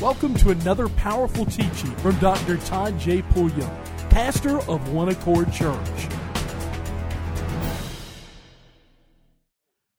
Welcome 0.00 0.34
to 0.34 0.50
another 0.50 0.88
powerful 0.90 1.44
teaching 1.44 1.90
from 1.96 2.16
Dr. 2.20 2.56
Todd 2.58 2.96
J. 3.00 3.20
Pulliam, 3.20 3.68
pastor 4.10 4.58
of 4.70 4.92
One 4.92 5.08
Accord 5.08 5.52
Church. 5.52 5.76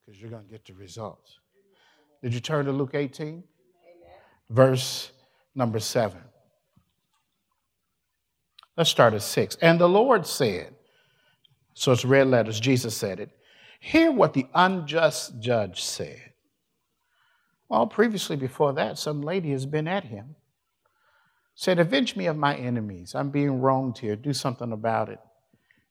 Because 0.06 0.22
you're 0.22 0.30
going 0.30 0.46
to 0.46 0.50
get 0.50 0.64
the 0.64 0.74
results. 0.76 1.40
Did 2.24 2.34
you 2.34 2.40
turn 2.40 2.66
to 2.68 2.72
Luke 2.72 2.92
18? 2.94 3.28
Amen. 3.28 3.44
Verse 4.50 5.12
number 5.54 5.80
7. 5.80 6.18
Let's 8.78 8.90
start 8.90 9.14
at 9.14 9.22
6. 9.22 9.58
And 9.62 9.82
the 9.82 9.90
Lord 9.90 10.26
said, 10.26 10.76
so 11.74 11.92
it's 11.92 12.06
red 12.06 12.28
letters, 12.28 12.62
Jesus 12.62 12.96
said 12.96 13.20
it, 13.20 13.32
hear 13.82 14.14
what 14.14 14.32
the 14.32 14.48
unjust 14.56 15.42
judge 15.42 15.84
said. 15.84 16.29
Well, 17.70 17.86
previously 17.86 18.36
before 18.36 18.74
that, 18.74 18.98
some 18.98 19.22
lady 19.22 19.52
has 19.52 19.68
been 19.68 19.88
at 19.88 20.06
him. 20.06 20.36
Said, 21.54 21.78
Avenge 21.78 22.16
me 22.16 22.26
of 22.26 22.36
my 22.36 22.56
enemies. 22.56 23.14
I'm 23.14 23.30
being 23.30 23.62
wronged 23.62 24.00
here. 24.00 24.16
Do 24.16 24.34
something 24.34 24.72
about 24.72 25.10
it. 25.10 25.20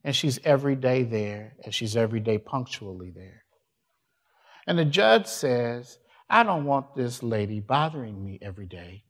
And 0.02 0.14
she's 0.14 0.40
every 0.44 0.74
day 0.74 1.04
there, 1.04 1.54
and 1.64 1.72
she's 1.72 1.96
every 1.96 2.20
day 2.20 2.38
punctually 2.38 3.10
there. 3.10 3.44
And 4.66 4.78
the 4.78 4.84
judge 4.84 5.26
says, 5.26 5.98
I 6.28 6.42
don't 6.42 6.64
want 6.64 6.94
this 6.94 7.22
lady 7.22 7.60
bothering 7.60 8.22
me 8.22 8.38
every 8.42 8.66
day, 8.66 9.04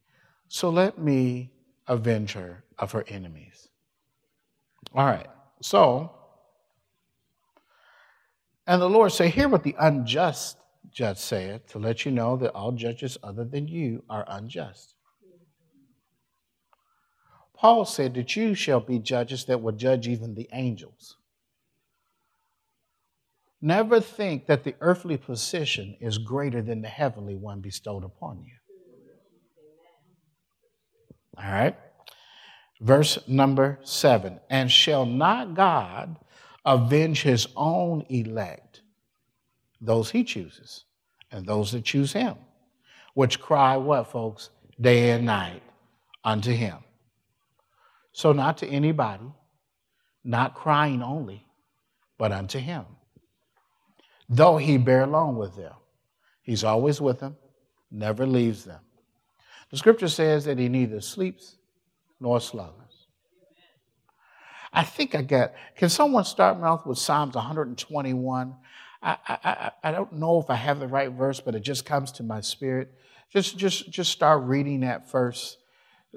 so 0.46 0.70
let 0.70 0.98
me 0.98 1.52
avenge 1.86 2.32
her 2.34 2.64
of 2.78 2.92
her 2.92 3.04
enemies. 3.08 3.68
All 4.94 5.04
right, 5.04 5.26
so, 5.60 6.12
and 8.66 8.80
the 8.80 8.88
Lord 8.88 9.10
said, 9.10 9.30
Hear 9.30 9.48
what 9.48 9.64
the 9.64 9.74
unjust 9.78 10.57
judge 10.98 11.18
saith, 11.18 11.64
to 11.68 11.78
let 11.78 12.04
you 12.04 12.10
know 12.10 12.36
that 12.36 12.50
all 12.50 12.72
judges 12.72 13.16
other 13.22 13.44
than 13.44 13.68
you 13.68 14.02
are 14.10 14.24
unjust. 14.26 14.94
Paul 17.54 17.84
said 17.84 18.14
that 18.14 18.34
you 18.34 18.56
shall 18.56 18.80
be 18.80 18.98
judges 18.98 19.44
that 19.44 19.62
will 19.62 19.72
judge 19.72 20.08
even 20.08 20.34
the 20.34 20.48
angels. 20.52 21.16
Never 23.62 24.00
think 24.00 24.46
that 24.46 24.64
the 24.64 24.74
earthly 24.80 25.16
position 25.16 25.96
is 26.00 26.18
greater 26.18 26.62
than 26.62 26.82
the 26.82 26.88
heavenly 26.88 27.36
one 27.36 27.60
bestowed 27.60 28.02
upon 28.02 28.42
you. 28.44 28.54
All 31.36 31.48
right. 31.48 31.76
Verse 32.80 33.20
number 33.28 33.78
seven. 33.84 34.40
And 34.50 34.68
shall 34.68 35.06
not 35.06 35.54
God 35.54 36.16
avenge 36.64 37.22
his 37.22 37.46
own 37.54 38.04
elect 38.08 38.82
those 39.80 40.10
he 40.10 40.24
chooses 40.24 40.84
and 41.30 41.46
those 41.46 41.72
that 41.72 41.84
choose 41.84 42.12
him, 42.12 42.36
which 43.14 43.40
cry 43.40 43.76
what, 43.76 44.10
folks? 44.10 44.50
Day 44.80 45.10
and 45.10 45.26
night 45.26 45.62
unto 46.24 46.52
him. 46.52 46.78
So, 48.12 48.32
not 48.32 48.58
to 48.58 48.66
anybody, 48.66 49.32
not 50.24 50.54
crying 50.54 51.02
only, 51.02 51.44
but 52.18 52.32
unto 52.32 52.58
him. 52.58 52.84
Though 54.28 54.56
he 54.56 54.76
bear 54.76 55.02
along 55.02 55.36
with 55.36 55.56
them, 55.56 55.74
he's 56.42 56.64
always 56.64 57.00
with 57.00 57.20
them, 57.20 57.36
never 57.90 58.26
leaves 58.26 58.64
them. 58.64 58.80
The 59.70 59.76
scripture 59.76 60.08
says 60.08 60.44
that 60.44 60.58
he 60.58 60.68
neither 60.68 61.00
sleeps 61.00 61.56
nor 62.20 62.40
slumbers. 62.40 63.06
I 64.72 64.84
think 64.84 65.14
I 65.14 65.22
got, 65.22 65.52
can 65.76 65.88
someone 65.88 66.24
start 66.24 66.60
off 66.62 66.86
with 66.86 66.98
Psalms 66.98 67.34
121? 67.34 68.54
I, 69.02 69.16
I, 69.28 69.70
I 69.84 69.92
don't 69.92 70.12
know 70.14 70.40
if 70.40 70.50
I 70.50 70.56
have 70.56 70.80
the 70.80 70.88
right 70.88 71.10
verse, 71.10 71.40
but 71.40 71.54
it 71.54 71.60
just 71.60 71.84
comes 71.84 72.12
to 72.12 72.22
my 72.22 72.40
spirit. 72.40 72.92
Just, 73.32 73.56
just, 73.56 73.90
just 73.90 74.10
start 74.10 74.42
reading 74.44 74.80
that 74.80 75.10
first 75.10 75.58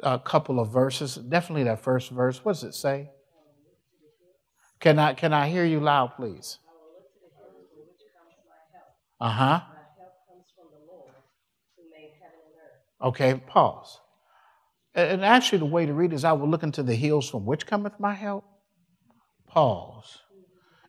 uh, 0.02 0.18
couple 0.18 0.60
of 0.60 0.72
verses. 0.72 1.16
Definitely 1.16 1.66
that 1.66 1.82
first 1.82 2.09
verse. 2.09 2.44
What 2.44 2.54
does 2.54 2.64
it 2.64 2.74
say? 2.74 3.09
Can 4.80 4.98
I, 4.98 5.14
can 5.14 5.32
I 5.34 5.48
hear 5.50 5.66
you 5.66 5.80
loud, 5.80 6.16
please? 6.16 6.58
Uh 9.19 9.30
huh. 9.30 9.62
Okay, 13.03 13.36
pause. 13.48 14.00
And 14.94 15.24
actually, 15.24 15.59
the 15.59 15.66
way 15.66 15.86
to 15.86 15.94
read 15.94 16.13
is 16.13 16.24
I 16.24 16.34
will 16.34 16.50
look 16.50 16.63
into 16.63 16.84
the 16.84 16.96
hills 16.96 17.30
from 17.30 17.46
which 17.46 17.66
cometh 17.66 18.00
my 18.00 18.13
help. 18.13 18.44
Pause. 19.48 20.19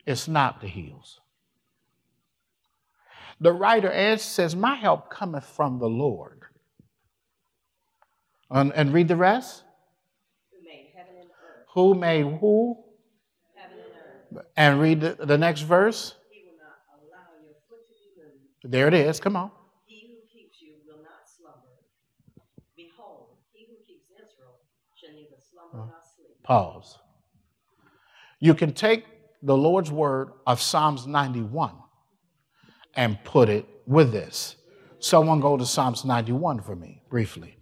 It's 0.07 0.29
not 0.29 0.61
the 0.61 0.69
hills. 0.69 1.22
The 3.43 3.53
writer 3.53 3.91
answers, 3.91 4.31
says, 4.31 4.55
My 4.55 4.77
help 4.77 5.11
cometh 5.11 5.45
from 5.45 5.81
the 5.81 5.89
Lord. 5.89 6.43
And, 8.49 8.73
and 8.73 8.95
read 8.95 9.09
the 9.09 9.17
rest. 9.17 9.65
Who 10.53 10.65
made 10.65 10.91
heaven 10.95 11.15
and 11.21 11.29
earth. 11.29 11.67
Who 11.75 11.95
made 11.97 12.39
who? 12.39 12.85
Heaven 13.57 13.79
and 13.79 14.39
earth. 14.39 14.47
And 14.57 14.81
read 14.81 15.01
the, 15.01 15.27
the 15.27 15.37
next 15.37 15.63
verse. 15.63 16.15
He 16.31 16.45
will 16.45 16.57
not 16.57 16.79
allow 16.95 17.43
your 17.43 17.55
foot 17.69 17.81
to 17.89 17.95
be 18.15 18.23
moved. 18.23 18.73
There 18.73 18.87
it 18.87 18.95
is. 18.95 19.19
Come 19.19 19.35
on. 19.35 19.51
He 19.87 20.07
who 20.07 20.39
keeps 20.39 20.63
you 20.63 20.75
will 20.87 21.03
not 21.03 21.29
slumber. 21.29 21.83
Behold, 22.77 23.39
he 23.53 23.67
who 23.67 23.75
keeps 23.85 24.07
Israel 24.15 24.55
shall 24.95 25.11
neither 25.17 25.43
slumber 25.51 25.83
uh, 25.83 25.87
nor 25.87 26.01
sleep. 26.15 26.41
Pause. 26.45 26.97
You 28.39 28.55
can 28.55 28.73
take 28.73 29.05
the 29.43 29.57
Lord's 29.57 29.91
word 29.91 30.31
of 30.47 30.61
Psalms 30.61 31.09
91 31.09 31.82
and 32.95 33.23
put 33.25 33.49
it 33.49 33.67
with 33.87 34.13
this. 34.13 34.57
Someone 34.99 35.41
go 35.41 35.57
to 35.57 35.67
Psalms 35.67 36.05
91 36.05 36.61
for 36.61 36.77
me, 36.77 37.03
briefly. 37.11 37.57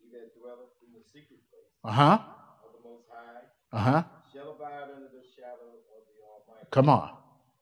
He 0.00 0.10
that 0.12 0.34
dwelleth 0.38 0.74
in 0.82 0.90
the 0.94 1.04
secret 1.06 1.38
place 1.50 1.70
Uh 1.84 1.92
huh. 1.92 2.18
of 2.66 2.70
the 2.74 2.82
Most 2.88 3.06
High 3.10 3.46
Uh 3.72 3.78
huh. 3.78 4.02
shall 4.32 4.52
abide 4.58 4.90
under 4.94 5.08
the 5.12 5.22
shadow 5.36 5.70
of 5.70 6.02
the 6.10 6.18
Almighty. 6.26 6.66
Come 6.70 6.88
on. 6.88 7.10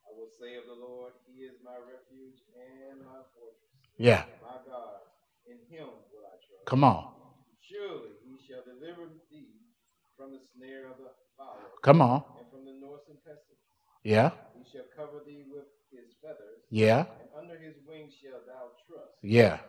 I 0.09 0.11
will 0.17 0.31
say 0.41 0.57
of 0.57 0.65
the 0.67 0.79
Lord, 0.81 1.13
He 1.29 1.45
is 1.45 1.61
my 1.65 1.77
refuge 1.77 2.41
and 2.57 3.05
my 3.05 3.21
fortress. 3.37 3.69
Yeah. 3.99 4.25
My 4.41 4.59
God, 4.65 5.05
in 5.47 5.61
Him 5.69 5.89
will 6.09 6.25
I 6.25 6.37
trust. 6.41 6.65
Come 6.67 6.85
on. 6.85 7.13
Surely 7.61 8.17
He 8.25 8.41
shall 8.41 8.65
deliver 8.65 9.13
thee 9.31 9.61
from 10.17 10.33
the 10.33 10.41
snare 10.57 10.89
of 10.89 10.97
the 10.97 11.13
fowler 11.37 11.69
Come 11.83 12.01
on. 12.01 12.25
and 12.41 12.49
from 12.49 12.65
the 12.65 12.73
noisome 12.81 13.21
pestilence. 13.25 13.52
Yeah. 14.03 14.31
He 14.57 14.65
shall 14.71 14.85
cover 14.97 15.21
thee 15.27 15.45
with 15.51 15.65
His 15.91 16.13
feathers, 16.21 16.63
Yeah. 16.71 17.07
and 17.21 17.29
under 17.39 17.59
His 17.59 17.77
wings 17.87 18.13
shalt 18.23 18.47
thou 18.47 18.71
trust. 18.87 19.13
Yeah. 19.23 19.61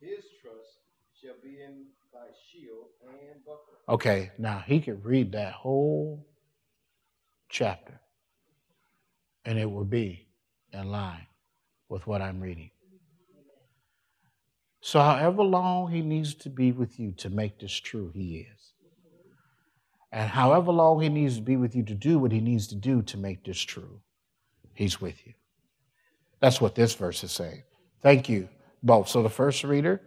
His 0.00 0.24
trust 0.42 0.80
shall 1.20 1.34
be 1.42 1.60
in 1.62 1.86
thy 2.12 2.28
shield 2.50 2.86
and 3.06 3.44
buckler. 3.44 3.78
Okay. 3.88 4.30
Now 4.38 4.62
he 4.66 4.80
could 4.80 5.04
read 5.04 5.32
that 5.32 5.52
whole 5.52 6.26
chapter 7.48 8.00
and 9.44 9.58
it 9.58 9.70
will 9.70 9.84
be 9.84 10.26
in 10.72 10.90
line 10.90 11.26
with 11.88 12.06
what 12.06 12.22
I'm 12.22 12.40
reading. 12.40 12.70
So, 14.80 15.00
however 15.00 15.42
long 15.42 15.90
he 15.90 16.02
needs 16.02 16.34
to 16.34 16.50
be 16.50 16.70
with 16.70 17.00
you 17.00 17.12
to 17.12 17.30
make 17.30 17.58
this 17.58 17.72
true, 17.72 18.10
he 18.14 18.46
is. 18.52 18.73
And 20.14 20.30
however 20.30 20.70
long 20.70 21.02
he 21.02 21.08
needs 21.08 21.34
to 21.36 21.42
be 21.42 21.56
with 21.56 21.74
you 21.74 21.82
to 21.82 21.94
do 21.94 22.20
what 22.20 22.30
he 22.30 22.40
needs 22.40 22.68
to 22.68 22.76
do 22.76 23.02
to 23.02 23.16
make 23.16 23.44
this 23.44 23.58
true, 23.58 24.00
he's 24.72 25.00
with 25.00 25.26
you. 25.26 25.34
That's 26.40 26.60
what 26.60 26.76
this 26.76 26.94
verse 26.94 27.24
is 27.24 27.32
saying. 27.32 27.64
Thank 28.00 28.28
you 28.28 28.48
both. 28.80 29.08
So, 29.08 29.24
the 29.24 29.28
first 29.28 29.64
reader 29.64 30.00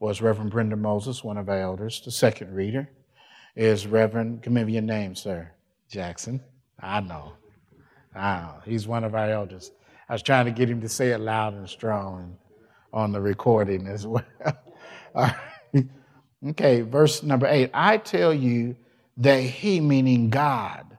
was 0.00 0.22
Reverend 0.22 0.50
Brenda 0.50 0.76
Moses, 0.76 1.22
one 1.22 1.36
of 1.36 1.50
our 1.50 1.60
elders. 1.60 2.00
The 2.02 2.10
second 2.10 2.54
reader 2.54 2.88
is 3.54 3.86
Reverend, 3.86 4.40
give 4.40 4.52
me 4.54 4.72
your 4.72 4.80
name, 4.80 5.14
sir. 5.14 5.50
Jackson. 5.90 6.40
I 6.80 7.00
know. 7.00 7.34
I. 8.16 8.48
He's 8.64 8.88
one 8.88 9.04
of 9.04 9.14
our 9.14 9.28
elders. 9.28 9.72
I 10.08 10.14
was 10.14 10.22
trying 10.22 10.46
to 10.46 10.52
get 10.52 10.70
him 10.70 10.80
to 10.80 10.88
say 10.88 11.10
it 11.10 11.20
loud 11.20 11.52
and 11.52 11.68
strong 11.68 12.38
on 12.94 13.12
the 13.12 13.20
recording 13.20 13.88
as 13.88 14.06
well. 14.06 14.24
Okay, 16.46 16.82
verse 16.82 17.22
number 17.22 17.46
eight. 17.46 17.70
I 17.72 17.96
tell 17.96 18.34
you 18.34 18.76
that 19.16 19.40
he, 19.40 19.80
meaning 19.80 20.30
God, 20.30 20.98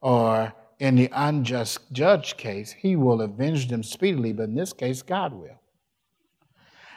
or 0.00 0.52
in 0.78 0.96
the 0.96 1.08
unjust 1.12 1.80
judge 1.92 2.36
case, 2.36 2.72
he 2.72 2.96
will 2.96 3.22
avenge 3.22 3.68
them 3.68 3.82
speedily, 3.82 4.32
but 4.32 4.44
in 4.44 4.54
this 4.54 4.72
case, 4.72 5.02
God 5.02 5.32
will. 5.32 5.60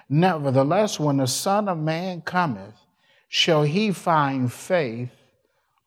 Nevertheless, 0.10 1.00
when 1.00 1.18
the 1.18 1.27
Son 1.27 1.69
of 1.69 1.77
Man 1.77 2.21
cometh, 2.21 2.75
shall 3.27 3.63
he 3.63 3.92
find 3.92 4.51
faith 4.51 5.12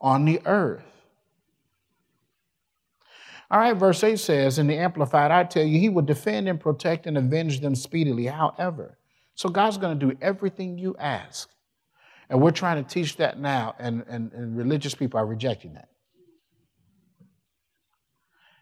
on 0.00 0.24
the 0.24 0.40
earth? 0.46 0.84
All 3.50 3.58
right, 3.58 3.76
verse 3.76 4.02
8 4.02 4.18
says 4.18 4.58
in 4.58 4.66
the 4.66 4.78
Amplified, 4.78 5.30
I 5.30 5.44
tell 5.44 5.64
you, 5.64 5.78
he 5.78 5.90
will 5.90 6.02
defend 6.02 6.48
and 6.48 6.58
protect 6.58 7.06
and 7.06 7.18
avenge 7.18 7.60
them 7.60 7.74
speedily. 7.74 8.26
However, 8.26 8.96
so 9.34 9.50
God's 9.50 9.76
going 9.76 9.98
to 9.98 10.06
do 10.06 10.16
everything 10.22 10.78
you 10.78 10.96
ask. 10.98 11.50
And 12.32 12.40
we're 12.40 12.50
trying 12.50 12.82
to 12.82 12.90
teach 12.90 13.18
that 13.18 13.38
now, 13.38 13.74
and, 13.78 14.06
and, 14.08 14.32
and 14.32 14.56
religious 14.56 14.94
people 14.94 15.20
are 15.20 15.26
rejecting 15.26 15.74
that. 15.74 15.90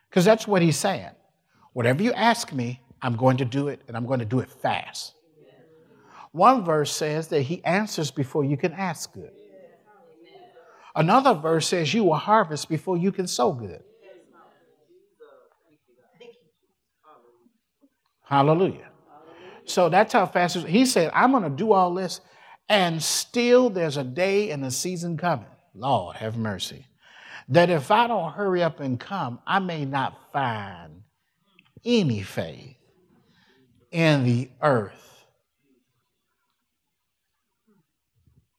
Because 0.09 0.25
that's 0.25 0.45
what 0.45 0.61
he's 0.61 0.77
saying. 0.77 1.13
Whatever 1.73 2.03
you 2.03 2.13
ask 2.13 2.53
me, 2.53 2.81
I'm 3.01 3.15
going 3.15 3.37
to 3.37 3.45
do 3.45 3.69
it, 3.69 3.81
and 3.87 3.97
I'm 3.97 4.07
going 4.07 4.19
to 4.19 4.25
do 4.25 4.41
it 4.41 4.51
fast. 4.51 5.15
One 6.33 6.65
verse 6.65 6.91
says 6.91 7.29
that 7.29 7.43
he 7.43 7.65
answers 7.65 8.11
before 8.11 8.45
you 8.45 8.57
can 8.57 8.73
ask 8.73 9.13
good. 9.13 9.31
Another 10.97 11.35
verse 11.35 11.69
says 11.69 11.95
you 11.95 12.03
will 12.03 12.15
harvest 12.15 12.69
before 12.69 12.97
you 12.97 13.13
can 13.13 13.29
sow 13.29 13.53
good. 13.53 13.85
Hallelujah. 18.25 18.89
So 19.65 19.89
that's 19.89 20.13
how 20.13 20.27
fast 20.27 20.57
he 20.67 20.85
said, 20.85 21.13
I'm 21.15 21.31
going 21.31 21.45
to 21.45 21.51
do 21.51 21.71
all 21.71 21.95
this, 21.95 22.21
and 22.71 23.03
still 23.03 23.69
there's 23.69 23.97
a 23.97 24.05
day 24.05 24.51
and 24.53 24.65
a 24.65 24.71
season 24.71 25.17
coming. 25.17 25.47
Lord, 25.75 26.17
have 26.17 26.37
mercy. 26.37 26.87
That 27.49 27.69
if 27.69 27.91
I 27.91 28.07
don't 28.07 28.33
hurry 28.33 28.63
up 28.63 28.79
and 28.79 28.99
come, 28.99 29.41
I 29.45 29.59
may 29.59 29.85
not 29.85 30.33
find 30.33 31.03
any 31.85 32.23
faith 32.23 32.77
in 33.91 34.23
the 34.23 34.51
earth. 34.63 35.25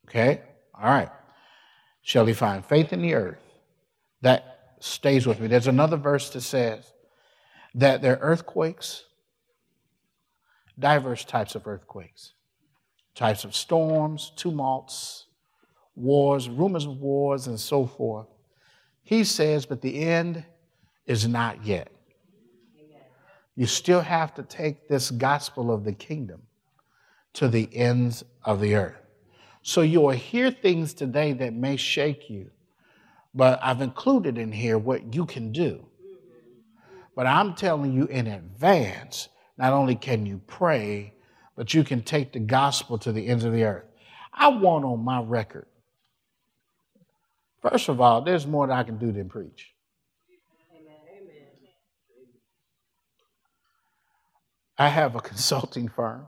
Okay? 0.09 0.41
All 0.75 0.89
right. 0.89 1.09
Shall 2.01 2.25
he 2.25 2.33
find 2.33 2.65
faith 2.65 2.91
in 2.91 3.01
the 3.01 3.13
earth? 3.13 3.39
That 4.21 4.73
stays 4.81 5.25
with 5.25 5.39
me. 5.39 5.47
There's 5.47 5.67
another 5.67 5.95
verse 5.95 6.29
that 6.31 6.41
says 6.41 6.91
that 7.75 8.01
there 8.01 8.17
are 8.17 8.31
earthquakes, 8.31 9.05
diverse 10.77 11.23
types 11.23 11.55
of 11.55 11.65
earthquakes, 11.65 12.33
types 13.15 13.43
of 13.43 13.55
storms, 13.55 14.31
tumults, 14.35 15.25
wars, 15.95 16.49
rumors 16.49 16.85
of 16.85 16.97
wars, 16.97 17.47
and 17.47 17.59
so 17.59 17.85
forth. 17.85 18.27
He 19.03 19.23
says, 19.23 19.65
but 19.65 19.81
the 19.81 20.01
end 20.01 20.45
is 21.05 21.27
not 21.27 21.65
yet. 21.65 21.91
You 23.55 23.65
still 23.65 24.01
have 24.01 24.33
to 24.35 24.43
take 24.43 24.87
this 24.87 25.11
gospel 25.11 25.71
of 25.71 25.83
the 25.83 25.93
kingdom 25.93 26.43
to 27.33 27.47
the 27.47 27.69
ends 27.73 28.23
of 28.43 28.61
the 28.61 28.75
earth. 28.75 29.01
So 29.61 29.81
you 29.81 30.01
will 30.01 30.11
hear 30.11 30.49
things 30.49 30.93
today 30.93 31.33
that 31.33 31.53
may 31.53 31.75
shake 31.75 32.29
you, 32.29 32.49
but 33.35 33.59
I've 33.61 33.81
included 33.81 34.37
in 34.37 34.51
here 34.51 34.77
what 34.77 35.13
you 35.13 35.25
can 35.25 35.51
do. 35.51 35.85
But 37.15 37.27
I'm 37.27 37.53
telling 37.53 37.93
you 37.93 38.05
in 38.05 38.27
advance, 38.27 39.27
not 39.57 39.73
only 39.73 39.95
can 39.95 40.25
you 40.25 40.41
pray, 40.47 41.13
but 41.61 41.75
you 41.75 41.83
can 41.83 42.01
take 42.01 42.31
the 42.31 42.39
gospel 42.39 42.97
to 42.97 43.11
the 43.11 43.27
ends 43.27 43.43
of 43.43 43.53
the 43.53 43.63
earth. 43.63 43.85
I 44.33 44.47
want 44.47 44.83
on 44.83 45.03
my 45.05 45.21
record. 45.21 45.67
First 47.61 47.87
of 47.87 48.01
all, 48.01 48.23
there's 48.23 48.47
more 48.47 48.65
that 48.65 48.73
I 48.73 48.81
can 48.81 48.97
do 48.97 49.11
than 49.11 49.29
preach. 49.29 49.71
I 54.75 54.87
have 54.87 55.15
a 55.15 55.19
consulting 55.31 55.87
firm 55.87 56.25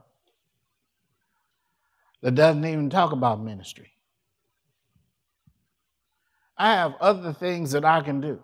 that 2.20 2.36
doesn't 2.36 2.64
even 2.64 2.88
talk 2.88 3.10
about 3.10 3.40
ministry. 3.40 3.90
I 6.56 6.74
have 6.74 6.94
other 7.00 7.32
things 7.32 7.72
that 7.72 7.84
I 7.84 8.02
can 8.02 8.20
do. 8.20 8.40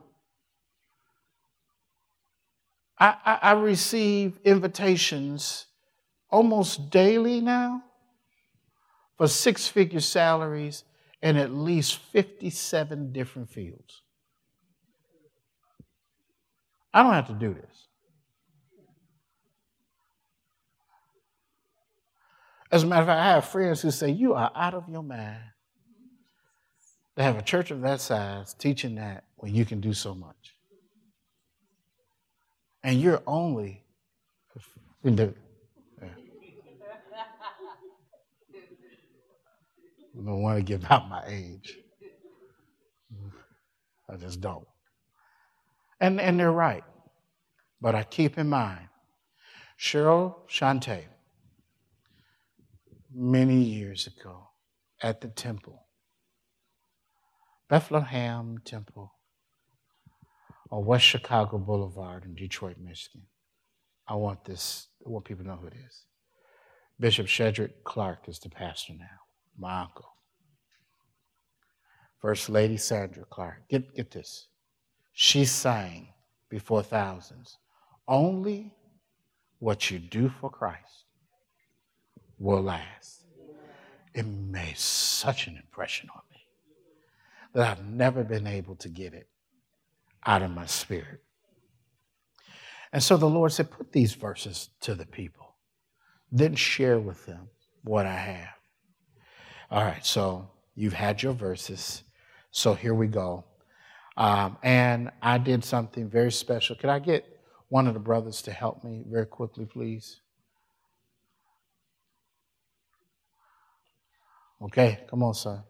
I, 2.98 3.14
I, 3.24 3.38
I 3.42 3.52
receive 3.52 4.40
invitations 4.44 5.66
almost 6.30 6.90
daily 6.90 7.40
now 7.40 7.82
for 9.16 9.28
six 9.28 9.68
figure 9.68 10.00
salaries 10.00 10.84
in 11.22 11.36
at 11.36 11.52
least 11.52 11.96
57 11.96 13.12
different 13.12 13.50
fields. 13.50 14.02
I 16.92 17.02
don't 17.02 17.12
have 17.12 17.28
to 17.28 17.34
do 17.34 17.54
this. 17.54 17.86
As 22.72 22.84
a 22.84 22.86
matter 22.86 23.02
of 23.02 23.08
fact, 23.08 23.20
I 23.20 23.30
have 23.30 23.44
friends 23.46 23.82
who 23.82 23.90
say, 23.90 24.10
You 24.10 24.34
are 24.34 24.50
out 24.54 24.74
of 24.74 24.88
your 24.88 25.02
mind 25.02 25.40
to 27.16 27.22
have 27.22 27.36
a 27.36 27.42
church 27.42 27.70
of 27.70 27.80
that 27.82 28.00
size 28.00 28.54
teaching 28.54 28.94
that 28.94 29.24
when 29.36 29.54
you 29.54 29.64
can 29.64 29.80
do 29.80 29.92
so 29.92 30.14
much. 30.14 30.54
And 32.82 33.00
you're 33.00 33.22
only, 33.26 33.84
you 35.02 35.10
do. 35.10 35.34
Yeah. 36.00 36.08
I 40.20 40.24
don't 40.24 40.42
want 40.42 40.58
to 40.58 40.62
give 40.62 40.84
out 40.90 41.08
my 41.08 41.22
age. 41.26 41.78
I 44.08 44.16
just 44.16 44.40
don't. 44.40 44.66
And, 46.00 46.20
and 46.20 46.38
they're 46.38 46.52
right. 46.52 46.84
But 47.80 47.94
I 47.94 48.02
keep 48.02 48.36
in 48.36 48.48
mind 48.48 48.88
Cheryl 49.78 50.34
Shante 50.48 51.04
many 53.14 53.62
years 53.62 54.06
ago 54.06 54.48
at 55.02 55.22
the 55.22 55.28
temple, 55.28 55.86
Bethlehem 57.68 58.58
Temple, 58.64 59.14
on 60.70 60.84
West 60.84 61.06
Chicago 61.06 61.56
Boulevard 61.58 62.24
in 62.24 62.34
Detroit, 62.34 62.76
Michigan. 62.78 63.22
I 64.06 64.14
want 64.14 64.44
this, 64.44 64.88
I 65.06 65.08
want 65.08 65.24
people 65.24 65.44
to 65.44 65.50
know 65.50 65.56
who 65.56 65.68
it 65.68 65.74
is. 65.88 66.04
Bishop 66.98 67.26
Shedrick 67.26 67.70
Clark 67.84 68.28
is 68.28 68.38
the 68.38 68.50
pastor 68.50 68.92
now, 68.98 69.06
my 69.58 69.80
uncle. 69.80 70.09
First 72.20 72.48
Lady 72.50 72.76
Sandra 72.76 73.24
Clark. 73.24 73.68
Get, 73.68 73.94
get 73.94 74.10
this. 74.10 74.48
She 75.12 75.44
sang 75.44 76.08
before 76.48 76.82
thousands. 76.82 77.58
Only 78.06 78.74
what 79.58 79.90
you 79.90 79.98
do 79.98 80.28
for 80.28 80.50
Christ 80.50 81.04
will 82.38 82.62
last. 82.62 83.24
It 84.14 84.26
made 84.26 84.76
such 84.76 85.46
an 85.46 85.56
impression 85.56 86.08
on 86.14 86.22
me 86.30 86.38
that 87.52 87.70
I've 87.70 87.84
never 87.84 88.24
been 88.24 88.46
able 88.46 88.74
to 88.76 88.88
get 88.88 89.14
it 89.14 89.28
out 90.26 90.42
of 90.42 90.50
my 90.50 90.66
spirit. 90.66 91.22
And 92.92 93.02
so 93.02 93.16
the 93.16 93.28
Lord 93.28 93.52
said, 93.52 93.70
Put 93.70 93.92
these 93.92 94.14
verses 94.14 94.70
to 94.80 94.94
the 94.94 95.06
people, 95.06 95.54
then 96.32 96.54
share 96.54 96.98
with 96.98 97.24
them 97.26 97.48
what 97.84 98.06
I 98.06 98.16
have. 98.16 98.54
All 99.70 99.84
right, 99.84 100.04
so 100.04 100.50
you've 100.74 100.94
had 100.94 101.22
your 101.22 101.32
verses. 101.32 102.02
So 102.50 102.74
here 102.74 102.94
we 102.94 103.06
go. 103.06 103.44
Um, 104.16 104.58
and 104.62 105.10
I 105.22 105.38
did 105.38 105.64
something 105.64 106.10
very 106.10 106.32
special. 106.32 106.76
Could 106.76 106.90
I 106.90 106.98
get 106.98 107.24
one 107.68 107.86
of 107.86 107.94
the 107.94 108.00
brothers 108.00 108.42
to 108.42 108.52
help 108.52 108.82
me 108.84 109.04
very 109.06 109.26
quickly, 109.26 109.64
please? 109.64 110.20
Okay, 114.62 115.00
come 115.08 115.22
on, 115.22 115.32
son. 115.32 115.62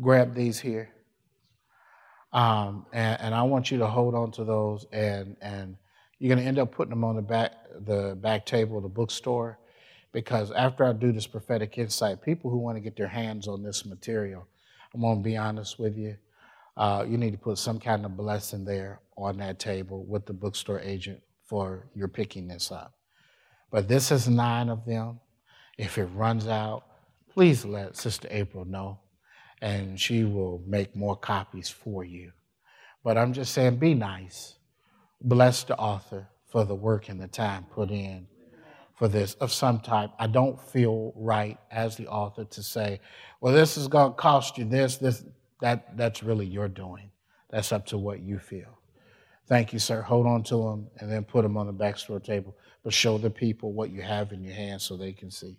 Grab 0.00 0.34
these 0.34 0.58
here. 0.58 0.90
Um, 2.32 2.86
and, 2.92 3.20
and, 3.20 3.34
I 3.34 3.42
want 3.42 3.70
you 3.70 3.76
to 3.78 3.86
hold 3.86 4.14
on 4.14 4.32
to 4.32 4.44
those, 4.44 4.86
and 4.90 5.36
and 5.42 5.76
you're 6.18 6.34
going 6.34 6.42
to 6.42 6.48
end 6.48 6.58
up 6.58 6.72
putting 6.72 6.88
them 6.88 7.04
on 7.04 7.16
the 7.16 7.22
back 7.22 7.52
the 7.84 8.16
back 8.18 8.46
table 8.46 8.78
of 8.78 8.84
the 8.84 8.88
bookstore, 8.88 9.58
because 10.12 10.50
after 10.52 10.82
I 10.82 10.94
do 10.94 11.12
this 11.12 11.26
prophetic 11.26 11.76
insight, 11.76 12.22
people 12.22 12.50
who 12.50 12.56
want 12.56 12.76
to 12.76 12.80
get 12.80 12.96
their 12.96 13.08
hands 13.08 13.48
on 13.48 13.62
this 13.62 13.84
material, 13.84 14.48
I'm 14.94 15.00
going 15.00 15.18
to 15.18 15.22
be 15.22 15.36
honest 15.36 15.78
with 15.78 15.96
you, 15.96 16.16
uh, 16.76 17.04
you 17.08 17.18
need 17.18 17.32
to 17.32 17.38
put 17.38 17.58
some 17.58 17.78
kind 17.78 18.04
of 18.04 18.16
blessing 18.16 18.64
there 18.64 19.00
on 19.16 19.38
that 19.38 19.58
table 19.58 20.04
with 20.04 20.26
the 20.26 20.32
bookstore 20.32 20.80
agent 20.80 21.20
for 21.44 21.88
your 21.94 22.08
picking 22.08 22.48
this 22.48 22.70
up. 22.70 22.94
But 23.70 23.88
this 23.88 24.10
is 24.10 24.28
nine 24.28 24.68
of 24.68 24.84
them. 24.84 25.20
If 25.78 25.98
it 25.98 26.06
runs 26.06 26.46
out, 26.46 26.84
please 27.32 27.64
let 27.64 27.96
Sister 27.96 28.28
April 28.30 28.64
know, 28.64 29.00
and 29.60 29.98
she 29.98 30.24
will 30.24 30.62
make 30.66 30.94
more 30.94 31.16
copies 31.16 31.68
for 31.68 32.04
you. 32.04 32.32
But 33.02 33.18
I'm 33.18 33.32
just 33.32 33.52
saying, 33.52 33.76
be 33.76 33.94
nice. 33.94 34.54
Bless 35.20 35.64
the 35.64 35.76
author 35.76 36.28
for 36.48 36.64
the 36.64 36.74
work 36.74 37.08
and 37.08 37.20
the 37.20 37.28
time 37.28 37.64
put 37.64 37.90
in 37.90 38.26
for 38.96 39.08
this 39.08 39.34
of 39.34 39.52
some 39.52 39.80
type. 39.80 40.10
I 40.18 40.26
don't 40.26 40.60
feel 40.60 41.12
right 41.16 41.58
as 41.70 41.96
the 41.96 42.06
author 42.06 42.44
to 42.44 42.62
say, 42.62 43.00
well, 43.40 43.52
this 43.52 43.76
is 43.76 43.88
going 43.88 44.12
to 44.12 44.16
cost 44.16 44.58
you 44.58 44.64
this, 44.64 44.96
this, 44.96 45.24
that. 45.60 45.96
That's 45.96 46.22
really 46.22 46.46
your 46.46 46.68
doing. 46.68 47.10
That's 47.50 47.72
up 47.72 47.86
to 47.86 47.98
what 47.98 48.20
you 48.20 48.38
feel. 48.38 48.78
Thank 49.46 49.72
you, 49.72 49.78
sir. 49.78 50.00
Hold 50.02 50.26
on 50.26 50.42
to 50.44 50.56
them 50.56 50.88
and 50.98 51.10
then 51.10 51.24
put 51.24 51.42
them 51.42 51.56
on 51.56 51.66
the 51.66 51.72
back 51.72 51.98
store 51.98 52.20
table, 52.20 52.56
but 52.84 52.92
show 52.92 53.18
the 53.18 53.30
people 53.30 53.72
what 53.72 53.90
you 53.90 54.00
have 54.02 54.32
in 54.32 54.42
your 54.42 54.54
hands 54.54 54.84
so 54.84 54.96
they 54.96 55.12
can 55.12 55.30
see. 55.30 55.58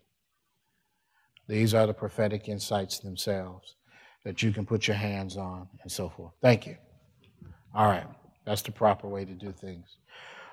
These 1.47 1.73
are 1.73 1.85
the 1.85 1.93
prophetic 1.93 2.47
insights 2.47 2.99
themselves 2.99 3.75
that 4.23 4.41
you 4.41 4.51
can 4.51 4.65
put 4.65 4.87
your 4.87 4.95
hands 4.95 5.35
on 5.37 5.67
and 5.81 5.91
so 5.91 6.09
forth. 6.09 6.31
Thank 6.41 6.65
you. 6.65 6.77
All 7.75 7.87
right, 7.87 8.07
that's 8.45 8.61
the 8.61 8.71
proper 8.71 9.07
way 9.07 9.25
to 9.25 9.33
do 9.33 9.51
things. 9.51 9.97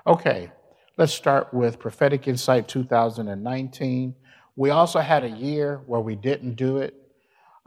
Okay, 0.07 0.51
let's 0.99 1.13
start 1.15 1.53
with 1.55 1.79
Prophetic 1.79 2.29
Insight 2.29 2.69
2019. 2.69 4.15
We 4.57 4.71
also 4.71 5.01
had 5.01 5.25
a 5.25 5.31
year 5.31 5.81
where 5.87 6.01
we 6.01 6.17
didn't 6.17 6.55
do 6.55 6.79
it. 6.79 6.95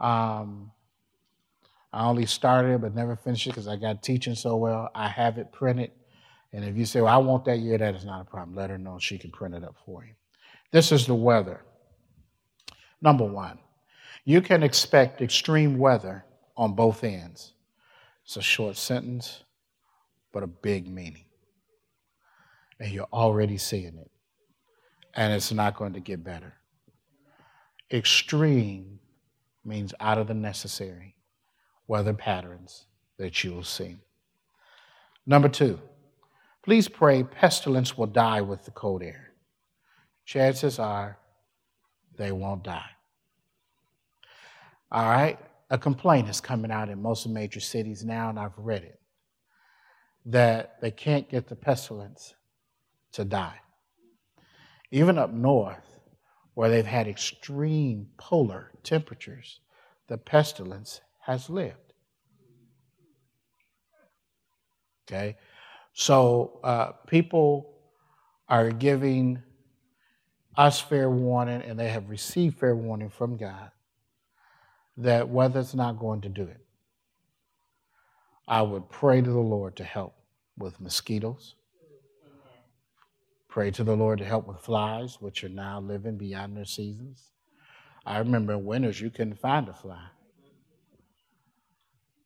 Um, 0.00 0.72
I 1.92 2.06
only 2.06 2.26
started 2.26 2.82
but 2.82 2.94
never 2.94 3.16
finished 3.16 3.46
it 3.46 3.50
because 3.50 3.68
I 3.68 3.76
got 3.76 4.02
teaching 4.02 4.36
so 4.36 4.56
well. 4.56 4.90
I 4.94 5.08
have 5.08 5.38
it 5.38 5.52
printed 5.52 5.92
And 6.52 6.64
if 6.64 6.76
you 6.76 6.86
say, 6.86 7.00
well, 7.02 7.14
I 7.14 7.18
want 7.18 7.46
that 7.46 7.58
year, 7.58 7.78
that 7.78 7.94
is 7.96 8.04
not 8.06 8.22
a 8.22 8.24
problem. 8.24 8.56
Let 8.56 8.70
her 8.70 8.78
know 8.78 8.98
she 9.00 9.18
can 9.18 9.32
print 9.32 9.54
it 9.54 9.64
up 9.64 9.76
for 9.86 10.04
you. 10.04 10.14
This 10.72 10.92
is 10.92 11.06
the 11.06 11.14
weather. 11.14 11.62
Number 13.02 13.24
one, 13.24 13.58
you 14.24 14.42
can 14.42 14.62
expect 14.62 15.22
extreme 15.22 15.78
weather 15.78 16.24
on 16.56 16.74
both 16.74 17.04
ends. 17.04 17.54
It's 18.24 18.36
a 18.36 18.42
short 18.42 18.76
sentence, 18.76 19.44
but 20.32 20.42
a 20.42 20.48
big 20.48 20.88
meaning. 20.88 21.23
And 22.80 22.90
you're 22.90 23.08
already 23.12 23.56
seeing 23.56 23.96
it. 23.98 24.10
And 25.14 25.32
it's 25.32 25.52
not 25.52 25.76
going 25.76 25.92
to 25.92 26.00
get 26.00 26.24
better. 26.24 26.54
Extreme 27.92 28.98
means 29.64 29.94
out 30.00 30.18
of 30.18 30.26
the 30.26 30.34
necessary 30.34 31.14
weather 31.86 32.14
patterns 32.14 32.86
that 33.18 33.44
you 33.44 33.52
will 33.52 33.62
see. 33.62 33.96
Number 35.26 35.48
two, 35.48 35.80
please 36.62 36.88
pray 36.88 37.22
pestilence 37.22 37.96
will 37.96 38.06
die 38.06 38.40
with 38.40 38.64
the 38.64 38.70
cold 38.70 39.02
air. 39.02 39.32
Chances 40.24 40.78
are 40.78 41.18
they 42.16 42.32
won't 42.32 42.64
die. 42.64 42.90
All 44.90 45.08
right? 45.08 45.38
A 45.70 45.78
complaint 45.78 46.28
is 46.28 46.40
coming 46.40 46.70
out 46.70 46.88
in 46.88 47.00
most 47.00 47.26
major 47.28 47.60
cities 47.60 48.04
now, 48.04 48.30
and 48.30 48.38
I've 48.38 48.56
read 48.56 48.84
it, 48.84 49.00
that 50.26 50.80
they 50.80 50.90
can't 50.90 51.28
get 51.28 51.48
the 51.48 51.56
pestilence 51.56 52.34
to 53.14 53.24
die. 53.24 53.60
Even 54.90 55.18
up 55.18 55.32
north, 55.32 55.98
where 56.54 56.68
they've 56.68 56.86
had 56.86 57.08
extreme 57.08 58.08
polar 58.16 58.70
temperatures, 58.82 59.60
the 60.08 60.18
pestilence 60.18 61.00
has 61.20 61.50
lived. 61.50 61.94
Okay? 65.06 65.36
So 65.92 66.60
uh, 66.62 66.92
people 67.06 67.72
are 68.48 68.70
giving 68.70 69.42
us 70.56 70.80
fair 70.80 71.10
warning, 71.10 71.62
and 71.62 71.78
they 71.78 71.88
have 71.88 72.08
received 72.08 72.58
fair 72.58 72.76
warning 72.76 73.10
from 73.10 73.36
God 73.36 73.70
that 74.96 75.28
weather's 75.28 75.74
not 75.74 75.98
going 75.98 76.20
to 76.20 76.28
do 76.28 76.42
it. 76.42 76.60
I 78.46 78.62
would 78.62 78.88
pray 78.90 79.20
to 79.20 79.30
the 79.30 79.38
Lord 79.38 79.76
to 79.76 79.84
help 79.84 80.14
with 80.56 80.80
mosquitoes. 80.80 81.54
Pray 83.54 83.70
to 83.70 83.84
the 83.84 83.94
Lord 83.94 84.18
to 84.18 84.24
help 84.24 84.48
with 84.48 84.58
flies, 84.58 85.18
which 85.20 85.44
are 85.44 85.48
now 85.48 85.78
living 85.78 86.16
beyond 86.16 86.56
their 86.56 86.64
seasons. 86.64 87.30
I 88.04 88.18
remember 88.18 88.54
in 88.54 88.64
winters 88.64 89.00
you 89.00 89.10
couldn't 89.10 89.38
find 89.38 89.68
a 89.68 89.72
fly. 89.72 90.06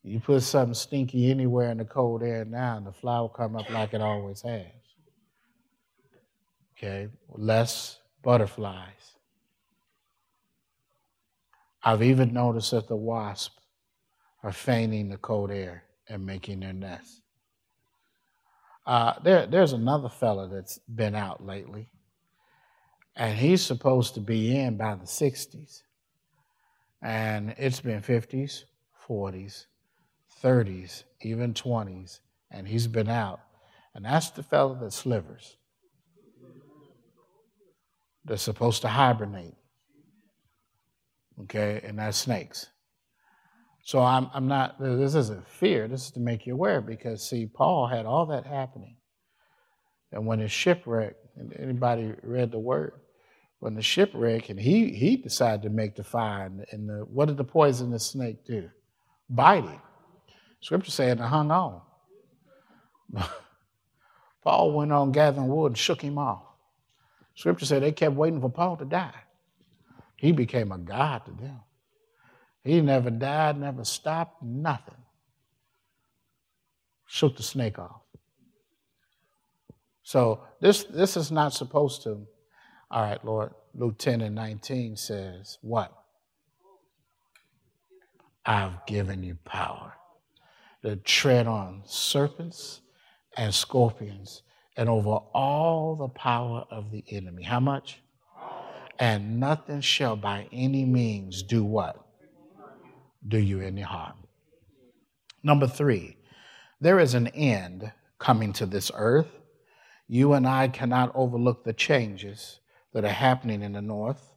You 0.03 0.21
put 0.21 0.43
something 0.43 0.73
stinky 0.73 1.31
anywhere 1.31 1.71
in 1.71 1.77
the 1.77 1.85
cold 1.85 2.23
air 2.23 2.47
now, 2.47 2.79
and 2.79 2.87
the 2.87 2.95
fly 2.95 3.21
will 3.21 3.29
come 3.29 3.57
up 3.57 3.69
like 3.69 3.93
it 3.93 4.01
always 4.01 4.41
has. 4.41 4.73
Okay, 6.79 7.09
less 7.29 7.99
butterflies. 8.23 9.19
I've 11.83 12.03
even 12.03 12.33
noticed 12.33 12.71
that 12.71 12.89
the 12.89 12.97
wasps 12.97 13.67
are 14.43 14.51
feigning 14.51 15.11
the 15.11 15.19
cold 15.19 15.51
air 15.51 15.85
and 16.09 16.25
making 16.25 16.61
their 16.61 16.73
nests. 16.73 17.21
Uh, 18.89 19.13
there, 19.23 19.47
there's 19.47 19.75
another 19.75 20.09
fella 20.09 20.49
that's 20.49 20.79
been 20.79 21.15
out 21.15 21.45
lately, 21.45 21.91
and 23.15 23.37
he's 23.37 23.61
supposed 23.61 24.15
to 24.15 24.21
be 24.21 24.59
in 24.59 24.79
by 24.79 24.95
the 24.95 25.05
60s. 25.05 25.83
And 27.03 27.55
it's 27.59 27.81
been 27.81 28.01
50s, 28.01 28.65
40s, 29.07 29.67
30s, 30.43 31.03
even 31.21 31.53
20s, 31.53 32.21
and 32.51 32.67
he's 32.67 32.87
been 32.87 33.11
out. 33.11 33.41
And 33.95 34.07
that's 34.07 34.31
the 34.31 34.43
fella 34.43 34.79
that 34.81 34.95
slivers. 34.95 35.59
They're 38.25 38.39
supposed 38.39 38.81
to 38.83 38.89
hibernate. 38.89 39.57
Okay, 41.43 41.83
and 41.85 41.99
that's 41.99 42.17
snakes. 42.17 42.69
So 43.89 44.01
I'm, 44.01 44.29
I'm 44.35 44.47
not, 44.47 44.79
this 44.79 45.15
isn't 45.15 45.49
fear, 45.49 45.89
this 45.89 46.05
is 46.05 46.11
to 46.11 46.21
make 46.21 46.47
you 46.47 46.53
aware 46.53 46.83
because, 46.83 47.27
see, 47.27 47.47
Paul 47.47 47.87
had 47.87 48.05
all 48.05 48.27
that 48.27 48.45
happening. 48.45 48.97
And 50.13 50.27
when 50.27 50.41
his 50.41 50.53
shipwreck, 50.53 51.17
anybody 51.59 52.13
read 52.23 52.53
the 52.53 52.59
word? 52.59 52.93
When 53.61 53.75
the 53.75 53.81
shipwreck, 53.81 54.51
and 54.51 54.61
he, 54.61 54.93
he 54.93 55.17
decided 55.17 55.63
to 55.63 55.71
make 55.71 55.97
the 55.97 56.05
fire, 56.05 56.53
and, 56.71 56.87
the, 56.87 57.07
what 57.11 57.29
did 57.29 57.39
the 57.39 57.45
poisonous 57.45 58.05
snake 58.05 58.45
do? 58.45 58.69
Bite 59.31 59.65
him. 59.65 59.81
Scripture 60.61 60.91
said 60.91 61.19
it 61.19 61.23
hung 61.23 61.51
on. 61.51 61.81
Paul 64.45 64.73
went 64.73 64.93
on 64.93 65.13
gathering 65.13 65.49
wood 65.49 65.69
and 65.69 65.79
shook 65.79 66.03
him 66.03 66.19
off. 66.19 66.43
Scripture 67.37 67.65
said 67.65 67.83
they 67.83 67.93
kept 67.93 68.17
waiting 68.17 68.43
for 68.43 68.51
Paul 68.51 68.77
to 68.77 68.85
die. 68.85 69.23
He 70.17 70.33
became 70.33 70.73
a 70.73 70.79
God 70.79 71.25
to 71.25 71.31
them. 71.31 71.61
He 72.69 72.83
never 72.83 73.09
died, 73.09 73.59
never 73.59 73.83
stopped, 73.83 74.43
nothing. 74.43 75.03
Shook 77.07 77.39
the 77.39 77.43
snake 77.43 77.79
off. 77.79 78.03
So 80.03 80.43
this, 80.61 80.85
this 80.85 81.17
is 81.17 81.33
not 81.33 81.55
supposed 81.55 82.03
to. 82.03 82.27
All 82.91 83.03
right, 83.03 83.25
Lord, 83.25 83.53
Luke 83.75 83.97
10 83.97 84.21
and 84.21 84.35
19 84.35 84.99
says, 84.99 85.57
What? 85.63 85.95
I've 88.45 88.85
given 88.85 89.23
you 89.23 89.39
power 89.47 89.95
to 90.83 90.97
tread 90.97 91.47
on 91.47 91.85
serpents 91.87 92.83
and 93.35 93.55
scorpions 93.55 94.43
and 94.77 94.91
over 94.91 95.21
all 95.33 95.97
the 95.97 96.09
power 96.09 96.67
of 96.71 96.91
the 96.91 97.03
enemy. 97.09 97.45
How 97.45 97.61
much? 97.61 98.03
And 98.99 99.41
nothing 99.41 99.81
shall 99.81 100.17
by 100.17 100.49
any 100.53 100.85
means 100.85 101.43
do 101.43 101.65
what? 101.65 102.05
Do 103.27 103.39
you 103.39 103.61
any 103.61 103.83
harm. 103.83 104.15
Number 105.43 105.67
three, 105.67 106.17
there 106.81 106.99
is 106.99 107.15
an 107.15 107.29
end 107.29 107.93
coming 108.19 108.53
to 108.55 108.67
this 108.67 108.91
earth. 108.95 109.31
You 110.07 110.33
and 110.33 110.47
I 110.47 110.69
cannot 110.69 111.13
overlook 111.15 111.65
the 111.65 111.73
changes 111.73 112.61
that 112.93 113.05
are 113.05 113.09
happening 113.09 113.63
in 113.63 113.73
the 113.73 113.83
north, 113.83 114.33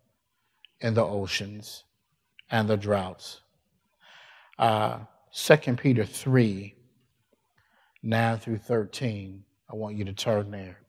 in 0.79 0.93
the 0.93 1.03
oceans, 1.03 1.83
and 2.49 2.67
the 2.67 2.77
droughts. 2.77 3.41
Uh, 4.59 4.99
2 5.33 5.75
Peter 5.75 6.05
3 6.05 6.75
9 8.03 8.37
through 8.39 8.57
13. 8.57 9.43
I 9.71 9.75
want 9.75 9.95
you 9.95 10.05
to 10.05 10.13
turn 10.13 10.51
there. 10.51 10.79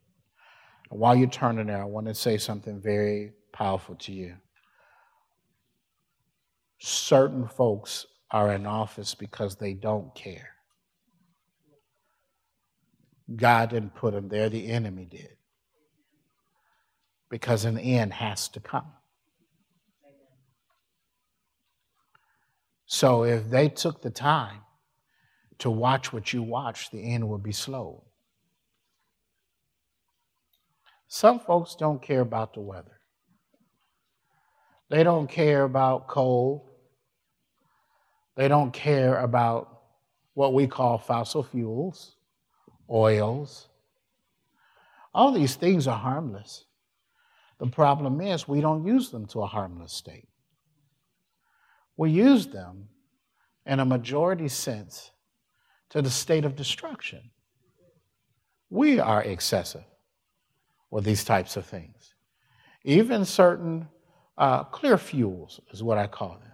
While 0.88 1.14
you're 1.14 1.28
turning 1.28 1.66
there, 1.66 1.82
I 1.82 1.84
want 1.84 2.06
to 2.06 2.14
say 2.14 2.38
something 2.38 2.80
very 2.80 3.32
powerful 3.52 3.94
to 3.96 4.12
you. 4.12 4.34
Certain 6.84 7.46
folks 7.46 8.06
are 8.32 8.52
in 8.52 8.66
office 8.66 9.14
because 9.14 9.54
they 9.54 9.72
don't 9.72 10.12
care. 10.16 10.48
God 13.36 13.70
didn't 13.70 13.94
put 13.94 14.14
them 14.14 14.28
there, 14.28 14.48
the 14.48 14.66
enemy 14.66 15.04
did. 15.04 15.36
Because 17.30 17.64
an 17.64 17.78
end 17.78 18.12
has 18.14 18.48
to 18.48 18.58
come. 18.58 18.92
So 22.86 23.22
if 23.22 23.48
they 23.48 23.68
took 23.68 24.02
the 24.02 24.10
time 24.10 24.62
to 25.58 25.70
watch 25.70 26.12
what 26.12 26.32
you 26.32 26.42
watch, 26.42 26.90
the 26.90 27.14
end 27.14 27.28
would 27.28 27.44
be 27.44 27.52
slow. 27.52 28.02
Some 31.06 31.38
folks 31.38 31.76
don't 31.76 32.02
care 32.02 32.22
about 32.22 32.54
the 32.54 32.60
weather. 32.60 32.98
They 34.90 35.04
don't 35.04 35.28
care 35.28 35.62
about 35.62 36.08
cold. 36.08 36.70
They 38.36 38.48
don't 38.48 38.72
care 38.72 39.18
about 39.18 39.82
what 40.34 40.54
we 40.54 40.66
call 40.66 40.98
fossil 40.98 41.42
fuels, 41.42 42.16
oils. 42.90 43.68
All 45.14 45.32
these 45.32 45.54
things 45.56 45.86
are 45.86 45.98
harmless. 45.98 46.64
The 47.58 47.66
problem 47.66 48.20
is 48.20 48.48
we 48.48 48.60
don't 48.60 48.86
use 48.86 49.10
them 49.10 49.26
to 49.26 49.42
a 49.42 49.46
harmless 49.46 49.92
state. 49.92 50.28
We 51.96 52.10
use 52.10 52.46
them 52.46 52.88
in 53.66 53.78
a 53.78 53.84
majority 53.84 54.48
sense 54.48 55.10
to 55.90 56.02
the 56.02 56.10
state 56.10 56.44
of 56.44 56.56
destruction. 56.56 57.30
We 58.70 58.98
are 58.98 59.22
excessive 59.22 59.84
with 60.90 61.04
these 61.04 61.24
types 61.24 61.56
of 61.56 61.66
things. 61.66 62.14
Even 62.84 63.24
certain 63.24 63.88
uh, 64.38 64.64
clear 64.64 64.96
fuels 64.96 65.60
is 65.70 65.82
what 65.82 65.98
I 65.98 66.06
call 66.06 66.38
them, 66.40 66.51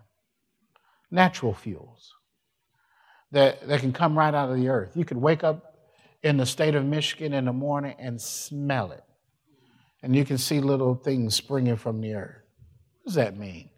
natural 1.10 1.54
fuels 1.54 2.14
that, 3.32 3.66
that 3.68 3.80
can 3.80 3.92
come 3.92 4.16
right 4.16 4.34
out 4.34 4.50
of 4.50 4.56
the 4.56 4.68
earth. 4.68 4.92
You 4.94 5.04
could 5.04 5.16
wake 5.16 5.44
up 5.44 5.76
in 6.22 6.36
the 6.36 6.46
state 6.46 6.74
of 6.74 6.84
Michigan 6.84 7.32
in 7.32 7.44
the 7.44 7.52
morning 7.52 7.94
and 7.98 8.20
smell 8.20 8.92
it. 8.92 9.04
And 10.02 10.14
you 10.14 10.24
can 10.24 10.38
see 10.38 10.60
little 10.60 10.94
things 10.94 11.34
springing 11.34 11.76
from 11.76 12.00
the 12.00 12.14
earth. 12.14 12.42
What 13.02 13.06
does 13.06 13.14
that 13.14 13.36
mean? 13.36 13.70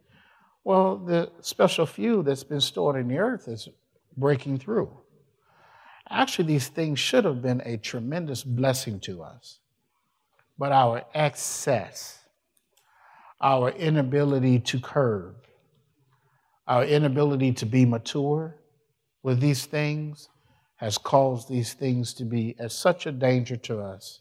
Well, 0.64 0.98
the 0.98 1.30
special 1.40 1.86
fuel 1.86 2.22
that's 2.22 2.44
been 2.44 2.60
stored 2.60 2.96
in 2.96 3.08
the 3.08 3.18
earth 3.18 3.48
is 3.48 3.68
breaking 4.16 4.58
through. 4.58 4.90
Actually, 6.08 6.48
these 6.48 6.68
things 6.68 6.98
should 6.98 7.24
have 7.24 7.40
been 7.40 7.62
a 7.64 7.76
tremendous 7.76 8.42
blessing 8.42 9.00
to 9.00 9.22
us. 9.22 9.58
But 10.58 10.72
our 10.72 11.04
excess, 11.14 12.18
our 13.40 13.70
inability 13.70 14.58
to 14.60 14.80
curb, 14.80 15.36
our 16.70 16.84
inability 16.84 17.50
to 17.50 17.66
be 17.66 17.84
mature 17.84 18.54
with 19.24 19.40
these 19.40 19.66
things 19.66 20.28
has 20.76 20.96
caused 20.96 21.48
these 21.48 21.74
things 21.74 22.14
to 22.14 22.24
be 22.24 22.54
as 22.60 22.72
such 22.72 23.06
a 23.06 23.12
danger 23.12 23.56
to 23.56 23.80
us 23.80 24.20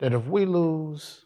that 0.00 0.12
if 0.12 0.26
we 0.26 0.44
lose, 0.44 1.24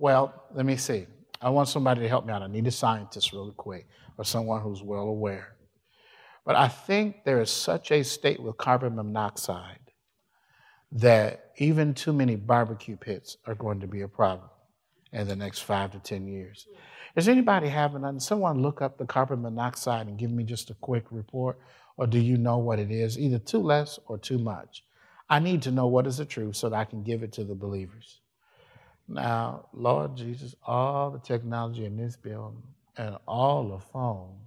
well, 0.00 0.34
let 0.52 0.66
me 0.66 0.76
see. 0.76 1.06
I 1.40 1.50
want 1.50 1.68
somebody 1.68 2.00
to 2.00 2.08
help 2.08 2.26
me 2.26 2.32
out. 2.32 2.42
I 2.42 2.48
need 2.48 2.66
a 2.66 2.72
scientist 2.72 3.32
really 3.32 3.52
quick 3.56 3.86
or 4.18 4.24
someone 4.24 4.60
who's 4.60 4.82
well 4.82 5.04
aware. 5.04 5.54
But 6.44 6.56
I 6.56 6.66
think 6.66 7.24
there 7.24 7.40
is 7.40 7.50
such 7.50 7.92
a 7.92 8.02
state 8.02 8.42
with 8.42 8.56
carbon 8.56 8.96
monoxide 8.96 9.78
that 10.90 11.52
even 11.58 11.94
too 11.94 12.12
many 12.12 12.34
barbecue 12.34 12.96
pits 12.96 13.36
are 13.46 13.54
going 13.54 13.78
to 13.78 13.86
be 13.86 14.00
a 14.00 14.08
problem 14.08 14.50
in 15.12 15.28
the 15.28 15.36
next 15.36 15.60
five 15.60 15.92
to 15.92 15.98
10 15.98 16.26
years. 16.26 16.66
Is 17.14 17.28
anybody 17.28 17.68
having, 17.68 18.18
someone 18.20 18.62
look 18.62 18.80
up 18.80 18.96
the 18.96 19.04
carbon 19.04 19.42
monoxide 19.42 20.06
and 20.06 20.18
give 20.18 20.30
me 20.30 20.44
just 20.44 20.70
a 20.70 20.74
quick 20.74 21.04
report? 21.10 21.58
Or 21.96 22.06
do 22.06 22.18
you 22.18 22.38
know 22.38 22.56
what 22.58 22.78
it 22.78 22.90
is? 22.90 23.18
Either 23.18 23.38
too 23.38 23.58
less 23.58 23.98
or 24.06 24.16
too 24.16 24.38
much. 24.38 24.84
I 25.28 25.38
need 25.38 25.62
to 25.62 25.70
know 25.70 25.86
what 25.86 26.06
is 26.06 26.16
the 26.16 26.24
truth 26.24 26.56
so 26.56 26.70
that 26.70 26.76
I 26.76 26.84
can 26.84 27.02
give 27.02 27.22
it 27.22 27.32
to 27.34 27.44
the 27.44 27.54
believers. 27.54 28.20
Now, 29.08 29.66
Lord 29.74 30.16
Jesus, 30.16 30.54
all 30.66 31.10
the 31.10 31.18
technology 31.18 31.84
in 31.84 31.96
this 31.96 32.16
building 32.16 32.62
and 32.96 33.16
all 33.26 33.68
the 33.68 33.78
phones, 33.78 34.38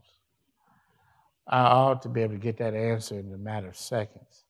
I 1.48 1.62
ought 1.62 2.02
to 2.02 2.10
be 2.10 2.22
able 2.22 2.34
to 2.34 2.40
get 2.40 2.58
that 2.58 2.74
answer 2.74 3.20
in 3.20 3.32
a 3.32 3.38
matter 3.38 3.68
of 3.68 3.78
seconds. 3.78 4.46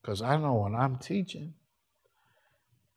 Because 0.00 0.22
I 0.22 0.36
know 0.36 0.54
when 0.54 0.74
I'm 0.74 0.96
teaching, 0.96 1.52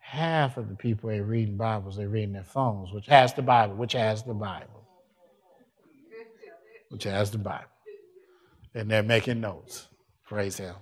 half 0.04 0.58
of 0.58 0.70
the 0.70 0.76
people 0.76 1.10
ain't 1.10 1.26
reading 1.26 1.56
Bibles, 1.58 1.96
they're 1.96 2.10
reading 2.10 2.34
their 2.34 2.44
phones, 2.44 2.92
which 2.92 3.08
has 3.08 3.34
the 3.34 3.42
Bible, 3.42 3.76
which 3.76 3.94
has 3.94 4.22
the 4.24 4.34
Bible, 4.34 4.84
which 6.90 7.06
has 7.06 7.32
the 7.32 7.38
Bible. 7.38 7.66
And 8.76 8.92
they're 8.92 9.02
making 9.02 9.40
notes. 9.40 9.88
Praise 10.26 10.58
Him. 10.58 10.76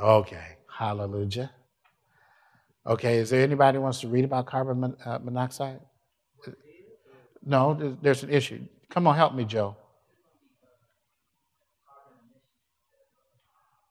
Okay, 0.00 0.56
hallelujah. 0.76 1.50
Okay, 2.86 3.18
is 3.18 3.30
there 3.30 3.42
anybody 3.42 3.76
who 3.76 3.82
wants 3.82 4.00
to 4.00 4.08
read 4.08 4.24
about 4.24 4.46
carbon 4.46 4.96
uh, 5.04 5.18
monoxide? 5.22 5.80
No, 7.44 7.96
there's 8.02 8.24
an 8.24 8.30
issue. 8.30 8.60
Come 8.90 9.06
on, 9.06 9.14
help 9.14 9.34
me, 9.34 9.44
Joe. 9.44 9.76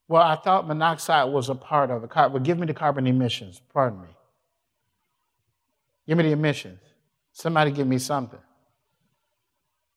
Well, 0.07 0.21
I 0.21 0.35
thought 0.35 0.67
monoxide 0.67 1.31
was 1.31 1.49
a 1.49 1.55
part 1.55 1.89
of 1.89 2.01
the 2.01 2.07
carbon. 2.07 2.33
Well, 2.33 2.43
give 2.43 2.59
me 2.59 2.67
the 2.67 2.73
carbon 2.73 3.07
emissions. 3.07 3.61
Pardon 3.73 4.01
me. 4.01 4.09
Give 6.07 6.17
me 6.17 6.25
the 6.25 6.31
emissions. 6.31 6.79
Somebody 7.31 7.71
give 7.71 7.87
me 7.87 7.97
something. 7.97 8.39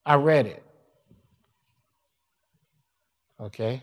I 0.06 0.14
read 0.14 0.46
it. 0.46 0.64
Okay. 3.40 3.82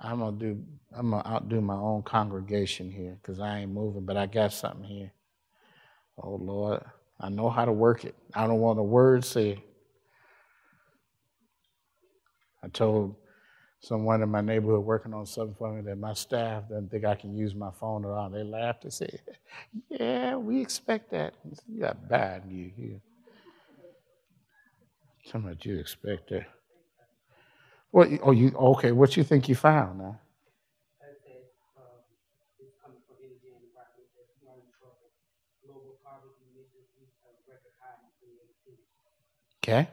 I'm 0.00 0.18
gonna 0.18 0.36
do. 0.36 0.62
I'm 0.92 1.10
gonna 1.10 1.28
outdo 1.28 1.60
my 1.60 1.74
own 1.74 2.02
congregation 2.02 2.90
here 2.90 3.18
because 3.20 3.40
I 3.40 3.60
ain't 3.60 3.72
moving, 3.72 4.04
but 4.04 4.16
I 4.16 4.26
got 4.26 4.52
something 4.52 4.84
here. 4.84 5.12
Oh 6.22 6.36
Lord, 6.36 6.82
I 7.20 7.28
know 7.28 7.50
how 7.50 7.64
to 7.64 7.72
work 7.72 8.04
it. 8.04 8.14
I 8.34 8.46
don't 8.46 8.60
want 8.60 8.78
a 8.78 8.82
word 8.82 9.24
said. 9.24 9.60
I 12.62 12.68
told 12.68 13.16
someone 13.80 14.22
in 14.22 14.30
my 14.30 14.40
neighborhood 14.40 14.84
working 14.84 15.14
on 15.14 15.26
something 15.26 15.54
for 15.56 15.72
me 15.72 15.82
that 15.82 15.96
my 15.98 16.14
staff 16.14 16.68
doesn't 16.68 16.90
think 16.90 17.04
I 17.04 17.14
can 17.14 17.36
use 17.36 17.54
my 17.54 17.70
phone 17.72 18.04
at 18.04 18.10
all. 18.10 18.30
They 18.30 18.42
laughed 18.42 18.84
and 18.84 18.92
said, 18.92 19.20
Yeah, 19.90 20.36
we 20.36 20.60
expect 20.60 21.10
that. 21.10 21.34
You 21.68 21.80
got 21.80 22.08
bad 22.08 22.44
you 22.48 22.70
here. 22.76 23.00
Somebody 25.26 25.70
you 25.70 25.78
expect 25.78 26.30
that. 26.30 26.46
What 27.90 28.08
oh 28.22 28.32
you 28.32 28.50
okay, 28.56 28.92
what 28.92 29.16
you 29.16 29.24
think 29.24 29.48
you 29.48 29.54
found 29.54 29.98
now? 29.98 30.20
Okay. 39.62 39.88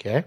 Okay. 0.00 0.24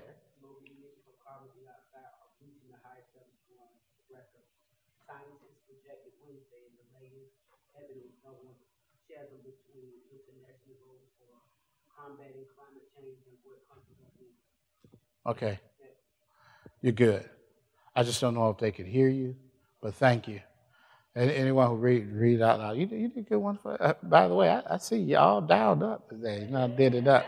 Okay. 15.25 15.59
You're 16.81 16.93
good. 16.93 17.29
I 17.95 18.03
just 18.03 18.21
don't 18.21 18.35
know 18.35 18.49
if 18.49 18.57
they 18.57 18.71
could 18.71 18.87
hear 18.87 19.09
you, 19.09 19.35
but 19.81 19.95
thank 19.95 20.27
you. 20.27 20.41
And 21.15 21.31
anyone 21.31 21.69
who 21.69 21.75
read 21.75 22.07
read 22.11 22.41
out 22.41 22.59
loud, 22.59 22.77
you, 22.77 22.87
you 22.87 23.09
did 23.09 23.19
a 23.19 23.29
good 23.29 23.37
one. 23.39 23.57
For, 23.57 23.81
uh, 23.81 23.93
by 24.03 24.27
the 24.27 24.35
way, 24.35 24.49
I, 24.49 24.75
I 24.75 24.77
see 24.77 24.97
you 24.97 25.17
all 25.17 25.41
dialed 25.41 25.83
up 25.83 26.09
today. 26.09 26.41
You 26.41 26.51
know, 26.51 26.67
did 26.67 26.95
it 26.95 27.07
up. 27.07 27.25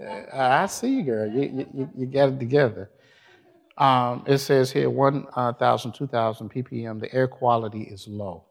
Uh, 0.00 0.26
I 0.32 0.66
see 0.66 1.02
girl. 1.02 1.30
You, 1.30 1.66
you, 1.74 1.90
you 1.96 2.06
got 2.06 2.30
it 2.30 2.38
together. 2.38 2.90
Um, 3.76 4.24
it 4.26 4.38
says 4.38 4.72
here 4.72 4.90
1,000, 4.90 5.28
uh, 5.36 5.52
2,000 5.92 6.50
ppm, 6.50 7.00
the 7.00 7.14
air 7.14 7.28
quality 7.28 7.82
is 7.82 8.08
low. 8.08 8.44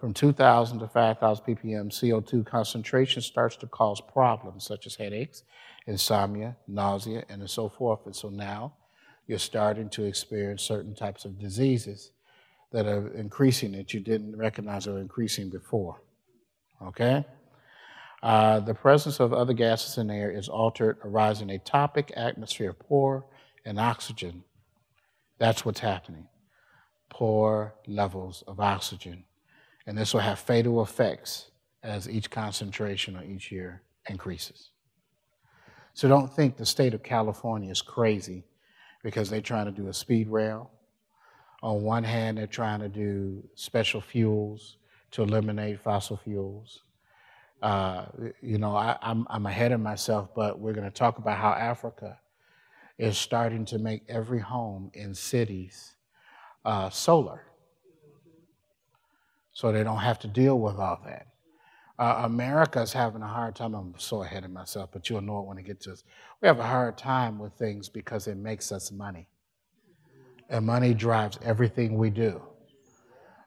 From 0.00 0.14
2,000 0.14 0.78
to 0.80 0.88
5,000 0.88 1.44
ppm, 1.44 1.90
CO2 1.90 2.44
concentration 2.46 3.22
starts 3.22 3.56
to 3.56 3.66
cause 3.66 4.00
problems 4.00 4.64
such 4.64 4.86
as 4.86 4.96
headaches, 4.96 5.42
insomnia, 5.86 6.56
nausea, 6.66 7.24
and 7.28 7.48
so 7.48 7.68
forth. 7.68 8.00
And 8.06 8.16
so 8.16 8.30
now 8.30 8.74
you're 9.26 9.38
starting 9.38 9.88
to 9.90 10.04
experience 10.04 10.62
certain 10.62 10.94
types 10.94 11.24
of 11.24 11.38
diseases 11.38 12.10
that 12.72 12.86
are 12.86 13.08
increasing 13.14 13.72
that 13.72 13.94
you 13.94 14.00
didn't 14.00 14.36
recognize 14.36 14.86
are 14.86 14.98
increasing 14.98 15.48
before. 15.48 16.00
Okay? 16.82 17.24
Uh, 18.24 18.58
the 18.58 18.72
presence 18.72 19.20
of 19.20 19.34
other 19.34 19.52
gases 19.52 19.98
in 19.98 20.10
air 20.10 20.30
is 20.30 20.48
altered, 20.48 20.96
arising 21.04 21.50
a 21.50 21.58
topic 21.58 22.10
atmosphere 22.16 22.72
poor 22.72 23.26
in 23.66 23.78
oxygen. 23.78 24.42
That's 25.38 25.66
what's 25.66 25.80
happening. 25.80 26.26
Poor 27.10 27.74
levels 27.86 28.42
of 28.46 28.60
oxygen. 28.60 29.24
And 29.86 29.98
this 29.98 30.14
will 30.14 30.22
have 30.22 30.38
fatal 30.38 30.82
effects 30.82 31.50
as 31.82 32.08
each 32.08 32.30
concentration 32.30 33.14
or 33.14 33.24
each 33.24 33.52
year 33.52 33.82
increases. 34.08 34.70
So 35.92 36.08
don't 36.08 36.32
think 36.34 36.56
the 36.56 36.64
state 36.64 36.94
of 36.94 37.02
California 37.02 37.70
is 37.70 37.82
crazy 37.82 38.44
because 39.02 39.28
they're 39.28 39.42
trying 39.42 39.66
to 39.66 39.70
do 39.70 39.88
a 39.88 39.92
speed 39.92 40.28
rail. 40.28 40.70
On 41.62 41.82
one 41.82 42.04
hand, 42.04 42.38
they're 42.38 42.46
trying 42.46 42.80
to 42.80 42.88
do 42.88 43.46
special 43.54 44.00
fuels 44.00 44.78
to 45.10 45.22
eliminate 45.22 45.78
fossil 45.78 46.16
fuels. 46.16 46.80
Uh, 47.62 48.06
you 48.42 48.58
know, 48.58 48.76
I, 48.76 48.98
I'm, 49.00 49.26
I'm 49.30 49.46
ahead 49.46 49.72
of 49.72 49.80
myself, 49.80 50.28
but 50.34 50.58
we're 50.58 50.74
going 50.74 50.84
to 50.84 50.94
talk 50.94 51.18
about 51.18 51.38
how 51.38 51.52
Africa 51.52 52.18
is 52.98 53.16
starting 53.16 53.64
to 53.66 53.78
make 53.78 54.02
every 54.08 54.40
home 54.40 54.90
in 54.94 55.14
cities 55.14 55.96
uh, 56.64 56.90
solar 56.90 57.42
so 59.52 59.72
they 59.72 59.84
don't 59.84 59.98
have 59.98 60.18
to 60.20 60.28
deal 60.28 60.58
with 60.58 60.76
all 60.76 61.00
that. 61.06 61.28
Uh, 61.96 62.22
America's 62.24 62.92
having 62.92 63.22
a 63.22 63.26
hard 63.26 63.54
time. 63.54 63.72
I'm 63.74 63.94
so 63.98 64.22
ahead 64.22 64.44
of 64.44 64.50
myself, 64.50 64.90
but 64.92 65.08
you'll 65.08 65.20
know 65.20 65.38
it 65.38 65.46
when 65.46 65.58
it 65.58 65.64
gets 65.64 65.84
to 65.84 65.92
us. 65.92 66.02
We 66.40 66.48
have 66.48 66.58
a 66.58 66.66
hard 66.66 66.98
time 66.98 67.38
with 67.38 67.52
things 67.52 67.88
because 67.88 68.26
it 68.26 68.36
makes 68.36 68.72
us 68.72 68.90
money. 68.90 69.28
And 70.50 70.66
money 70.66 70.92
drives 70.92 71.38
everything 71.42 71.96
we 71.96 72.10
do. 72.10 72.42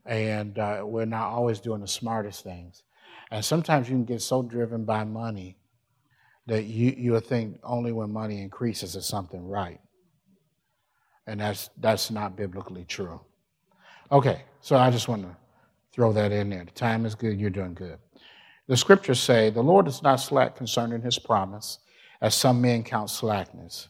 And 0.05 0.57
uh, 0.57 0.83
we're 0.85 1.05
not 1.05 1.27
always 1.27 1.59
doing 1.59 1.81
the 1.81 1.87
smartest 1.87 2.41
things. 2.43 2.83
And 3.31 3.43
sometimes 3.43 3.89
you 3.89 3.95
can 3.95 4.05
get 4.05 4.21
so 4.21 4.41
driven 4.41 4.85
by 4.85 5.03
money 5.03 5.57
that 6.45 6.63
you, 6.63 6.93
you'll 6.97 7.19
think 7.19 7.59
only 7.63 7.91
when 7.91 8.11
money 8.11 8.41
increases 8.41 8.95
is 8.95 9.05
something 9.05 9.45
right. 9.45 9.81
And 11.25 11.41
that's, 11.41 11.69
that's 11.77 12.09
not 12.09 12.37
biblically 12.37 12.85
true. 12.85 13.19
Okay, 14.11 14.43
so 14.61 14.77
I 14.77 14.89
just 14.89 15.09
want 15.09 15.23
to 15.23 15.35
throw 15.91 16.13
that 16.13 16.31
in 16.31 16.49
there. 16.49 16.63
The 16.63 16.71
time 16.71 17.05
is 17.05 17.15
good, 17.15 17.37
you're 17.37 17.49
doing 17.49 17.73
good. 17.73 17.99
The 18.67 18.77
scriptures 18.77 19.19
say, 19.19 19.49
The 19.49 19.61
Lord 19.61 19.87
is 19.87 20.01
not 20.01 20.17
slack 20.17 20.55
concerning 20.55 21.01
his 21.01 21.19
promise, 21.19 21.79
as 22.21 22.33
some 22.33 22.61
men 22.61 22.83
count 22.83 23.09
slackness, 23.09 23.89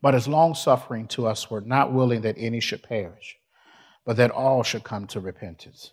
but 0.00 0.14
is 0.14 0.28
long 0.28 0.54
suffering 0.54 1.06
to 1.08 1.26
us, 1.26 1.50
we're 1.50 1.60
not 1.60 1.92
willing 1.92 2.22
that 2.22 2.36
any 2.38 2.60
should 2.60 2.82
perish, 2.82 3.36
but 4.04 4.16
that 4.16 4.30
all 4.30 4.62
should 4.62 4.84
come 4.84 5.06
to 5.08 5.20
repentance. 5.20 5.92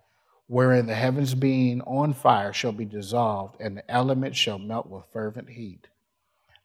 wherein 0.51 0.85
the 0.85 0.93
heavens 0.93 1.33
being 1.33 1.79
on 1.83 2.11
fire 2.13 2.51
shall 2.51 2.73
be 2.73 2.83
dissolved, 2.83 3.55
and 3.61 3.77
the 3.77 3.89
elements 3.89 4.37
shall 4.37 4.59
melt 4.59 4.85
with 4.85 5.05
fervent 5.13 5.49
heat. 5.49 5.87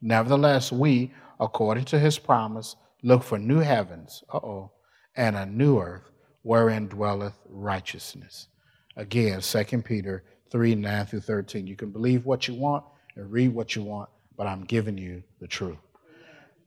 Nevertheless, 0.02 0.72
we, 0.72 1.12
according 1.38 1.84
to 1.84 1.98
his 2.00 2.18
promise, 2.18 2.74
look 3.04 3.22
for 3.22 3.38
new 3.38 3.60
heavens, 3.60 4.24
uh-oh, 4.34 4.72
and 5.14 5.36
a 5.36 5.46
new 5.46 5.78
earth, 5.78 6.10
wherein 6.42 6.88
dwelleth 6.88 7.38
righteousness. 7.48 8.48
Again, 8.96 9.40
2 9.40 9.82
Peter 9.82 10.24
3, 10.50 10.74
9 10.74 11.06
through 11.06 11.20
13. 11.20 11.68
You 11.68 11.76
can 11.76 11.92
believe 11.92 12.26
what 12.26 12.48
you 12.48 12.54
want 12.54 12.82
and 13.14 13.30
read 13.30 13.54
what 13.54 13.76
you 13.76 13.84
want, 13.84 14.10
but 14.36 14.48
I'm 14.48 14.64
giving 14.64 14.98
you 14.98 15.22
the 15.40 15.46
truth. 15.46 15.78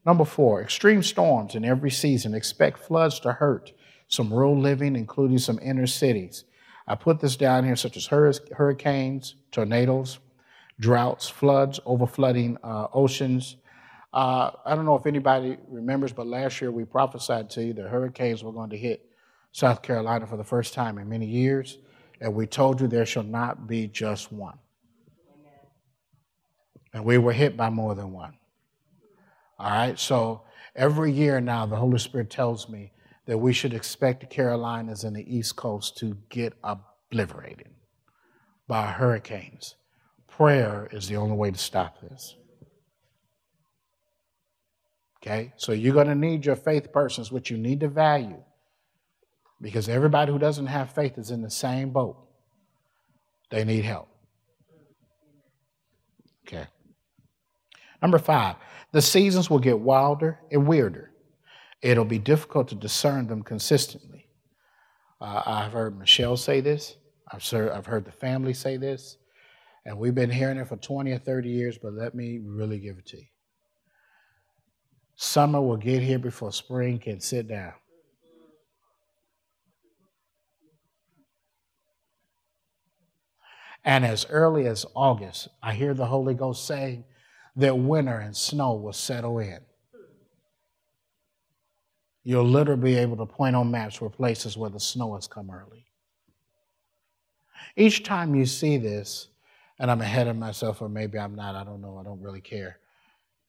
Number 0.06 0.24
four, 0.24 0.62
extreme 0.62 1.02
storms 1.02 1.54
in 1.54 1.66
every 1.66 1.90
season. 1.90 2.32
Expect 2.32 2.78
floods 2.78 3.20
to 3.20 3.34
hurt 3.34 3.74
some 4.08 4.32
rural 4.32 4.58
living, 4.58 4.96
including 4.96 5.36
some 5.36 5.58
inner 5.62 5.86
cities. 5.86 6.44
I 6.90 6.96
put 6.96 7.20
this 7.20 7.36
down 7.36 7.64
here, 7.64 7.76
such 7.76 7.96
as 7.96 8.08
hurricanes, 8.08 9.36
tornadoes, 9.52 10.18
droughts, 10.80 11.28
floods, 11.28 11.78
overflooding 11.86 12.56
uh, 12.64 12.88
oceans. 12.92 13.54
Uh, 14.12 14.50
I 14.66 14.74
don't 14.74 14.86
know 14.86 14.96
if 14.96 15.06
anybody 15.06 15.56
remembers, 15.68 16.12
but 16.12 16.26
last 16.26 16.60
year 16.60 16.72
we 16.72 16.84
prophesied 16.84 17.48
to 17.50 17.62
you 17.62 17.72
that 17.74 17.88
hurricanes 17.88 18.42
were 18.42 18.50
going 18.50 18.70
to 18.70 18.76
hit 18.76 19.08
South 19.52 19.82
Carolina 19.82 20.26
for 20.26 20.36
the 20.36 20.42
first 20.42 20.74
time 20.74 20.98
in 20.98 21.08
many 21.08 21.26
years, 21.26 21.78
and 22.20 22.34
we 22.34 22.44
told 22.44 22.80
you 22.80 22.88
there 22.88 23.06
shall 23.06 23.22
not 23.22 23.68
be 23.68 23.86
just 23.86 24.32
one. 24.32 24.58
And 26.92 27.04
we 27.04 27.18
were 27.18 27.32
hit 27.32 27.56
by 27.56 27.70
more 27.70 27.94
than 27.94 28.10
one. 28.10 28.34
All 29.60 29.70
right, 29.70 29.96
so 29.96 30.42
every 30.74 31.12
year 31.12 31.40
now, 31.40 31.66
the 31.66 31.76
Holy 31.76 32.00
Spirit 32.00 32.30
tells 32.30 32.68
me 32.68 32.90
that 33.30 33.38
we 33.38 33.52
should 33.52 33.72
expect 33.72 34.18
the 34.18 34.26
Carolinas 34.26 35.04
and 35.04 35.14
the 35.14 35.36
East 35.36 35.54
Coast 35.54 35.96
to 35.96 36.16
get 36.30 36.52
obliterated 36.64 37.68
by 38.66 38.86
hurricanes. 38.86 39.76
Prayer 40.26 40.88
is 40.90 41.06
the 41.06 41.14
only 41.14 41.36
way 41.36 41.52
to 41.52 41.56
stop 41.56 42.00
this. 42.00 42.34
Okay, 45.22 45.52
so 45.56 45.70
you're 45.70 45.94
going 45.94 46.08
to 46.08 46.16
need 46.16 46.44
your 46.44 46.56
faith 46.56 46.92
persons, 46.92 47.30
which 47.30 47.52
you 47.52 47.56
need 47.56 47.78
to 47.78 47.88
value, 47.88 48.42
because 49.60 49.88
everybody 49.88 50.32
who 50.32 50.38
doesn't 50.40 50.66
have 50.66 50.90
faith 50.90 51.16
is 51.16 51.30
in 51.30 51.40
the 51.40 51.50
same 51.50 51.90
boat. 51.90 52.16
They 53.52 53.62
need 53.62 53.84
help. 53.84 54.08
Okay. 56.48 56.66
Number 58.02 58.18
five, 58.18 58.56
the 58.90 59.00
seasons 59.00 59.48
will 59.48 59.60
get 59.60 59.78
wilder 59.78 60.40
and 60.50 60.66
weirder. 60.66 61.09
It'll 61.82 62.04
be 62.04 62.18
difficult 62.18 62.68
to 62.68 62.74
discern 62.74 63.26
them 63.26 63.42
consistently. 63.42 64.26
Uh, 65.20 65.42
I've 65.46 65.72
heard 65.72 65.98
Michelle 65.98 66.36
say 66.36 66.60
this. 66.60 66.96
I've, 67.32 67.46
heard, 67.46 67.72
I've 67.72 67.86
heard 67.86 68.04
the 68.04 68.12
family 68.12 68.54
say 68.54 68.76
this. 68.76 69.16
And 69.86 69.98
we've 69.98 70.14
been 70.14 70.30
hearing 70.30 70.58
it 70.58 70.68
for 70.68 70.76
20 70.76 71.10
or 71.12 71.18
30 71.18 71.48
years, 71.48 71.78
but 71.78 71.94
let 71.94 72.14
me 72.14 72.38
really 72.42 72.78
give 72.78 72.98
it 72.98 73.06
to 73.06 73.16
you. 73.16 73.26
Summer 75.16 75.60
will 75.60 75.76
get 75.76 76.02
here 76.02 76.18
before 76.18 76.52
spring 76.52 76.98
can 76.98 77.20
sit 77.20 77.48
down. 77.48 77.72
And 83.84 84.04
as 84.04 84.26
early 84.28 84.66
as 84.66 84.84
August, 84.94 85.48
I 85.62 85.72
hear 85.72 85.94
the 85.94 86.06
Holy 86.06 86.34
Ghost 86.34 86.66
saying, 86.66 87.04
that 87.56 87.76
winter 87.76 88.18
and 88.18 88.36
snow 88.36 88.74
will 88.74 88.92
settle 88.92 89.38
in. 89.38 89.60
You'll 92.22 92.44
literally 92.44 92.82
be 92.82 92.96
able 92.96 93.16
to 93.16 93.26
point 93.26 93.56
on 93.56 93.70
maps 93.70 94.00
where 94.00 94.10
places 94.10 94.56
where 94.56 94.70
the 94.70 94.80
snow 94.80 95.14
has 95.14 95.26
come 95.26 95.50
early. 95.50 95.86
Each 97.76 98.02
time 98.02 98.34
you 98.34 98.46
see 98.46 98.76
this, 98.76 99.28
and 99.78 99.90
I'm 99.90 100.00
ahead 100.00 100.28
of 100.28 100.36
myself, 100.36 100.82
or 100.82 100.88
maybe 100.88 101.18
I'm 101.18 101.34
not, 101.34 101.54
I 101.54 101.64
don't 101.64 101.80
know, 101.80 101.98
I 101.98 102.04
don't 102.04 102.20
really 102.20 102.40
care. 102.40 102.78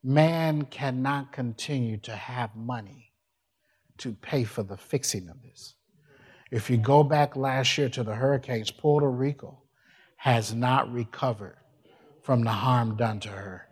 Man 0.03 0.63
cannot 0.63 1.31
continue 1.31 1.97
to 1.97 2.15
have 2.15 2.55
money 2.55 3.11
to 3.97 4.13
pay 4.13 4.43
for 4.43 4.63
the 4.63 4.77
fixing 4.77 5.29
of 5.29 5.41
this. 5.43 5.75
If 6.49 6.69
you 6.69 6.77
go 6.77 7.03
back 7.03 7.35
last 7.35 7.77
year 7.77 7.89
to 7.89 8.03
the 8.03 8.15
hurricanes, 8.15 8.71
Puerto 8.71 9.09
Rico 9.09 9.61
has 10.17 10.53
not 10.53 10.91
recovered 10.91 11.57
from 12.21 12.43
the 12.43 12.51
harm 12.51 12.95
done 12.95 13.19
to 13.21 13.29
her. 13.29 13.67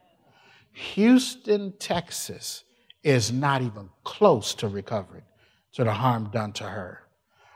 Houston, 0.72 1.74
Texas 1.78 2.64
is 3.04 3.32
not 3.32 3.62
even 3.62 3.90
close 4.04 4.54
to 4.56 4.68
recovering 4.68 5.24
to 5.74 5.84
the 5.84 5.94
harm 5.94 6.30
done 6.32 6.52
to 6.54 6.64
her. 6.64 7.02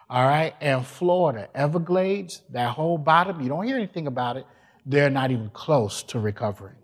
All 0.10 0.26
right, 0.26 0.54
and 0.62 0.86
Florida, 0.86 1.50
Everglades, 1.56 2.44
that 2.52 2.70
whole 2.70 2.98
bottom, 2.98 3.42
you 3.42 3.50
don't 3.50 3.66
hear 3.66 3.78
anything 3.78 4.08
about 4.08 4.38
it. 4.38 4.46
They're 4.86 5.10
not 5.10 5.32
even 5.32 5.50
close 5.50 6.04
to 6.04 6.20
recovering 6.20 6.76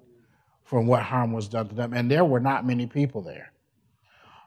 from 0.64 0.88
what 0.88 1.04
harm 1.04 1.34
was 1.34 1.48
done 1.48 1.68
to 1.70 1.76
them. 1.76 1.94
And 1.94 2.10
there 2.10 2.26
were 2.26 2.40
not 2.40 2.66
many 2.66 2.88
people 2.88 3.22
there. 3.22 3.52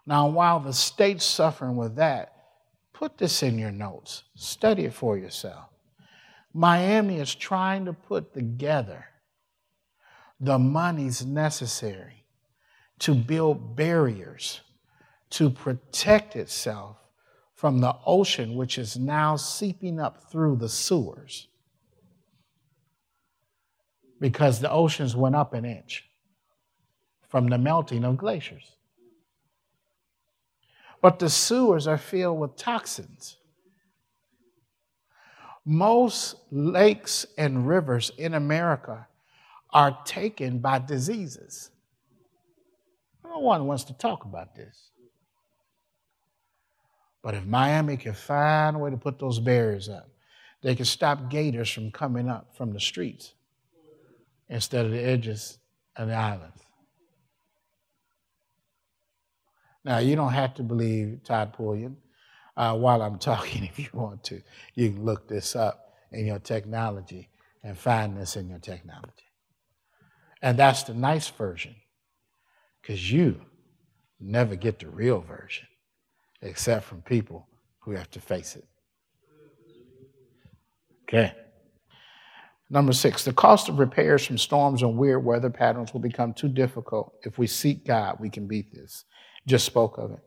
Now, 0.07 0.29
while 0.29 0.59
the 0.59 0.73
state's 0.73 1.25
suffering 1.25 1.77
with 1.77 1.97
that, 1.97 2.33
put 2.93 3.19
this 3.19 3.43
in 3.43 3.59
your 3.59 3.71
notes, 3.71 4.25
study 4.35 4.85
it 4.85 4.95
for 4.95 5.17
yourself. 5.17 5.67
Miami 6.53 7.19
is 7.19 7.35
trying 7.35 7.85
to 7.85 7.93
put 7.93 8.35
together 8.35 9.07
the 10.41 10.59
monies 10.59 11.25
necessary 11.25 12.22
to 13.03 13.15
build 13.15 13.75
barriers 13.75 14.61
to 15.29 15.51
protect 15.51 16.37
itself 16.37 16.97
from 17.53 17.81
the 17.81 17.97
ocean, 18.07 18.55
which 18.55 18.79
is 18.79 18.97
now 18.97 19.35
seeping 19.35 19.99
up 19.99 20.31
through 20.31 20.55
the 20.55 20.69
sewers 20.69 21.49
because 24.21 24.61
the 24.61 24.71
oceans 24.71 25.17
went 25.17 25.35
up 25.35 25.53
an 25.53 25.65
inch 25.65 26.09
from 27.29 27.49
the 27.49 27.59
melting 27.59 28.05
of 28.05 28.17
glaciers. 28.17 28.77
But 31.01 31.19
the 31.19 31.29
sewers 31.29 31.89
are 31.89 31.99
filled 31.99 32.39
with 32.39 32.55
toxins. 32.55 33.39
Most 35.65 36.37
lakes 36.53 37.27
and 37.37 37.67
rivers 37.67 38.13
in 38.17 38.35
America 38.35 39.09
are 39.71 39.99
taken 40.05 40.61
by 40.61 40.79
diseases. 40.79 41.72
No 43.33 43.39
one 43.39 43.67
wants 43.67 43.85
to 43.85 43.95
talk 43.95 44.25
about 44.27 44.55
this. 44.55 44.91
But 47.23 47.35
if 47.35 47.47
Miami 47.47 47.97
can 47.97 48.13
find 48.13 48.77
a 48.77 48.79
way 48.79 48.91
to 48.91 48.97
put 48.97 49.19
those 49.19 49.39
barriers 49.39 49.89
up, 49.89 50.09
they 50.63 50.75
can 50.75 50.85
stop 50.85 51.31
gators 51.31 51.71
from 51.71 51.91
coming 51.91 52.29
up 52.29 52.55
from 52.57 52.73
the 52.73 52.81
streets 52.81 53.33
instead 54.49 54.85
of 54.85 54.93
the 54.93 55.03
edges 55.03 55.59
of 55.97 56.09
the 56.09 56.15
islands. 56.15 56.63
Now, 59.85 59.99
you 59.99 60.15
don't 60.15 60.33
have 60.33 60.55
to 60.55 60.63
believe 60.63 61.21
Todd 61.25 61.55
Pulliam 61.55 61.97
uh, 62.57 62.77
while 62.77 63.01
I'm 63.01 63.19
talking 63.31 63.65
if 63.65 63.79
you 63.79 63.89
want 63.95 64.25
to. 64.25 64.43
You 64.75 64.91
can 64.91 65.05
look 65.05 65.27
this 65.27 65.57
up 65.57 65.95
in 66.13 66.27
your 66.27 66.39
technology 66.39 67.31
and 67.65 67.79
find 67.79 68.17
this 68.17 68.37
in 68.37 68.49
your 68.49 68.59
technology. 68.59 69.31
And 70.43 70.59
that's 70.59 70.83
the 70.83 70.95
nice 70.95 71.29
version, 71.29 71.77
because 72.83 73.11
you 73.11 73.41
never 74.21 74.57
get 74.57 74.81
the 74.81 74.89
real 74.89 75.21
version, 75.21 75.67
except 76.43 76.85
from 76.85 77.01
people 77.03 77.49
who 77.79 77.93
have 77.93 78.11
to 78.11 78.21
face 78.21 78.57
it. 78.57 78.65
Okay. 81.09 81.33
Number 82.71 82.93
six, 82.93 83.25
the 83.25 83.35
cost 83.35 83.69
of 83.69 83.79
repairs 83.79 84.25
from 84.25 84.39
storms 84.39 84.83
and 84.83 84.97
weird 84.97 85.23
weather 85.25 85.51
patterns 85.51 85.93
will 85.93 86.01
become 86.01 86.33
too 86.33 86.49
difficult. 86.49 87.13
If 87.23 87.39
we 87.39 87.47
seek 87.47 87.87
God, 87.87 88.17
we 88.19 88.31
can 88.31 88.47
beat 88.47 88.73
this. 88.73 89.05
Just 89.47 89.67
spoke 89.67 89.99
of 89.99 90.13
it. 90.13 90.21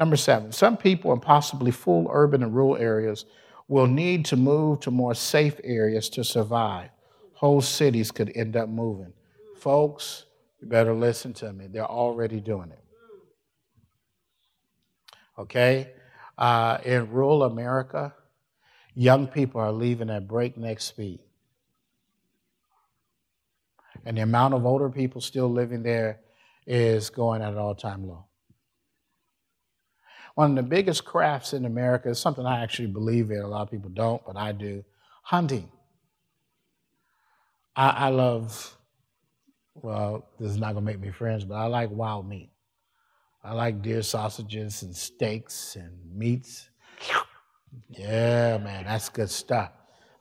Number 0.00 0.16
seven, 0.16 0.50
some 0.50 0.76
people 0.76 1.12
in 1.12 1.20
possibly 1.20 1.70
full 1.70 2.08
urban 2.10 2.42
and 2.42 2.52
rural 2.52 2.76
areas 2.76 3.26
will 3.68 3.86
need 3.86 4.24
to 4.24 4.36
move 4.36 4.80
to 4.80 4.90
more 4.90 5.14
safe 5.14 5.60
areas 5.62 6.08
to 6.10 6.24
survive. 6.24 6.90
Whole 7.34 7.60
cities 7.60 8.10
could 8.10 8.32
end 8.34 8.56
up 8.56 8.68
moving. 8.68 9.12
Folks, 9.56 10.24
you 10.62 10.68
better 10.68 10.94
listen 10.94 11.34
to 11.34 11.52
me. 11.52 11.66
They're 11.66 11.84
already 11.84 12.40
doing 12.40 12.70
it. 12.70 12.84
Okay? 15.38 15.90
Uh, 16.38 16.78
in 16.84 17.10
rural 17.10 17.42
America, 17.42 18.14
young 18.94 19.26
people 19.26 19.60
are 19.60 19.72
leaving 19.72 20.08
at 20.08 20.28
breakneck 20.28 20.80
speed. 20.80 21.20
And 24.04 24.16
the 24.16 24.22
amount 24.22 24.54
of 24.54 24.64
older 24.64 24.88
people 24.88 25.20
still 25.20 25.50
living 25.50 25.82
there 25.82 26.20
is 26.66 27.10
going 27.10 27.42
at 27.42 27.52
an 27.52 27.58
all 27.58 27.74
time 27.74 28.06
low. 28.06 28.26
One 30.34 30.50
of 30.50 30.56
the 30.56 30.62
biggest 30.62 31.04
crafts 31.04 31.52
in 31.52 31.66
America 31.66 32.08
is 32.08 32.18
something 32.18 32.46
I 32.46 32.62
actually 32.62 32.88
believe 32.88 33.30
in. 33.30 33.38
A 33.38 33.46
lot 33.46 33.62
of 33.62 33.70
people 33.70 33.90
don't, 33.90 34.24
but 34.24 34.36
I 34.36 34.52
do 34.52 34.84
hunting. 35.22 35.70
I, 37.76 37.88
I 37.90 38.08
love, 38.08 38.76
well, 39.74 40.28
this 40.38 40.50
is 40.50 40.58
not 40.58 40.74
to 40.74 40.80
make 40.80 41.00
me 41.00 41.10
friends, 41.10 41.44
but 41.44 41.54
I 41.54 41.66
like 41.66 41.90
wild 41.90 42.28
meat. 42.28 42.50
I 43.44 43.54
like 43.54 43.82
deer 43.82 44.02
sausages 44.02 44.82
and 44.82 44.94
steaks 44.94 45.76
and 45.76 45.92
meats. 46.14 46.68
Yeah, 47.88 48.58
man, 48.58 48.84
that's 48.84 49.08
good 49.08 49.30
stuff. 49.30 49.72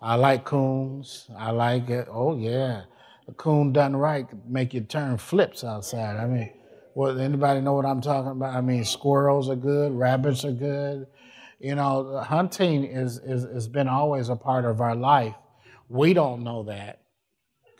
I 0.02 0.16
like 0.16 0.46
coons. 0.46 1.28
I 1.38 1.52
like 1.52 1.90
it. 1.90 2.08
Oh, 2.10 2.36
yeah. 2.36 2.84
A 3.28 3.34
coon 3.34 3.72
done 3.72 3.96
right 3.96 4.26
make 4.48 4.74
you 4.74 4.82
turn 4.82 5.18
flips 5.18 5.64
outside. 5.64 6.18
I 6.18 6.26
mean, 6.26 6.52
what, 6.94 7.18
anybody 7.18 7.62
know 7.62 7.74
what 7.74 7.86
I'm 7.86 8.02
talking 8.02 8.32
about? 8.32 8.56
I 8.56 8.62
mean, 8.62 8.84
squirrels 8.84 9.50
are 9.50 9.56
good, 9.56 9.92
rabbits 9.92 10.44
are 10.44 10.52
good. 10.52 11.06
You 11.60 11.76
know, 11.76 12.18
hunting 12.18 12.84
is, 12.86 13.20
is 13.20 13.44
has 13.44 13.68
been 13.68 13.88
always 13.88 14.30
a 14.30 14.36
part 14.36 14.66
of 14.66 14.82
our 14.82 14.96
life. 14.96 15.36
We 15.88 16.14
don't 16.14 16.44
know 16.44 16.64
that 16.64 17.01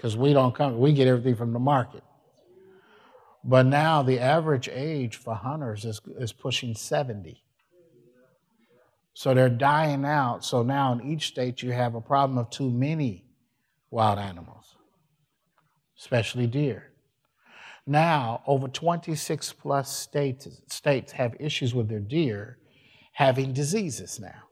because 0.02 0.18
we 0.18 0.34
don't 0.34 0.56
come. 0.56 0.80
We 0.80 0.94
get 0.94 1.08
everything 1.08 1.36
from 1.36 1.54
the 1.54 1.60
market. 1.60 2.04
But 3.44 3.68
now 3.68 4.02
the 4.02 4.20
average 4.20 4.68
age 4.68 5.18
for 5.18 5.36
hunters 5.36 5.86
is, 5.86 6.02
is 6.18 6.34
pushing 6.34 6.74
70. 6.74 7.44
So 9.14 9.36
they're 9.36 9.48
dying 9.48 10.04
out. 10.04 10.44
So 10.44 10.64
now 10.64 10.92
in 10.94 11.02
each 11.02 11.28
state, 11.28 11.62
you 11.62 11.72
have 11.72 11.94
a 11.94 12.02
problem 12.02 12.40
of 12.40 12.50
too 12.50 12.72
many 12.72 13.26
wild 13.92 14.18
animals, 14.18 14.76
especially 16.00 16.48
deer. 16.48 16.94
Now, 17.86 18.42
over 18.48 18.68
26 18.68 19.54
plus 19.54 19.96
states, 19.96 20.48
states 20.68 21.12
have 21.12 21.36
issues 21.40 21.76
with 21.76 21.90
their 21.90 22.00
deer 22.00 22.58
having 23.14 23.54
diseases 23.54 24.20
now. 24.20 24.48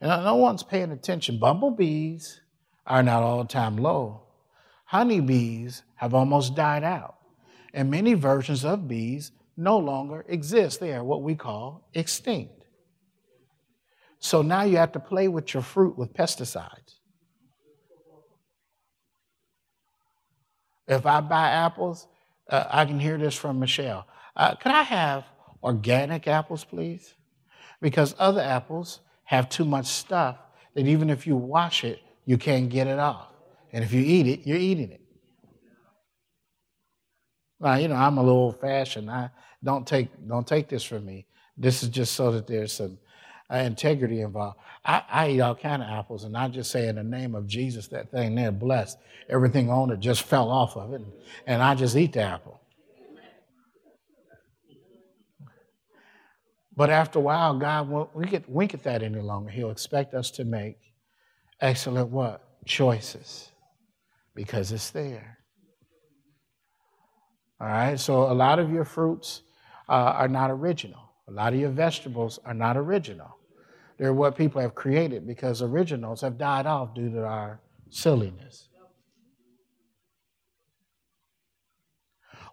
And 0.00 0.24
no 0.24 0.36
one's 0.36 0.62
paying 0.62 0.92
attention. 0.92 1.40
Bumblebees 1.40 2.40
are 2.90 3.04
not 3.04 3.22
all 3.22 3.44
time 3.44 3.76
low. 3.76 4.20
Honeybees 4.86 5.84
have 5.94 6.12
almost 6.12 6.56
died 6.56 6.82
out. 6.82 7.14
And 7.72 7.88
many 7.88 8.14
versions 8.14 8.64
of 8.64 8.88
bees 8.88 9.30
no 9.56 9.78
longer 9.78 10.24
exist. 10.28 10.80
They 10.80 10.92
are 10.92 11.04
what 11.04 11.22
we 11.22 11.36
call 11.36 11.88
extinct. 11.94 12.64
So 14.18 14.42
now 14.42 14.62
you 14.62 14.76
have 14.78 14.90
to 14.92 15.00
play 15.00 15.28
with 15.28 15.54
your 15.54 15.62
fruit 15.62 15.96
with 15.96 16.12
pesticides. 16.12 16.96
If 20.88 21.06
I 21.06 21.20
buy 21.20 21.50
apples, 21.50 22.08
uh, 22.48 22.64
I 22.68 22.84
can 22.84 22.98
hear 22.98 23.16
this 23.16 23.36
from 23.36 23.60
Michelle. 23.60 24.08
Uh, 24.34 24.56
could 24.56 24.72
I 24.72 24.82
have 24.82 25.24
organic 25.62 26.26
apples, 26.26 26.64
please? 26.64 27.14
Because 27.80 28.16
other 28.18 28.40
apples 28.40 28.98
have 29.22 29.48
too 29.48 29.64
much 29.64 29.86
stuff 29.86 30.38
that 30.74 30.88
even 30.88 31.08
if 31.08 31.28
you 31.28 31.36
wash 31.36 31.84
it, 31.84 32.00
you 32.30 32.38
can't 32.38 32.68
get 32.68 32.86
it 32.86 33.00
off. 33.00 33.26
And 33.72 33.82
if 33.82 33.92
you 33.92 34.00
eat 34.00 34.28
it, 34.28 34.46
you're 34.46 34.56
eating 34.56 34.92
it. 34.92 35.00
Now, 37.58 37.74
you 37.74 37.88
know, 37.88 37.96
I'm 37.96 38.18
a 38.18 38.22
little 38.22 38.38
old 38.38 38.60
fashioned. 38.60 39.10
I 39.10 39.30
don't 39.64 39.84
take 39.84 40.10
don't 40.28 40.46
take 40.46 40.68
this 40.68 40.84
from 40.84 41.04
me. 41.04 41.26
This 41.56 41.82
is 41.82 41.88
just 41.88 42.14
so 42.14 42.30
that 42.30 42.46
there's 42.46 42.72
some 42.72 42.98
uh, 43.52 43.56
integrity 43.56 44.20
involved. 44.20 44.58
I, 44.84 45.02
I, 45.10 45.30
eat 45.30 45.40
all 45.40 45.56
kind 45.56 45.82
of 45.82 45.88
apples, 45.88 46.22
and 46.22 46.36
I 46.36 46.46
just 46.46 46.70
say 46.70 46.86
in 46.86 46.94
the 46.94 47.02
name 47.02 47.34
of 47.34 47.48
Jesus, 47.48 47.88
that 47.88 48.12
thing 48.12 48.36
there 48.36 48.52
blessed. 48.52 48.96
Everything 49.28 49.68
on 49.68 49.90
it 49.90 49.98
just 49.98 50.22
fell 50.22 50.52
off 50.52 50.76
of 50.76 50.92
it, 50.92 51.00
and, 51.00 51.12
and 51.48 51.60
I 51.60 51.74
just 51.74 51.96
eat 51.96 52.12
the 52.12 52.22
apple. 52.22 52.60
But 56.76 56.90
after 56.90 57.18
a 57.18 57.22
while, 57.22 57.58
God 57.58 57.88
won't 57.88 58.14
wink 58.14 58.72
at 58.72 58.84
that 58.84 59.02
any 59.02 59.20
longer. 59.20 59.50
He'll 59.50 59.72
expect 59.72 60.14
us 60.14 60.30
to 60.30 60.44
make 60.44 60.76
excellent 61.60 62.10
what? 62.10 62.42
Choices. 62.66 63.50
Because 64.34 64.72
it's 64.72 64.90
there. 64.90 65.38
All 67.60 67.66
right, 67.66 68.00
so 68.00 68.30
a 68.30 68.32
lot 68.32 68.58
of 68.58 68.70
your 68.70 68.84
fruits 68.84 69.42
uh, 69.88 69.92
are 69.92 70.28
not 70.28 70.50
original. 70.50 71.00
A 71.28 71.32
lot 71.32 71.52
of 71.52 71.60
your 71.60 71.70
vegetables 71.70 72.38
are 72.44 72.54
not 72.54 72.76
original. 72.76 73.36
They're 73.98 74.14
what 74.14 74.34
people 74.34 74.62
have 74.62 74.74
created 74.74 75.26
because 75.26 75.60
originals 75.60 76.22
have 76.22 76.38
died 76.38 76.64
off 76.64 76.94
due 76.94 77.10
to 77.10 77.22
our 77.22 77.60
silliness. 77.90 78.68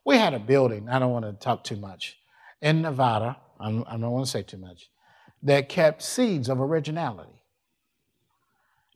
We 0.05 0.17
had 0.17 0.33
a 0.33 0.39
building, 0.39 0.89
I 0.89 0.99
don't 0.99 1.11
want 1.11 1.25
to 1.25 1.33
talk 1.33 1.63
too 1.63 1.77
much, 1.77 2.17
in 2.61 2.81
Nevada, 2.81 3.37
I 3.59 3.69
don't 3.71 4.11
want 4.11 4.25
to 4.25 4.31
say 4.31 4.41
too 4.41 4.57
much, 4.57 4.89
that 5.43 5.69
kept 5.69 6.01
seeds 6.01 6.49
of 6.49 6.59
originality. 6.59 7.36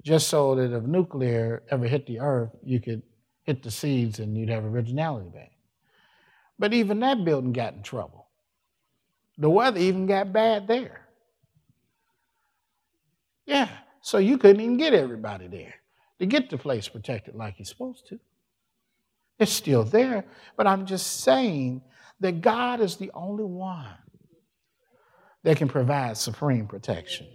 Just 0.04 0.30
so 0.30 0.56
that 0.56 0.76
if 0.76 0.84
nuclear 0.84 1.64
ever 1.70 1.88
hit 1.88 2.08
the 2.08 2.20
earth, 2.20 2.52
you 2.64 2.80
could 2.80 3.04
hit 3.44 3.64
the 3.64 3.72
seeds 3.72 4.20
and 4.20 4.38
you'd 4.38 4.50
have 4.50 4.66
originality 4.66 5.30
back. 5.30 5.52
But 6.58 6.74
even 6.74 7.00
that 7.00 7.24
building 7.24 7.54
got 7.54 7.74
in 7.74 7.84
trouble. 7.84 8.28
The 9.38 9.50
weather 9.50 9.80
even 9.80 10.06
got 10.06 10.34
bad 10.34 10.68
there. 10.68 11.08
Yeah, 13.46 13.70
so 14.02 14.18
you 14.18 14.38
couldn't 14.38 14.62
even 14.62 14.78
get 14.78 14.94
everybody 14.94 15.48
there 15.48 15.76
to 16.20 16.26
get 16.26 16.50
the 16.50 16.58
place 16.58 16.88
protected 16.88 17.36
like 17.36 17.58
you're 17.58 17.66
supposed 17.66 18.08
to. 18.08 18.20
It's 19.40 19.52
still 19.52 19.84
there, 19.84 20.26
but 20.56 20.68
I'm 20.68 20.86
just 20.86 21.22
saying 21.22 21.82
that 22.20 22.42
God 22.42 22.80
is 22.80 22.98
the 22.98 23.10
only 23.16 23.44
one 23.44 23.98
that 25.44 25.58
can 25.58 25.68
provide 25.68 26.18
supreme 26.18 26.68
protection. 26.68 27.28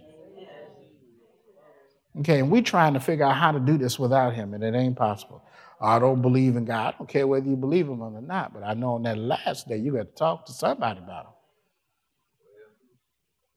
Okay, 2.19 2.39
and 2.39 2.49
we're 2.49 2.63
trying 2.63 2.93
to 2.93 2.99
figure 2.99 3.25
out 3.25 3.35
how 3.35 3.51
to 3.51 3.59
do 3.59 3.77
this 3.77 3.99
without 3.99 4.33
Him, 4.33 4.53
and 4.53 4.63
it 4.63 4.73
ain't 4.73 4.95
possible. 4.95 5.43
I 5.79 5.99
don't 5.99 6.21
believe 6.21 6.55
in 6.55 6.65
God. 6.65 6.95
I 6.95 6.97
don't 6.97 7.07
care 7.07 7.27
whether 7.27 7.47
you 7.47 7.55
believe 7.55 7.87
in 7.87 7.93
him 7.93 8.01
or 8.01 8.21
not, 8.21 8.51
but 8.53 8.63
I 8.63 8.73
know 8.73 8.95
on 8.95 9.03
that 9.03 9.17
last 9.17 9.67
day 9.67 9.77
you 9.77 9.93
got 9.93 10.07
to 10.07 10.13
talk 10.15 10.47
to 10.47 10.51
somebody 10.51 10.99
about 10.99 11.25
him. 11.25 11.31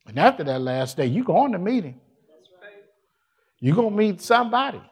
And 0.09 0.19
after 0.19 0.45
that 0.45 0.61
last 0.61 0.99
day, 0.99 1.07
you're 1.07 1.25
going 1.25 1.53
to 1.53 1.59
meet 1.59 1.85
him. 1.85 1.99
You're 3.59 3.77
going 3.77 3.93
to 3.93 3.97
meet 3.97 4.21
somebody. 4.21 4.83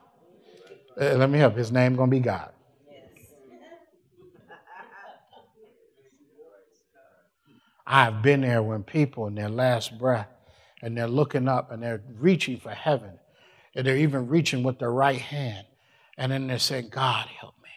Uh, 1.01 1.15
let 1.17 1.29
me 1.31 1.39
help. 1.39 1.57
His 1.57 1.71
name 1.71 1.97
going 1.97 2.11
to 2.11 2.17
be 2.17 2.21
God. 2.21 2.51
I've 7.87 8.23
been 8.23 8.41
there 8.43 8.63
when 8.63 8.83
people 8.83 9.27
in 9.27 9.35
their 9.35 9.51
last 9.51 9.99
breath 9.99 10.29
and 10.83 10.97
they're 10.97 11.09
looking 11.09 11.49
up 11.49 11.73
and 11.73 11.83
they're 11.83 12.03
reaching 12.19 12.59
for 12.59 12.71
heaven 12.71 13.19
and 13.79 13.87
they're 13.87 13.97
even 13.97 14.27
reaching 14.27 14.65
with 14.65 14.81
their 14.81 14.91
right 14.91 15.21
hand 15.21 15.65
and 16.19 16.33
then 16.33 16.49
they 16.49 16.59
say, 16.59 16.83
God 16.83 17.29
help 17.29 17.55
me. 17.63 17.69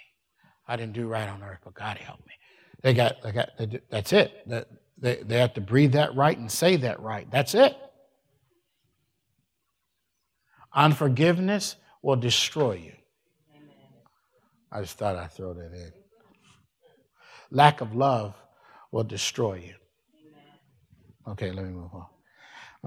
I 0.68 0.76
didn't 0.76 0.94
do 0.94 1.08
right 1.08 1.30
on 1.30 1.44
earth, 1.44 1.60
but 1.64 1.76
God 1.76 1.98
help 1.98 2.20
me. 2.22 2.34
They 2.82 2.96
got, 2.96 3.22
they 3.22 3.32
got, 3.32 3.50
they, 3.60 3.80
that's 3.92 4.12
it. 4.12 4.48
They, 4.98 5.22
they 5.22 5.38
have 5.38 5.54
to 5.54 5.62
breathe 5.62 5.92
that 5.92 6.16
right 6.16 6.36
and 6.36 6.52
say 6.52 6.76
that 6.78 7.00
right. 7.02 7.30
That's 7.30 7.54
it. 7.54 7.78
Unforgiveness 10.74 11.76
will 12.02 12.16
destroy 12.16 12.74
you. 12.74 12.94
I 14.72 14.82
just 14.82 14.98
thought 14.98 15.16
I'd 15.16 15.32
throw 15.32 15.54
that 15.54 15.72
in. 15.72 15.92
Lack 17.52 17.82
of 17.82 17.94
love 17.94 18.34
will 18.92 19.04
destroy 19.04 19.56
you. 19.68 19.76
Okay, 21.28 21.52
let 21.52 21.64
me 21.64 21.72
move 21.72 21.92
on. 21.94 22.06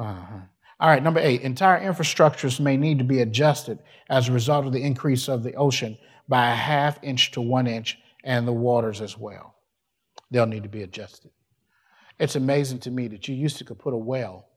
Uh-huh. 0.05 0.41
All 0.85 0.91
right, 0.91 1.03
number 1.03 1.21
eight, 1.21 1.41
entire 1.41 1.81
infrastructures 1.81 2.61
may 2.61 2.77
need 2.77 2.99
to 2.99 3.05
be 3.05 3.21
adjusted 3.21 3.79
as 4.11 4.29
a 4.29 4.33
result 4.33 4.67
of 4.67 4.75
the 4.75 4.83
increase 4.83 5.31
of 5.31 5.43
the 5.43 5.55
ocean 5.55 5.97
by 6.29 6.51
a 6.51 6.55
half 6.55 7.03
inch 7.03 7.31
to 7.31 7.41
one 7.41 7.67
inch 7.67 7.99
and 8.23 8.47
the 8.47 8.53
waters 8.53 9.01
as 9.01 9.17
well. 9.17 9.55
They'll 10.31 10.45
need 10.45 10.65
to 10.65 10.69
be 10.69 10.83
adjusted. 10.83 11.31
It's 12.19 12.37
amazing 12.37 12.81
to 12.81 12.91
me 12.91 13.09
that 13.09 13.27
you 13.27 13.35
used 13.35 13.57
to 13.57 13.65
could 13.65 13.79
put 13.79 13.95
a 13.95 13.97
well 13.97 14.51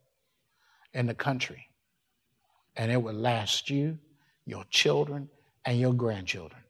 in 0.93 1.05
the 1.05 1.13
country 1.13 1.69
and 2.75 2.91
it 2.91 3.01
would 3.01 3.15
last 3.15 3.69
you, 3.69 3.97
your 4.43 4.65
children, 4.69 5.29
and 5.63 5.79
your 5.79 5.93
grandchildren. 5.93 6.61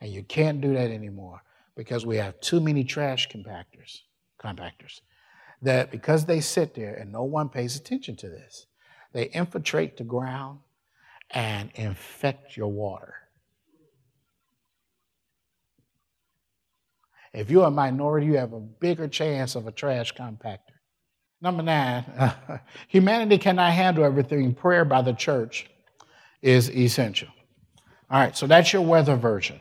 And 0.00 0.10
you 0.10 0.22
can't 0.22 0.62
do 0.62 0.72
that 0.72 0.90
anymore 0.90 1.42
because 1.76 2.06
we 2.06 2.16
have 2.16 2.40
too 2.40 2.60
many 2.60 2.82
trash 2.82 3.28
compactors, 3.28 4.00
compactors 4.42 5.02
that 5.60 5.90
because 5.90 6.24
they 6.24 6.40
sit 6.40 6.74
there 6.74 6.94
and 6.94 7.12
no 7.12 7.24
one 7.24 7.50
pays 7.50 7.76
attention 7.76 8.16
to 8.16 8.30
this, 8.30 8.68
they 9.12 9.24
infiltrate 9.24 9.96
the 9.96 10.04
ground 10.04 10.60
and 11.30 11.70
infect 11.74 12.56
your 12.56 12.68
water. 12.68 13.14
If 17.32 17.50
you're 17.50 17.66
a 17.66 17.70
minority, 17.70 18.26
you 18.26 18.36
have 18.36 18.52
a 18.52 18.60
bigger 18.60 19.08
chance 19.08 19.54
of 19.54 19.66
a 19.66 19.72
trash 19.72 20.14
compactor. 20.14 20.58
Number 21.40 21.62
nine, 21.62 22.04
humanity 22.88 23.38
cannot 23.38 23.72
handle 23.72 24.04
everything. 24.04 24.54
Prayer 24.54 24.84
by 24.84 25.02
the 25.02 25.12
church 25.12 25.68
is 26.42 26.70
essential. 26.70 27.28
All 28.10 28.20
right, 28.20 28.36
so 28.36 28.46
that's 28.46 28.72
your 28.72 28.82
weather 28.82 29.16
version. 29.16 29.58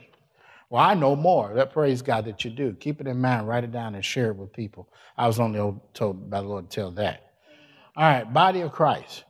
Well, 0.70 0.84
I 0.84 0.94
know 0.94 1.16
more. 1.16 1.54
That 1.54 1.72
praise 1.72 2.02
God 2.02 2.26
that 2.26 2.46
you 2.46 2.52
do. 2.52 2.74
Keep 2.74 3.02
it 3.02 3.08
in 3.08 3.20
mind, 3.20 3.48
write 3.48 3.64
it 3.64 3.72
down, 3.72 3.96
and 3.96 4.04
share 4.04 4.32
it 4.32 4.36
with 4.36 4.54
people. 4.54 4.90
I 5.18 5.28
was 5.28 5.40
only 5.40 5.60
told 5.94 6.30
by 6.30 6.42
the 6.42 6.48
Lord 6.48 6.70
to 6.70 6.76
tell 6.76 6.92
that. 6.92 7.32
All 7.96 8.04
right, 8.04 8.32
body 8.32 8.62
of 8.62 8.72
Christ. 8.72 9.24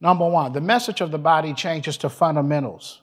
Number 0.00 0.28
one, 0.28 0.52
the 0.52 0.60
message 0.60 1.00
of 1.00 1.10
the 1.10 1.18
body 1.18 1.54
changes 1.54 1.96
to 1.98 2.08
fundamentals 2.08 3.00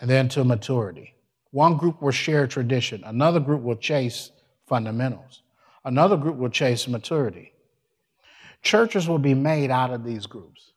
and 0.00 0.10
then 0.10 0.28
to 0.30 0.44
maturity. 0.44 1.14
One 1.50 1.76
group 1.76 2.02
will 2.02 2.10
share 2.10 2.46
tradition, 2.46 3.02
another 3.04 3.40
group 3.40 3.62
will 3.62 3.76
chase 3.76 4.30
fundamentals, 4.66 5.42
another 5.84 6.16
group 6.16 6.36
will 6.36 6.50
chase 6.50 6.88
maturity. 6.88 7.52
Churches 8.62 9.08
will 9.08 9.18
be 9.18 9.34
made 9.34 9.70
out 9.70 9.90
of 9.90 10.04
these 10.04 10.26
groups. 10.26 10.72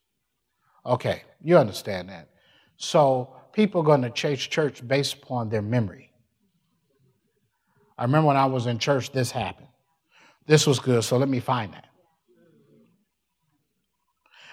Okay, 0.85 1.23
you 1.43 1.57
understand 1.57 2.09
that. 2.09 2.29
So 2.77 3.35
people 3.53 3.81
are 3.81 3.85
going 3.85 4.03
to 4.03 4.09
chase 4.09 4.39
church 4.39 4.87
based 4.87 5.15
upon 5.15 5.49
their 5.49 5.61
memory. 5.61 6.11
I 7.97 8.03
remember 8.03 8.27
when 8.27 8.37
I 8.37 8.45
was 8.45 8.67
in 8.67 8.77
church, 8.77 9.11
this 9.11 9.31
happened. 9.31 9.67
This 10.45 10.67
was 10.67 10.79
good, 10.79 11.03
so 11.03 11.17
let 11.17 11.27
me 11.27 11.39
find 11.39 11.73
that. 11.73 11.86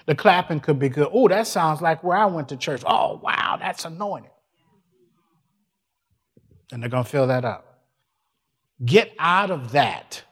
The 0.07 0.15
clapping 0.15 0.61
could 0.61 0.79
be 0.79 0.89
good. 0.89 1.09
Oh, 1.13 1.29
that 1.29 1.47
sounds 1.47 1.81
like 1.81 2.05
where 2.05 2.17
I 2.17 2.27
went 2.27 2.49
to 2.51 2.57
church. 2.57 2.83
Oh, 2.87 3.21
wow, 3.23 3.57
that's 3.59 3.85
anointed. 3.85 4.31
And 6.73 6.83
they're 6.83 6.91
going 6.91 7.05
to 7.05 7.11
fill 7.11 7.29
that 7.29 7.45
up. 7.45 7.83
Get 8.85 9.13
out 9.19 9.51
of 9.51 9.73
that. 9.73 10.23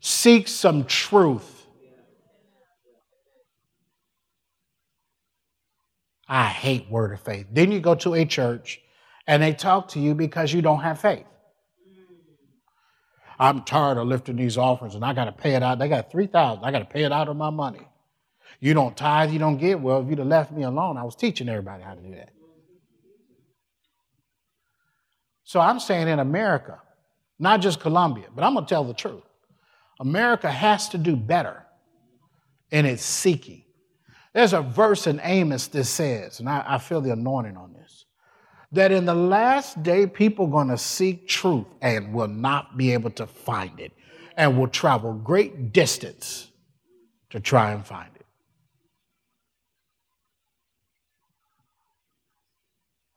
Seek 0.00 0.48
some 0.48 0.84
truth. 0.84 1.66
I 6.26 6.46
hate 6.46 6.88
word 6.90 7.12
of 7.12 7.20
faith. 7.20 7.46
Then 7.50 7.70
you 7.70 7.80
go 7.80 7.94
to 7.96 8.14
a 8.14 8.24
church 8.24 8.80
and 9.26 9.42
they 9.42 9.52
talk 9.52 9.88
to 9.88 10.00
you 10.00 10.14
because 10.14 10.52
you 10.52 10.62
don't 10.62 10.80
have 10.80 11.00
faith. 11.00 11.26
I'm 13.38 13.64
tired 13.64 13.98
of 13.98 14.06
lifting 14.06 14.36
these 14.36 14.56
offerings 14.56 14.94
and 14.94 15.04
I 15.04 15.12
got 15.12 15.24
to 15.24 15.32
pay 15.32 15.54
it 15.54 15.62
out. 15.62 15.78
They 15.78 15.88
got 15.88 16.10
3000 16.10 16.64
I 16.64 16.70
got 16.70 16.78
to 16.78 16.84
pay 16.84 17.04
it 17.04 17.12
out 17.12 17.28
of 17.28 17.36
my 17.36 17.50
money. 17.50 17.86
You 18.60 18.74
don't 18.74 18.96
tithe, 18.96 19.30
you 19.30 19.38
don't 19.38 19.56
give. 19.56 19.82
Well, 19.82 20.02
if 20.02 20.08
you'd 20.08 20.18
have 20.18 20.26
left 20.26 20.52
me 20.52 20.62
alone, 20.62 20.96
I 20.96 21.04
was 21.04 21.16
teaching 21.16 21.48
everybody 21.48 21.82
how 21.82 21.94
to 21.94 22.00
do 22.00 22.10
that. 22.14 22.30
So 25.44 25.60
I'm 25.60 25.78
saying 25.78 26.08
in 26.08 26.18
America, 26.18 26.80
not 27.38 27.60
just 27.60 27.80
Colombia, 27.80 28.26
but 28.34 28.44
I'm 28.44 28.54
going 28.54 28.64
to 28.64 28.68
tell 28.68 28.84
the 28.84 28.94
truth. 28.94 29.22
America 30.00 30.50
has 30.50 30.88
to 30.90 30.98
do 30.98 31.16
better 31.16 31.64
in 32.70 32.86
its 32.86 33.04
seeking. 33.04 33.64
There's 34.32 34.52
a 34.52 34.62
verse 34.62 35.06
in 35.06 35.20
Amos 35.22 35.68
that 35.68 35.84
says, 35.84 36.40
and 36.40 36.48
I, 36.48 36.64
I 36.66 36.78
feel 36.78 37.00
the 37.00 37.12
anointing 37.12 37.56
on 37.56 37.72
this, 37.72 38.06
that 38.72 38.90
in 38.90 39.04
the 39.04 39.14
last 39.14 39.82
day, 39.82 40.06
people 40.06 40.46
are 40.46 40.50
going 40.50 40.68
to 40.68 40.78
seek 40.78 41.28
truth 41.28 41.66
and 41.80 42.12
will 42.12 42.28
not 42.28 42.76
be 42.76 42.92
able 42.92 43.10
to 43.10 43.26
find 43.26 43.78
it 43.78 43.92
and 44.36 44.58
will 44.58 44.66
travel 44.66 45.12
great 45.12 45.72
distance 45.72 46.50
to 47.30 47.38
try 47.38 47.72
and 47.72 47.86
find 47.86 48.10
it. 48.13 48.13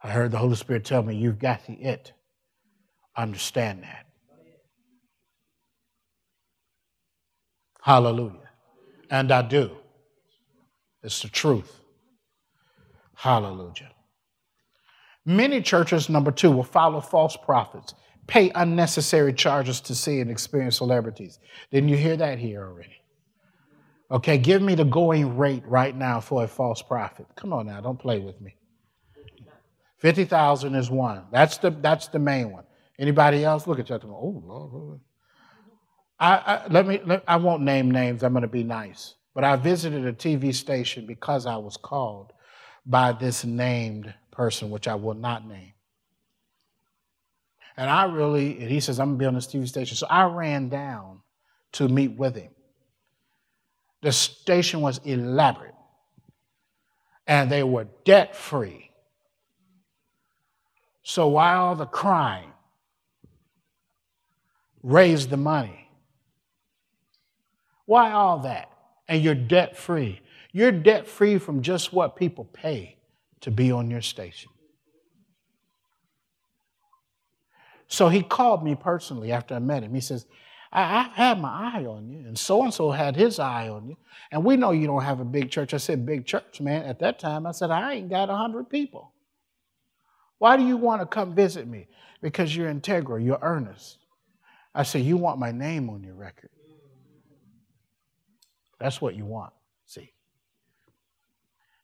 I 0.08 0.12
heard 0.12 0.32
the 0.32 0.38
Holy 0.38 0.56
Spirit 0.56 0.86
tell 0.86 1.04
me, 1.04 1.16
You've 1.16 1.38
got 1.38 1.66
the 1.68 1.74
it. 1.74 2.14
Understand 3.18 3.84
that. 3.84 4.06
Hallelujah. 7.82 8.50
And 9.10 9.32
I 9.32 9.42
do. 9.42 9.72
It's 11.04 11.22
the 11.22 11.28
truth. 11.28 11.82
Hallelujah. 13.16 13.92
Many 15.26 15.62
churches, 15.62 16.08
number 16.10 16.32
two, 16.32 16.52
will 16.52 16.64
follow 16.64 17.02
false 17.02 17.36
prophets, 17.36 17.94
pay 18.28 18.50
unnecessary 18.56 19.34
charges 19.34 19.82
to 19.82 19.96
see 19.96 20.22
and 20.22 20.32
experience 20.32 20.78
celebrities. 20.78 21.40
Didn't 21.72 21.90
you 21.90 21.98
hear 21.98 22.16
that 22.16 22.40
here 22.40 22.64
already? 22.64 23.02
Okay, 24.10 24.38
give 24.38 24.62
me 24.62 24.76
the 24.76 24.86
going 24.86 25.38
rate 25.38 25.64
right 25.66 25.96
now 25.96 26.22
for 26.22 26.46
a 26.46 26.48
false 26.48 26.82
prophet. 26.82 27.26
Come 27.36 27.52
on 27.52 27.68
now, 27.68 27.82
don't 27.82 28.00
play 28.00 28.20
with 28.20 28.40
me. 28.40 28.57
50,000 30.00 30.76
is 30.76 30.90
one. 30.90 31.24
That's 31.32 31.58
the, 31.58 31.72
that's 31.72 32.08
the 32.08 32.20
main 32.20 32.52
one. 32.52 32.64
Anybody 33.00 33.44
else? 33.44 33.68
Look 33.68 33.80
at 33.80 33.90
you. 33.90 34.00
Oh, 34.06 34.44
Lord. 34.46 35.00
I, 36.20 36.36
I, 36.38 36.68
let 36.70 36.88
me, 36.88 37.00
let, 37.06 37.24
I 37.28 37.38
won't 37.38 37.64
name 37.64 37.92
names. 37.92 38.24
I'm 38.24 38.34
going 38.34 38.42
to 38.42 38.48
be 38.48 38.64
nice. 38.64 39.16
But 39.34 39.44
I 39.44 39.56
visited 39.56 40.06
a 40.06 40.14
TV 40.14 40.54
station 40.54 41.06
because 41.06 41.46
I 41.46 41.58
was 41.58 41.78
called 41.78 42.34
by 42.86 43.12
this 43.12 43.46
named 43.46 44.14
person, 44.32 44.70
which 44.70 44.88
I 44.88 44.96
will 44.96 45.14
not 45.14 45.48
name. 45.48 45.74
And 47.76 47.90
I 47.90 48.06
really, 48.06 48.60
and 48.60 48.72
he 48.72 48.80
says, 48.80 49.00
I'm 49.00 49.10
going 49.10 49.18
to 49.18 49.24
be 49.24 49.26
on 49.28 49.36
this 49.36 49.48
TV 49.48 49.68
station. 49.68 49.96
So 49.96 50.08
I 50.08 50.24
ran 50.26 50.70
down 50.70 51.22
to 51.74 51.88
meet 51.88 52.18
with 52.18 52.36
him. 52.36 52.50
The 54.02 54.12
station 54.12 54.82
was 54.82 55.00
elaborate, 55.04 55.76
and 57.28 57.52
they 57.52 57.64
were 57.64 57.88
debt 58.06 58.36
free. 58.36 58.87
So 61.08 61.28
while 61.28 61.76
the 61.76 61.86
crime 61.86 62.52
raised 64.84 65.30
the 65.30 65.38
money, 65.38 65.90
why 67.86 68.12
all 68.12 68.40
that? 68.40 68.70
and 69.08 69.24
you're 69.24 69.36
debt 69.36 69.78
free. 69.78 70.22
You're 70.52 70.72
debt 70.72 71.08
free 71.08 71.38
from 71.38 71.62
just 71.62 71.94
what 71.94 72.16
people 72.16 72.46
pay 72.46 72.98
to 73.42 73.52
be 73.52 73.72
on 73.72 73.90
your 73.90 74.02
station. 74.02 74.52
So 77.88 78.10
he 78.10 78.22
called 78.22 78.64
me 78.64 78.76
personally 78.76 79.32
after 79.32 79.56
I 79.56 79.60
met 79.60 79.84
him. 79.84 79.94
He 79.94 80.02
says, 80.02 80.26
I, 80.74 81.04
have 81.04 81.12
had 81.14 81.42
my 81.42 81.74
eye 81.76 81.86
on 81.86 82.10
you, 82.10 82.20
and 82.20 82.38
so 82.38 82.64
and 82.64 82.74
so 82.74 82.92
had 82.92 83.16
his 83.16 83.40
eye 83.40 83.70
on 83.70 83.88
you. 83.88 83.98
And 84.32 84.44
we 84.44 84.58
know 84.58 84.72
you 84.72 84.88
don't 84.88 85.04
have 85.04 85.22
a 85.22 85.26
big 85.26 85.50
church. 85.50 85.74
I 85.74 85.78
said, 85.78 86.06
Big 86.06 86.26
church, 86.26 86.60
man. 86.60 86.84
At 86.84 87.00
that 87.00 87.20
time, 87.20 87.48
I 87.48 87.52
said, 87.52 87.72
I 87.72 87.94
ain't 87.94 88.10
got 88.10 88.28
100 88.28 88.70
people. 88.70 89.14
Why 90.40 90.58
do 90.58 90.64
you 90.64 90.78
want 90.78 91.02
to 91.02 91.06
come 91.06 91.34
visit 91.34 91.68
me? 91.68 91.88
Because 92.22 92.56
you're 92.56 92.70
integral, 92.70 93.20
you're 93.20 93.40
earnest. 93.42 93.98
I 94.74 94.84
said, 94.84 95.02
You 95.02 95.18
want 95.18 95.40
my 95.40 95.52
name 95.52 95.90
on 95.90 96.04
your 96.04 96.16
record. 96.16 96.50
That's 98.80 99.02
what 99.02 99.16
you 99.16 99.26
want, 99.26 99.54
see. 99.86 100.14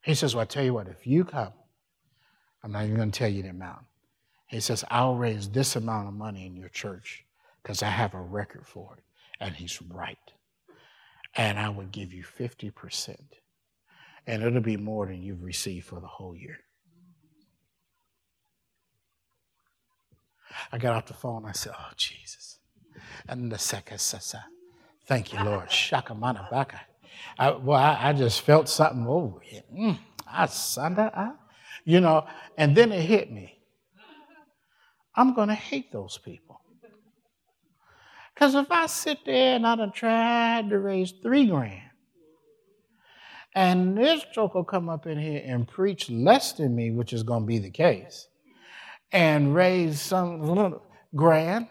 He 0.02 0.14
says, 0.14 0.34
Well, 0.34 0.42
I 0.42 0.46
tell 0.46 0.64
you 0.64 0.74
what, 0.74 0.88
if 0.88 1.06
you 1.06 1.24
come, 1.24 1.52
I'm 2.62 2.72
not 2.72 2.84
even 2.84 2.96
going 2.96 3.10
to 3.10 3.18
tell 3.18 3.28
you 3.28 3.42
the 3.42 3.48
amount. 3.50 3.82
He 4.46 4.60
says, 4.60 4.84
I'll 4.90 5.16
raise 5.16 5.48
this 5.48 5.74
amount 5.74 6.08
of 6.08 6.14
money 6.14 6.46
in 6.46 6.56
your 6.56 6.68
church 6.68 7.24
because 7.62 7.82
I 7.82 7.88
have 7.88 8.14
a 8.14 8.20
record 8.20 8.66
for 8.66 8.96
it. 8.96 9.04
And 9.40 9.54
he's 9.54 9.82
right. 9.82 10.16
And 11.34 11.58
I 11.58 11.68
would 11.68 11.90
give 11.90 12.12
you 12.12 12.22
50%. 12.22 13.16
And 14.26 14.42
it'll 14.42 14.60
be 14.60 14.76
more 14.76 15.06
than 15.06 15.22
you've 15.22 15.42
received 15.42 15.86
for 15.86 16.00
the 16.00 16.06
whole 16.06 16.36
year. 16.36 16.60
I 20.72 20.78
got 20.78 20.94
off 20.94 21.06
the 21.06 21.14
phone. 21.14 21.44
I 21.44 21.52
said, 21.52 21.72
Oh, 21.78 21.90
Jesus. 21.96 22.58
And 23.28 23.50
the 23.50 23.58
second, 23.58 24.00
Thank 25.06 25.32
you, 25.32 25.42
Lord. 25.42 25.68
Shakamana 25.68 26.50
baka. 26.50 26.80
I, 27.38 27.50
well, 27.50 27.78
I, 27.78 28.08
I, 28.08 28.12
just 28.12 28.40
felt 28.40 28.68
something 28.68 29.06
over 29.06 29.38
here. 29.40 29.62
Mm, 29.72 29.98
I, 30.26 30.44
I, 30.46 31.32
you 31.84 32.00
know, 32.00 32.26
and 32.56 32.76
then 32.76 32.90
it 32.92 33.02
hit 33.02 33.30
me. 33.30 33.58
I'm 35.14 35.34
going 35.34 35.48
to 35.48 35.54
hate 35.54 35.92
those 35.92 36.18
people. 36.18 36.60
Because 38.34 38.54
if 38.56 38.70
I 38.70 38.86
sit 38.86 39.18
there 39.24 39.56
and 39.56 39.66
I 39.66 39.76
done 39.76 39.92
tried 39.92 40.70
to 40.70 40.78
raise 40.78 41.12
three 41.22 41.46
grand, 41.46 41.82
and 43.54 43.96
this 43.96 44.24
joker 44.34 44.64
come 44.64 44.88
up 44.88 45.06
in 45.06 45.18
here 45.18 45.42
and 45.44 45.68
preach 45.68 46.10
less 46.10 46.52
than 46.52 46.74
me, 46.74 46.90
which 46.90 47.12
is 47.12 47.22
going 47.22 47.42
to 47.42 47.46
be 47.46 47.58
the 47.58 47.70
case, 47.70 48.26
and 49.14 49.54
raise 49.54 50.00
some 50.00 50.42
little 50.42 50.82
grand, 51.14 51.68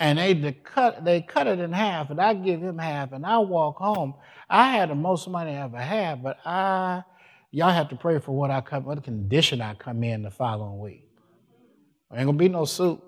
and 0.00 0.18
they 0.18 0.52
cut 0.64 1.04
they 1.04 1.20
cut 1.20 1.46
it 1.46 1.60
in 1.60 1.72
half, 1.72 2.10
and 2.10 2.20
I 2.20 2.32
give 2.34 2.62
him 2.62 2.78
half, 2.78 3.12
and 3.12 3.24
I 3.26 3.38
walk 3.38 3.76
home. 3.76 4.14
I 4.48 4.72
had 4.72 4.88
the 4.88 4.94
most 4.94 5.28
money 5.28 5.52
I 5.52 5.64
ever 5.64 5.78
had, 5.78 6.22
but 6.22 6.38
I 6.46 7.04
y'all 7.50 7.70
have 7.70 7.90
to 7.90 7.96
pray 7.96 8.18
for 8.18 8.32
what 8.32 8.50
I 8.50 8.62
come, 8.62 8.84
what 8.84 9.04
condition 9.04 9.60
I 9.60 9.74
come 9.74 10.02
in 10.02 10.22
the 10.22 10.30
following 10.30 10.80
week. 10.80 11.04
There 12.10 12.18
ain't 12.18 12.26
gonna 12.26 12.38
be 12.38 12.48
no 12.48 12.64
soup. 12.64 13.04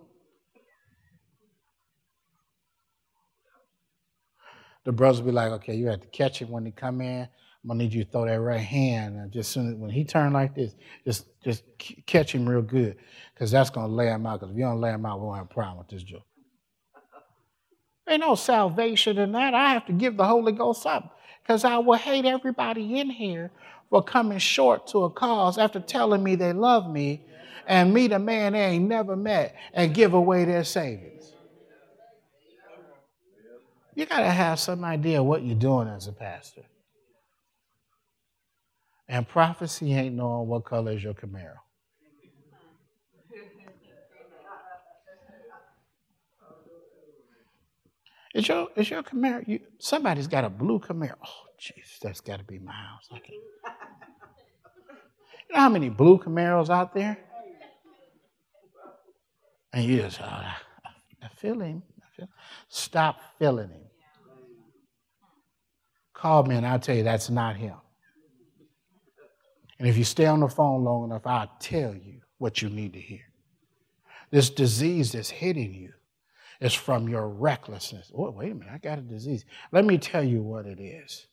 The 4.84 4.92
brothers 4.92 5.22
be 5.22 5.32
like, 5.32 5.52
okay, 5.52 5.74
you 5.74 5.88
have 5.88 6.02
to 6.02 6.08
catch 6.08 6.40
him 6.40 6.50
when 6.50 6.66
he 6.66 6.72
come 6.72 7.00
in. 7.00 7.26
I'm 7.62 7.68
gonna 7.68 7.82
need 7.82 7.92
you 7.92 8.04
to 8.04 8.11
throw 8.11 8.24
that 8.24 8.40
right 8.40 8.61
hand, 8.61 9.16
and 9.16 9.30
just 9.30 9.52
soon 9.52 9.78
when 9.80 9.90
he 9.90 10.04
turn 10.04 10.32
like 10.32 10.54
this, 10.54 10.74
just 11.04 11.26
just 11.44 11.64
catch 12.06 12.34
him 12.34 12.48
real 12.48 12.62
good, 12.62 12.96
because 13.34 13.50
that's 13.50 13.68
gonna 13.68 13.92
lay 13.92 14.06
him 14.06 14.24
out. 14.26 14.40
Because 14.40 14.52
if 14.52 14.58
you 14.58 14.64
don't 14.64 14.80
lay 14.80 14.90
him 14.90 15.04
out, 15.04 15.20
we 15.20 15.26
won't 15.26 15.38
have 15.38 15.46
a 15.50 15.54
problem 15.54 15.78
with 15.78 15.88
this 15.88 16.02
joke. 16.02 16.24
Ain't 18.08 18.20
no 18.20 18.34
salvation 18.34 19.18
in 19.18 19.32
that. 19.32 19.54
I 19.54 19.72
have 19.72 19.86
to 19.86 19.92
give 19.92 20.16
the 20.16 20.24
Holy 20.24 20.52
Ghost 20.52 20.86
up 20.86 21.18
because 21.42 21.64
I 21.64 21.78
will 21.78 21.98
hate 21.98 22.24
everybody 22.24 22.98
in 22.98 23.11
here 23.11 23.50
for 23.90 24.02
coming 24.02 24.38
short 24.38 24.86
to 24.88 25.04
a 25.04 25.11
cause 25.11 25.58
after 25.58 25.80
telling 25.80 26.22
me 26.22 26.34
they 26.34 26.52
love 26.52 26.90
me 26.90 27.24
and 27.66 27.92
meet 27.94 28.11
a 28.11 28.18
man 28.18 28.54
they 28.54 28.61
ain't 28.61 28.88
never 28.88 29.14
met 29.16 29.54
and 29.74 29.94
give 29.94 30.14
away 30.14 30.44
their 30.44 30.64
savings. 30.64 31.32
You 33.94 34.06
got 34.06 34.20
to 34.20 34.30
have 34.30 34.58
some 34.58 34.84
idea 34.84 35.22
what 35.22 35.42
you're 35.42 35.54
doing 35.54 35.86
as 35.86 36.06
a 36.06 36.12
pastor. 36.12 36.62
And 39.11 39.26
prophecy 39.26 39.92
ain't 39.92 40.14
knowing 40.14 40.46
what 40.46 40.64
color 40.64 40.92
is 40.92 41.02
your 41.02 41.14
Camaro. 41.14 41.56
Is 48.32 48.46
your 48.46 48.68
is 48.76 48.88
your 48.88 49.02
Camaro? 49.02 49.42
You, 49.48 49.58
somebody's 49.80 50.28
got 50.28 50.44
a 50.44 50.48
blue 50.48 50.78
Camaro. 50.78 51.16
Oh, 51.26 51.46
jeez, 51.61 51.98
that's 52.00 52.20
got 52.20 52.38
to 52.38 52.44
be 52.44 52.61
my 52.61 52.70
house. 52.72 53.08
I 53.11 53.18
can't. 53.18 53.30
You 55.48 55.54
know 55.56 55.61
how 55.61 55.68
many 55.68 55.88
blue 55.88 56.16
Camaros 56.18 56.70
out 56.70 56.94
there? 56.94 57.18
And 59.72 59.84
you 59.84 60.02
just, 60.02 60.20
oh, 60.20 60.24
I, 60.24 60.54
I 61.20 61.28
feel 61.36 61.61
him. 61.61 61.82
I 62.00 62.16
feel, 62.16 62.28
stop 62.68 63.16
feeling 63.40 63.70
him. 63.70 63.82
Call 66.14 66.44
me 66.44 66.54
and 66.54 66.64
I'll 66.64 66.78
tell 66.78 66.94
you 66.94 67.02
that's 67.02 67.28
not 67.28 67.56
him. 67.56 67.74
And 69.81 69.89
if 69.89 69.97
you 69.97 70.05
stay 70.05 70.26
on 70.26 70.41
the 70.41 70.49
phone 70.49 70.85
long 70.85 71.05
enough, 71.05 71.26
I'll 71.26 71.51
tell 71.59 71.95
you 71.95 72.20
what 72.37 72.61
you 72.61 72.68
need 72.68 72.93
to 72.93 73.01
hear. 73.01 73.22
This 74.31 74.51
disease 74.51 75.12
that's 75.12 75.31
hitting 75.31 75.72
you 75.72 75.95
is 76.61 76.74
from 76.74 77.09
your 77.09 77.26
recklessness. 77.26 78.12
Oh, 78.14 78.31
wait 78.31 78.53
a 78.53 78.55
minute, 78.55 78.74
I 78.74 78.76
got 78.76 78.99
a 78.99 79.01
disease. 79.03 79.47
Let 79.72 79.87
me 79.87 79.97
tell 79.97 80.22
you 80.22 80.43
what 80.43 80.66
it 80.66 80.81
is. 80.81 81.28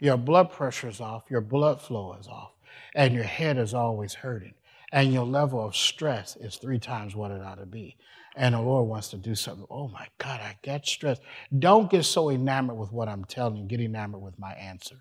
Your 0.00 0.16
blood 0.16 0.50
pressure 0.50 0.88
is 0.88 1.00
off, 1.00 1.30
your 1.30 1.40
blood 1.40 1.80
flow 1.80 2.14
is 2.14 2.26
off, 2.26 2.50
and 2.96 3.14
your 3.14 3.22
head 3.22 3.58
is 3.58 3.74
always 3.74 4.12
hurting, 4.12 4.54
and 4.90 5.12
your 5.12 5.24
level 5.24 5.64
of 5.64 5.76
stress 5.76 6.34
is 6.34 6.56
three 6.56 6.80
times 6.80 7.14
what 7.14 7.30
it 7.30 7.42
ought 7.42 7.60
to 7.60 7.66
be. 7.66 7.96
And 8.34 8.56
the 8.56 8.60
Lord 8.60 8.88
wants 8.88 9.10
to 9.10 9.16
do 9.16 9.36
something. 9.36 9.66
Oh 9.70 9.86
my 9.86 10.08
God, 10.18 10.40
I 10.40 10.58
get 10.62 10.84
stressed. 10.84 11.22
Don't 11.56 11.88
get 11.88 12.02
so 12.02 12.28
enamored 12.28 12.76
with 12.76 12.90
what 12.90 13.08
I'm 13.08 13.24
telling 13.24 13.56
you, 13.56 13.68
get 13.68 13.80
enamored 13.80 14.20
with 14.20 14.36
my 14.36 14.52
answer. 14.54 14.96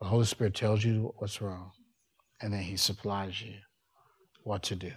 The 0.00 0.06
Holy 0.06 0.24
Spirit 0.24 0.54
tells 0.54 0.82
you 0.84 1.14
what's 1.18 1.42
wrong, 1.42 1.72
and 2.40 2.52
then 2.52 2.62
He 2.62 2.76
supplies 2.76 3.40
you 3.42 3.54
what 4.44 4.62
to 4.64 4.76
do. 4.76 4.92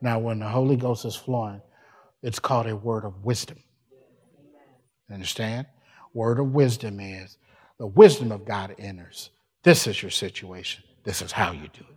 Now, 0.00 0.18
when 0.18 0.40
the 0.40 0.48
Holy 0.48 0.76
Ghost 0.76 1.04
is 1.04 1.14
flowing, 1.14 1.62
it's 2.22 2.40
called 2.40 2.66
a 2.66 2.76
word 2.76 3.04
of 3.04 3.24
wisdom. 3.24 3.58
Understand? 5.10 5.66
Word 6.14 6.40
of 6.40 6.52
wisdom 6.52 6.98
is 6.98 7.38
the 7.78 7.86
wisdom 7.86 8.32
of 8.32 8.44
God 8.44 8.74
enters. 8.78 9.30
This 9.62 9.86
is 9.86 10.02
your 10.02 10.10
situation. 10.10 10.82
This 11.04 11.22
is 11.22 11.30
how 11.30 11.52
you 11.52 11.68
do 11.68 11.84
it. 11.88 11.96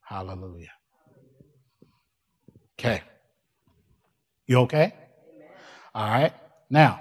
Hallelujah. 0.00 0.72
Okay. 2.78 3.02
You 4.46 4.60
okay? 4.60 4.94
All 5.98 6.08
right. 6.08 6.32
Now, 6.70 7.00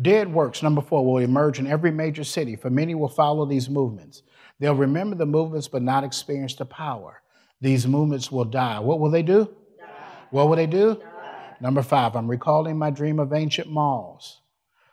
dead 0.00 0.32
works, 0.32 0.62
number 0.62 0.80
four, 0.80 1.04
will 1.04 1.18
emerge 1.18 1.58
in 1.58 1.66
every 1.66 1.90
major 1.90 2.24
city, 2.24 2.56
for 2.56 2.70
many 2.70 2.94
will 2.94 3.06
follow 3.06 3.44
these 3.44 3.68
movements. 3.68 4.22
They'll 4.58 4.74
remember 4.74 5.14
the 5.14 5.26
movements 5.26 5.68
but 5.68 5.82
not 5.82 6.02
experience 6.02 6.54
the 6.54 6.64
power. 6.64 7.20
These 7.60 7.86
movements 7.86 8.32
will 8.32 8.46
die. 8.46 8.78
What 8.78 8.98
will 8.98 9.10
they 9.10 9.22
do? 9.22 9.44
Die. 9.78 9.84
What 10.30 10.48
will 10.48 10.56
they 10.56 10.66
do? 10.66 10.94
Die. 10.94 11.56
Number 11.60 11.82
five, 11.82 12.16
I'm 12.16 12.30
recalling 12.30 12.78
my 12.78 12.88
dream 12.88 13.20
of 13.20 13.34
ancient 13.34 13.68
malls. 13.68 14.40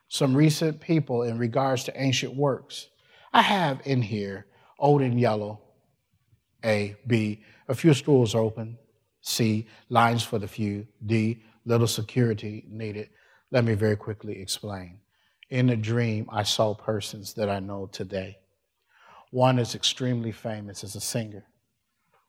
Some 0.09 0.35
recent 0.35 0.81
people 0.81 1.23
in 1.23 1.37
regards 1.37 1.85
to 1.85 2.01
ancient 2.01 2.35
works. 2.35 2.89
I 3.31 3.43
have 3.43 3.79
in 3.85 4.01
here 4.01 4.45
old 4.77 5.01
and 5.01 5.17
yellow, 5.17 5.61
A, 6.65 6.97
B, 7.07 7.45
a 7.69 7.75
few 7.75 7.93
stools 7.93 8.35
open, 8.35 8.77
C, 9.21 9.69
lines 9.87 10.21
for 10.21 10.37
the 10.37 10.49
few, 10.49 10.85
D, 11.05 11.43
little 11.65 11.87
security 11.87 12.65
needed. 12.69 13.09
Let 13.51 13.65
me 13.65 13.73
very 13.73 13.95
quickly 13.95 14.41
explain. 14.41 14.99
In 15.49 15.69
a 15.69 15.75
dream, 15.75 16.29
I 16.31 16.43
saw 16.43 16.75
persons 16.75 17.33
that 17.33 17.49
I 17.49 17.59
know 17.59 17.87
today. 17.91 18.37
One 19.31 19.59
is 19.59 19.75
extremely 19.75 20.31
famous 20.31 20.83
as 20.83 20.95
a 20.95 21.01
singer, 21.01 21.45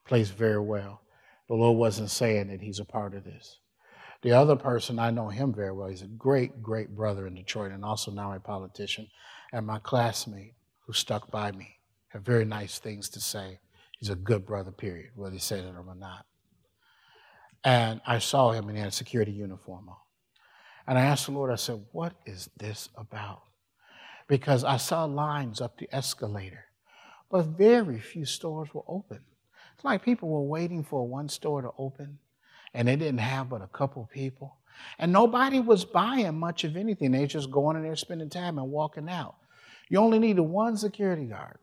plays 0.06 0.30
very 0.30 0.60
well. 0.60 1.02
The 1.48 1.54
Lord 1.54 1.78
wasn't 1.78 2.10
saying 2.10 2.48
that 2.48 2.60
he's 2.60 2.78
a 2.78 2.84
part 2.84 3.14
of 3.14 3.24
this. 3.24 3.58
The 4.22 4.32
other 4.32 4.56
person, 4.56 4.98
I 4.98 5.10
know 5.10 5.28
him 5.28 5.52
very 5.52 5.72
well. 5.72 5.88
He's 5.88 6.02
a 6.02 6.06
great, 6.06 6.62
great 6.62 6.94
brother 6.94 7.26
in 7.26 7.34
Detroit 7.34 7.72
and 7.72 7.84
also 7.84 8.10
now 8.10 8.32
a 8.32 8.40
politician 8.40 9.08
and 9.52 9.66
my 9.66 9.78
classmate 9.78 10.54
who 10.86 10.92
stuck 10.92 11.30
by 11.30 11.52
me. 11.52 11.78
Have 12.08 12.22
very 12.22 12.44
nice 12.44 12.78
things 12.78 13.08
to 13.10 13.20
say. 13.20 13.60
He's 13.98 14.10
a 14.10 14.14
good 14.14 14.44
brother, 14.44 14.72
period, 14.72 15.10
whether 15.14 15.32
he 15.32 15.38
says 15.38 15.64
it 15.64 15.74
or 15.74 15.94
not. 15.94 16.26
And 17.64 18.00
I 18.06 18.18
saw 18.18 18.52
him 18.52 18.68
and 18.68 18.76
he 18.76 18.80
had 18.80 18.88
a 18.88 18.92
security 18.92 19.32
uniform 19.32 19.88
on. 19.88 19.96
And 20.86 20.98
I 20.98 21.02
asked 21.02 21.26
the 21.26 21.32
Lord, 21.32 21.50
I 21.50 21.56
said, 21.56 21.84
What 21.92 22.14
is 22.26 22.48
this 22.56 22.88
about? 22.96 23.42
Because 24.28 24.64
I 24.64 24.76
saw 24.76 25.04
lines 25.04 25.60
up 25.60 25.78
the 25.78 25.88
escalator 25.94 26.64
but 27.30 27.46
very 27.46 28.00
few 28.00 28.24
stores 28.24 28.74
were 28.74 28.82
open. 28.88 29.20
It's 29.74 29.84
like 29.84 30.04
people 30.04 30.28
were 30.28 30.42
waiting 30.42 30.82
for 30.82 31.06
one 31.06 31.28
store 31.28 31.62
to 31.62 31.70
open 31.78 32.18
and 32.74 32.88
they 32.88 32.96
didn't 32.96 33.18
have 33.18 33.48
but 33.48 33.62
a 33.62 33.68
couple 33.68 34.08
people. 34.12 34.56
And 34.98 35.12
nobody 35.12 35.60
was 35.60 35.84
buying 35.84 36.38
much 36.38 36.64
of 36.64 36.76
anything. 36.76 37.12
They 37.12 37.26
just 37.26 37.50
going 37.50 37.76
in 37.76 37.82
there 37.82 37.96
spending 37.96 38.30
time 38.30 38.58
and 38.58 38.70
walking 38.70 39.08
out. 39.08 39.36
You 39.88 39.98
only 39.98 40.18
needed 40.18 40.42
one 40.42 40.76
security 40.76 41.24
guard. 41.26 41.58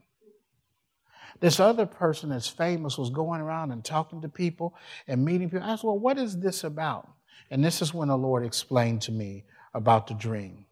This 1.39 1.59
other 1.59 1.85
person 1.85 2.29
that's 2.29 2.47
famous 2.47 2.97
was 2.97 3.09
going 3.09 3.41
around 3.41 3.71
and 3.71 3.83
talking 3.83 4.21
to 4.21 4.29
people 4.29 4.75
and 5.07 5.23
meeting 5.23 5.49
people. 5.49 5.67
I 5.67 5.75
said, 5.75 5.83
Well, 5.83 5.99
what 5.99 6.17
is 6.17 6.37
this 6.39 6.63
about? 6.63 7.09
And 7.51 7.63
this 7.63 7.81
is 7.81 7.93
when 7.93 8.07
the 8.07 8.17
Lord 8.17 8.45
explained 8.45 9.01
to 9.03 9.11
me 9.11 9.45
about 9.73 10.07
the 10.07 10.13
dream. 10.13 10.65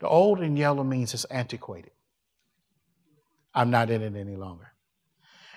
The 0.00 0.08
old 0.08 0.40
and 0.40 0.58
yellow 0.58 0.84
means 0.84 1.14
it's 1.14 1.24
antiquated. 1.26 1.92
I'm 3.54 3.70
not 3.70 3.90
in 3.90 4.02
it 4.02 4.16
any 4.16 4.36
longer. 4.36 4.72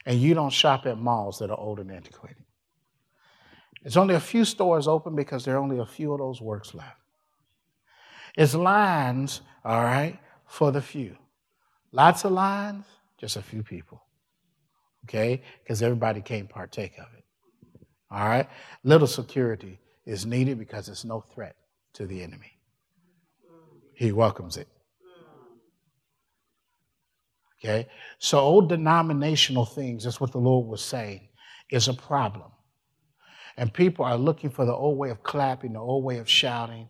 And 0.05 0.19
you 0.19 0.33
don't 0.33 0.51
shop 0.51 0.85
at 0.85 0.97
malls 0.97 1.39
that 1.39 1.49
are 1.49 1.59
old 1.59 1.79
and 1.79 1.91
antiquated. 1.91 2.43
There's 3.83 3.97
only 3.97 4.15
a 4.15 4.19
few 4.19 4.45
stores 4.45 4.87
open 4.87 5.15
because 5.15 5.43
there 5.43 5.55
are 5.55 5.59
only 5.59 5.79
a 5.79 5.85
few 5.85 6.13
of 6.13 6.19
those 6.19 6.41
works 6.41 6.73
left. 6.73 6.99
It's 8.37 8.53
lines, 8.53 9.41
all 9.65 9.83
right, 9.83 10.19
for 10.45 10.71
the 10.71 10.81
few. 10.81 11.17
Lots 11.91 12.23
of 12.23 12.31
lines, 12.31 12.85
just 13.17 13.35
a 13.35 13.41
few 13.41 13.63
people. 13.63 14.03
Okay? 15.07 15.41
Because 15.63 15.81
everybody 15.81 16.21
can't 16.21 16.49
partake 16.49 16.97
of 16.97 17.07
it. 17.17 17.23
All 18.11 18.27
right? 18.27 18.49
Little 18.83 19.07
security 19.07 19.79
is 20.05 20.25
needed 20.25 20.59
because 20.59 20.89
it's 20.89 21.05
no 21.05 21.21
threat 21.21 21.55
to 21.93 22.05
the 22.05 22.21
enemy. 22.21 22.59
He 23.93 24.11
welcomes 24.11 24.57
it. 24.57 24.67
Okay? 27.59 27.87
So, 28.19 28.39
old 28.39 28.69
denominational 28.69 29.65
things, 29.65 30.03
that's 30.03 30.21
what 30.21 30.31
the 30.31 30.37
Lord 30.37 30.67
was 30.67 30.83
saying, 30.83 31.29
is 31.71 31.87
a 31.87 31.93
problem. 31.93 32.51
And 33.57 33.73
people 33.73 34.05
are 34.05 34.17
looking 34.17 34.51
for 34.51 34.65
the 34.65 34.73
old 34.73 34.97
way 34.97 35.09
of 35.09 35.23
clapping, 35.23 35.73
the 35.73 35.79
old 35.79 36.03
way 36.03 36.19
of 36.19 36.29
shouting. 36.29 36.89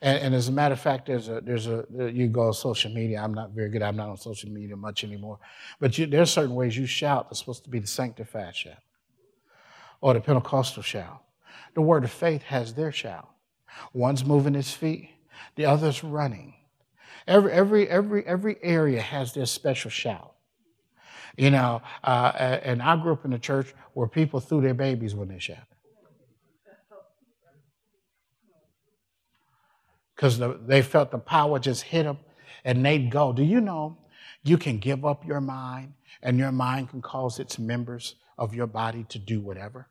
And, 0.00 0.18
and 0.18 0.34
as 0.34 0.48
a 0.48 0.52
matter 0.52 0.72
of 0.72 0.80
fact, 0.80 1.06
there's 1.06 1.28
a, 1.28 1.40
there's 1.40 1.66
a, 1.66 1.84
you 2.12 2.28
go 2.28 2.46
on 2.46 2.54
social 2.54 2.92
media. 2.92 3.22
I'm 3.22 3.34
not 3.34 3.50
very 3.50 3.68
good. 3.68 3.82
I'm 3.82 3.96
not 3.96 4.08
on 4.08 4.16
social 4.16 4.50
media 4.50 4.76
much 4.76 5.04
anymore. 5.04 5.38
But 5.80 5.98
you, 5.98 6.06
there's 6.06 6.30
certain 6.30 6.54
ways 6.54 6.76
you 6.76 6.86
shout 6.86 7.28
that's 7.28 7.40
supposed 7.40 7.64
to 7.64 7.70
be 7.70 7.78
the 7.78 7.86
sanctified 7.86 8.56
shout 8.56 8.78
or 10.00 10.14
the 10.14 10.20
Pentecostal 10.20 10.82
shout. 10.82 11.22
The 11.74 11.82
word 11.82 12.04
of 12.04 12.10
faith 12.10 12.42
has 12.42 12.74
their 12.74 12.92
shout. 12.92 13.28
One's 13.92 14.24
moving 14.24 14.54
his 14.54 14.72
feet, 14.72 15.10
the 15.56 15.64
other's 15.64 16.04
running. 16.04 16.54
Every, 17.26 17.52
every, 17.52 17.88
every, 17.88 18.26
every 18.26 18.56
area 18.62 19.00
has 19.00 19.32
their 19.32 19.46
special 19.46 19.90
shout. 19.90 20.34
You 21.36 21.50
know, 21.50 21.80
uh, 22.04 22.58
and 22.62 22.82
I 22.82 22.96
grew 22.96 23.12
up 23.12 23.24
in 23.24 23.32
a 23.32 23.38
church 23.38 23.74
where 23.94 24.06
people 24.06 24.40
threw 24.40 24.60
their 24.60 24.74
babies 24.74 25.14
when 25.14 25.28
they 25.28 25.38
shouted. 25.38 25.64
Because 30.22 30.38
the, 30.38 30.56
they 30.64 30.82
felt 30.82 31.10
the 31.10 31.18
power 31.18 31.58
just 31.58 31.82
hit 31.82 32.04
them 32.04 32.16
and 32.64 32.86
they'd 32.86 33.10
go. 33.10 33.32
Do 33.32 33.42
you 33.42 33.60
know 33.60 33.98
you 34.44 34.56
can 34.56 34.78
give 34.78 35.04
up 35.04 35.26
your 35.26 35.40
mind 35.40 35.94
and 36.22 36.38
your 36.38 36.52
mind 36.52 36.90
can 36.90 37.02
cause 37.02 37.40
its 37.40 37.58
members 37.58 38.14
of 38.38 38.54
your 38.54 38.68
body 38.68 39.04
to 39.08 39.18
do 39.18 39.40
whatever? 39.40 39.88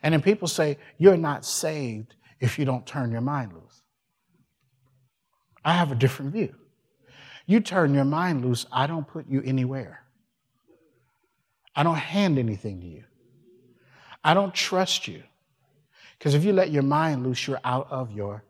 And 0.00 0.14
then 0.14 0.22
people 0.22 0.46
say, 0.46 0.78
You're 0.96 1.16
not 1.16 1.44
saved 1.44 2.14
if 2.38 2.56
you 2.56 2.64
don't 2.64 2.86
turn 2.86 3.10
your 3.10 3.20
mind 3.20 3.52
loose. 3.52 3.82
I 5.64 5.72
have 5.72 5.90
a 5.90 5.96
different 5.96 6.32
view. 6.32 6.54
You 7.46 7.58
turn 7.58 7.94
your 7.94 8.04
mind 8.04 8.44
loose, 8.44 8.64
I 8.70 8.86
don't 8.86 9.08
put 9.08 9.26
you 9.28 9.42
anywhere. 9.44 10.04
I 11.74 11.82
don't 11.82 11.96
hand 11.96 12.38
anything 12.38 12.80
to 12.80 12.86
you. 12.86 13.04
I 14.24 14.32
don't 14.32 14.54
trust 14.54 15.06
you. 15.06 15.22
Because 16.18 16.34
if 16.34 16.44
you 16.44 16.54
let 16.54 16.70
your 16.70 16.82
mind 16.82 17.22
loose, 17.22 17.46
you're 17.46 17.60
out 17.62 17.86
of 17.90 18.10
your 18.10 18.42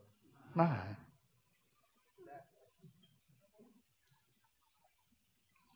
mind. 0.55 0.97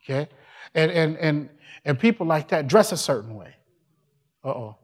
Okay? 0.03 0.29
And, 0.73 0.91
and, 0.91 1.17
and, 1.17 1.49
and 1.83 1.99
people 1.99 2.25
like 2.25 2.47
that 2.49 2.67
dress 2.67 2.91
a 2.91 2.97
certain 2.97 3.35
way. 3.35 3.53
Uh 4.43 4.49
oh. 4.49 4.75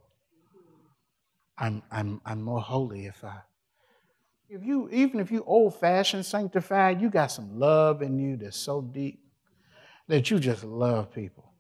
I'm, 1.58 1.82
I'm, 1.90 2.20
I'm 2.26 2.42
more 2.42 2.60
holy 2.60 3.06
if 3.06 3.24
I. 3.24 3.38
If 4.50 4.64
you, 4.64 4.90
even 4.92 5.20
if 5.20 5.32
you 5.32 5.44
old 5.46 5.80
fashioned 5.80 6.26
sanctified, 6.26 7.02
you 7.02 7.10
got 7.10 7.32
some 7.32 7.58
love 7.58 8.02
in 8.02 8.20
you 8.20 8.36
that's 8.36 8.58
so 8.58 8.82
deep 8.82 9.20
that 10.08 10.30
you 10.30 10.40
just 10.40 10.64
love 10.64 11.12
people. 11.12 11.52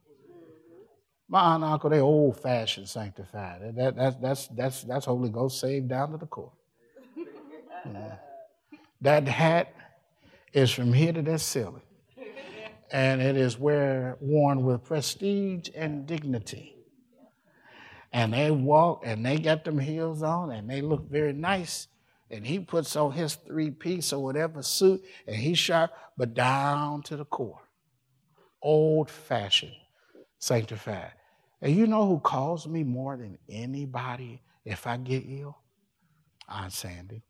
My 1.28 1.40
aunt 1.42 1.64
and 1.64 1.74
uncle, 1.74 1.90
they 1.90 2.00
old 2.00 2.40
fashioned 2.40 2.88
sanctified. 2.88 3.76
That, 3.76 3.96
that, 3.96 4.22
that's, 4.22 4.48
that's, 4.48 4.84
that's 4.84 5.06
Holy 5.06 5.30
Ghost 5.30 5.60
saved 5.60 5.88
down 5.88 6.12
to 6.12 6.18
the 6.18 6.28
core. 6.28 6.52
Yeah. 7.92 8.16
That 9.02 9.28
hat 9.28 9.74
is 10.54 10.72
from 10.72 10.94
here 10.94 11.14
to 11.14 11.22
that 11.24 11.42
ceiling. 11.42 11.82
And 12.92 13.22
it 13.22 13.36
is 13.36 13.60
wear, 13.60 14.18
worn 14.22 14.64
with 14.64 14.84
prestige 14.84 15.70
and 15.76 16.06
dignity. 16.06 16.76
And 18.14 18.34
they 18.34 18.52
walk 18.52 19.02
and 19.04 19.26
they 19.26 19.38
got 19.38 19.66
them 19.66 19.80
heels 19.80 20.24
on 20.24 20.52
and 20.52 20.70
they 20.70 20.82
look 20.82 21.10
very 21.10 21.34
nice. 21.34 21.88
And 22.30 22.46
he 22.46 22.60
puts 22.60 22.96
on 22.96 23.12
his 23.12 23.36
three 23.36 23.72
piece 23.72 24.14
or 24.14 24.24
whatever 24.24 24.62
suit 24.62 25.04
and 25.28 25.36
he's 25.36 25.58
sharp, 25.58 25.92
but 26.18 26.34
down 26.34 27.02
to 27.04 27.18
the 27.18 27.26
core. 27.26 27.62
Old 28.62 29.10
fashioned 29.10 29.74
sanctified. 30.46 31.12
And 31.62 31.76
you 31.76 31.88
know 31.88 32.08
who 32.08 32.20
calls 32.20 32.68
me 32.68 32.84
more 32.84 33.18
than 33.18 33.38
anybody 33.50 34.42
if 34.64 34.86
I 34.86 34.98
get 34.98 35.24
ill? 35.28 35.58
Aunt 36.48 36.72
Sandy. 36.72 37.24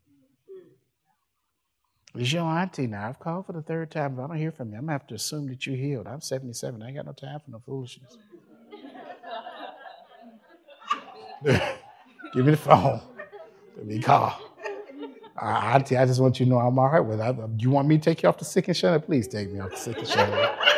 It's 2.14 2.32
your 2.32 2.44
auntie 2.44 2.86
now. 2.86 3.08
I've 3.08 3.18
called 3.18 3.46
for 3.46 3.52
the 3.52 3.62
third 3.62 3.90
time. 3.90 4.14
If 4.14 4.18
I 4.20 4.26
don't 4.26 4.36
hear 4.36 4.52
from 4.52 4.72
you, 4.72 4.78
I'm 4.78 4.86
going 4.86 4.88
to 4.88 4.92
have 4.92 5.06
to 5.08 5.14
assume 5.14 5.48
that 5.48 5.66
you're 5.66 5.76
healed. 5.76 6.06
I'm 6.06 6.20
77. 6.20 6.82
I 6.82 6.86
ain't 6.86 6.96
got 6.96 7.06
no 7.06 7.12
time 7.12 7.40
for 7.40 7.50
no 7.50 7.62
foolishness. 7.64 8.16
Give 12.34 12.44
me 12.44 12.52
the 12.52 12.56
phone. 12.56 13.00
Let 13.76 13.86
me 13.86 14.00
call. 14.00 14.40
Uh, 15.40 15.44
auntie, 15.44 15.98
I 15.98 16.06
just 16.06 16.20
want 16.20 16.40
you 16.40 16.46
to 16.46 16.50
know 16.50 16.58
I'm 16.58 16.78
all 16.78 16.88
right 16.88 17.00
with 17.00 17.20
it. 17.20 17.36
You 17.58 17.70
want 17.70 17.86
me 17.86 17.98
to 17.98 18.02
take 18.02 18.22
you 18.22 18.28
off 18.30 18.38
the 18.38 18.46
sick 18.46 18.68
and 18.68 18.76
shut 18.76 19.04
Please 19.04 19.28
take 19.28 19.52
me 19.52 19.60
off 19.60 19.70
the 19.70 19.76
sick 19.76 19.98
and 19.98 20.08
shut 20.08 20.75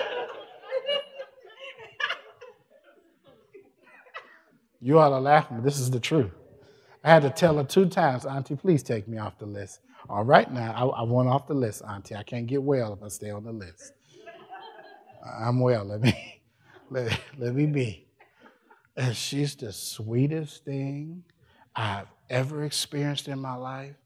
You 4.80 4.98
ought 4.98 5.10
to 5.10 5.18
laugh, 5.18 5.48
but 5.50 5.62
this 5.64 5.78
is 5.78 5.90
the 5.90 6.00
truth. 6.00 6.30
I 7.02 7.10
had 7.10 7.22
to 7.22 7.30
tell 7.30 7.56
her 7.56 7.64
two 7.64 7.86
times, 7.86 8.26
Auntie, 8.26 8.56
please 8.56 8.82
take 8.82 9.08
me 9.08 9.18
off 9.18 9.38
the 9.38 9.46
list. 9.46 9.80
All 10.08 10.24
right, 10.24 10.50
now, 10.52 10.72
I, 10.72 11.00
I 11.00 11.02
want 11.02 11.28
off 11.28 11.46
the 11.46 11.54
list, 11.54 11.82
Auntie. 11.86 12.14
I 12.14 12.22
can't 12.22 12.46
get 12.46 12.62
well 12.62 12.92
if 12.92 13.02
I 13.02 13.08
stay 13.08 13.30
on 13.30 13.44
the 13.44 13.52
list. 13.52 13.92
I'm 15.40 15.60
well. 15.60 15.84
Let 15.84 16.00
me, 16.00 16.42
let, 16.90 17.20
let 17.38 17.54
me 17.54 17.66
be. 17.66 18.06
And 18.96 19.16
she's 19.16 19.54
the 19.56 19.72
sweetest 19.72 20.64
thing 20.64 21.24
I've 21.74 22.08
ever 22.30 22.64
experienced 22.64 23.28
in 23.28 23.38
my 23.38 23.54
life. 23.54 23.96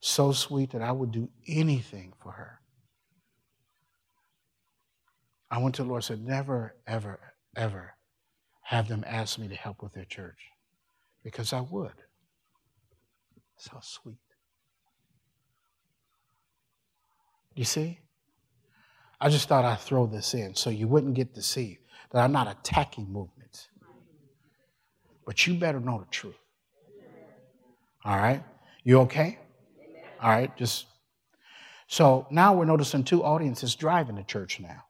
So 0.00 0.32
sweet 0.32 0.72
that 0.72 0.82
I 0.82 0.90
would 0.90 1.12
do 1.12 1.28
anything 1.46 2.12
for 2.20 2.32
her. 2.32 2.60
I 5.50 5.58
went 5.58 5.76
to 5.76 5.82
the 5.82 5.88
Lord 5.88 5.98
and 5.98 6.04
said, 6.04 6.24
Never, 6.24 6.74
ever, 6.86 7.20
ever 7.56 7.94
have 8.62 8.88
them 8.88 9.04
ask 9.06 9.38
me 9.38 9.48
to 9.48 9.54
help 9.54 9.82
with 9.82 9.92
their 9.92 10.04
church 10.04 10.38
because 11.22 11.52
I 11.52 11.60
would. 11.60 11.92
So 13.56 13.78
sweet. 13.80 14.18
You 17.54 17.64
see? 17.64 17.98
I 19.20 19.28
just 19.28 19.48
thought 19.48 19.64
I'd 19.64 19.78
throw 19.78 20.06
this 20.06 20.34
in 20.34 20.54
so 20.54 20.70
you 20.70 20.88
wouldn't 20.88 21.14
get 21.14 21.34
deceived 21.34 21.80
that 22.10 22.22
I'm 22.22 22.32
not 22.32 22.50
attacking 22.50 23.12
movements. 23.12 23.68
But 25.24 25.46
you 25.46 25.54
better 25.54 25.78
know 25.78 26.00
the 26.00 26.10
truth. 26.10 26.34
All 28.04 28.16
right? 28.16 28.42
You 28.84 29.00
okay? 29.00 29.38
All 30.20 30.30
right, 30.30 30.56
just 30.56 30.86
so 31.86 32.26
now 32.30 32.54
we're 32.54 32.64
noticing 32.64 33.04
two 33.04 33.22
audiences 33.22 33.74
driving 33.74 34.16
the 34.16 34.22
church 34.22 34.60
now. 34.60 34.84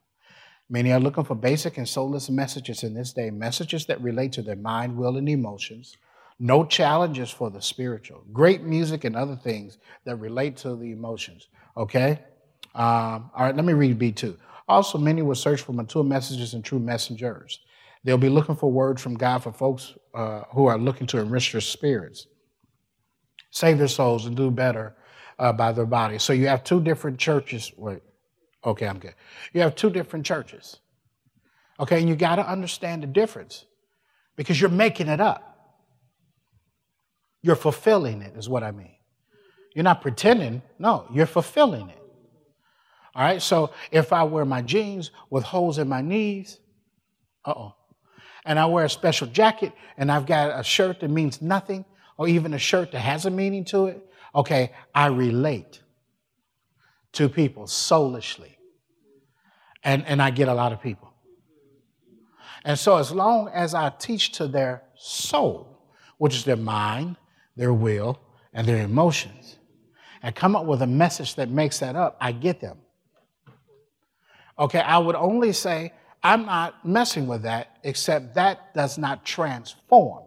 Many 0.72 0.90
are 0.90 0.98
looking 0.98 1.24
for 1.24 1.34
basic 1.34 1.76
and 1.76 1.86
soulless 1.86 2.30
messages 2.30 2.82
in 2.82 2.94
this 2.94 3.12
day, 3.12 3.28
messages 3.28 3.84
that 3.86 4.00
relate 4.00 4.32
to 4.32 4.42
their 4.42 4.56
mind, 4.56 4.96
will, 4.96 5.18
and 5.18 5.28
emotions. 5.28 5.98
No 6.38 6.64
challenges 6.64 7.28
for 7.28 7.50
the 7.50 7.60
spiritual. 7.60 8.24
Great 8.32 8.62
music 8.62 9.04
and 9.04 9.14
other 9.14 9.36
things 9.36 9.76
that 10.06 10.16
relate 10.16 10.56
to 10.56 10.74
the 10.74 10.92
emotions. 10.92 11.48
Okay? 11.76 12.20
Um, 12.74 13.30
all 13.36 13.44
right, 13.44 13.54
let 13.54 13.66
me 13.66 13.74
read 13.74 13.98
B2. 13.98 14.34
Also, 14.66 14.96
many 14.96 15.20
will 15.20 15.34
search 15.34 15.60
for 15.60 15.74
mature 15.74 16.02
messages 16.02 16.54
and 16.54 16.64
true 16.64 16.78
messengers. 16.78 17.60
They'll 18.02 18.16
be 18.16 18.30
looking 18.30 18.56
for 18.56 18.72
words 18.72 19.02
from 19.02 19.14
God 19.14 19.42
for 19.42 19.52
folks 19.52 19.92
uh, 20.14 20.44
who 20.54 20.64
are 20.68 20.78
looking 20.78 21.06
to 21.08 21.18
enrich 21.18 21.52
their 21.52 21.60
spirits, 21.60 22.28
save 23.50 23.76
their 23.76 23.88
souls, 23.88 24.24
and 24.24 24.34
do 24.34 24.50
better 24.50 24.96
uh, 25.38 25.52
by 25.52 25.72
their 25.72 25.84
bodies. 25.84 26.22
So 26.22 26.32
you 26.32 26.48
have 26.48 26.64
two 26.64 26.80
different 26.80 27.18
churches. 27.18 27.72
Wait, 27.76 28.00
Okay, 28.64 28.86
I'm 28.86 28.98
good. 28.98 29.14
You 29.52 29.60
have 29.62 29.74
two 29.74 29.90
different 29.90 30.24
churches. 30.24 30.76
Okay, 31.80 31.98
and 31.98 32.08
you 32.08 32.14
got 32.14 32.36
to 32.36 32.48
understand 32.48 33.02
the 33.02 33.06
difference 33.06 33.64
because 34.36 34.60
you're 34.60 34.70
making 34.70 35.08
it 35.08 35.20
up. 35.20 35.48
You're 37.42 37.56
fulfilling 37.56 38.22
it, 38.22 38.36
is 38.36 38.48
what 38.48 38.62
I 38.62 38.70
mean. 38.70 38.94
You're 39.74 39.84
not 39.84 40.00
pretending, 40.00 40.62
no, 40.78 41.06
you're 41.12 41.26
fulfilling 41.26 41.88
it. 41.88 41.98
All 43.14 43.24
right, 43.24 43.42
so 43.42 43.72
if 43.90 44.12
I 44.12 44.22
wear 44.22 44.44
my 44.44 44.62
jeans 44.62 45.10
with 45.28 45.44
holes 45.44 45.78
in 45.78 45.88
my 45.88 46.02
knees, 46.02 46.58
uh 47.44 47.54
oh, 47.56 47.74
and 48.44 48.58
I 48.58 48.66
wear 48.66 48.84
a 48.84 48.90
special 48.90 49.26
jacket 49.26 49.72
and 49.96 50.10
I've 50.10 50.26
got 50.26 50.58
a 50.58 50.62
shirt 50.62 51.00
that 51.00 51.10
means 51.10 51.42
nothing, 51.42 51.84
or 52.16 52.28
even 52.28 52.54
a 52.54 52.58
shirt 52.58 52.92
that 52.92 53.00
has 53.00 53.26
a 53.26 53.30
meaning 53.30 53.64
to 53.66 53.86
it, 53.86 54.06
okay, 54.34 54.72
I 54.94 55.06
relate 55.06 55.80
to 57.12 57.28
people 57.28 57.66
soulishly. 57.66 58.51
And, 59.84 60.04
and 60.06 60.22
I 60.22 60.30
get 60.30 60.48
a 60.48 60.54
lot 60.54 60.72
of 60.72 60.80
people. 60.80 61.12
And 62.64 62.78
so, 62.78 62.96
as 62.96 63.10
long 63.10 63.48
as 63.48 63.74
I 63.74 63.90
teach 63.90 64.32
to 64.32 64.46
their 64.46 64.84
soul, 64.94 65.82
which 66.18 66.34
is 66.36 66.44
their 66.44 66.56
mind, 66.56 67.16
their 67.56 67.72
will, 67.72 68.20
and 68.52 68.66
their 68.66 68.82
emotions, 68.82 69.58
and 70.22 70.34
come 70.34 70.54
up 70.54 70.64
with 70.66 70.82
a 70.82 70.86
message 70.86 71.34
that 71.34 71.48
makes 71.48 71.80
that 71.80 71.96
up, 71.96 72.16
I 72.20 72.30
get 72.30 72.60
them. 72.60 72.78
Okay, 74.58 74.78
I 74.78 74.98
would 74.98 75.16
only 75.16 75.52
say, 75.52 75.92
I'm 76.22 76.46
not 76.46 76.86
messing 76.86 77.26
with 77.26 77.42
that, 77.42 77.78
except 77.82 78.34
that 78.34 78.72
does 78.74 78.96
not 78.96 79.24
transform. 79.24 80.22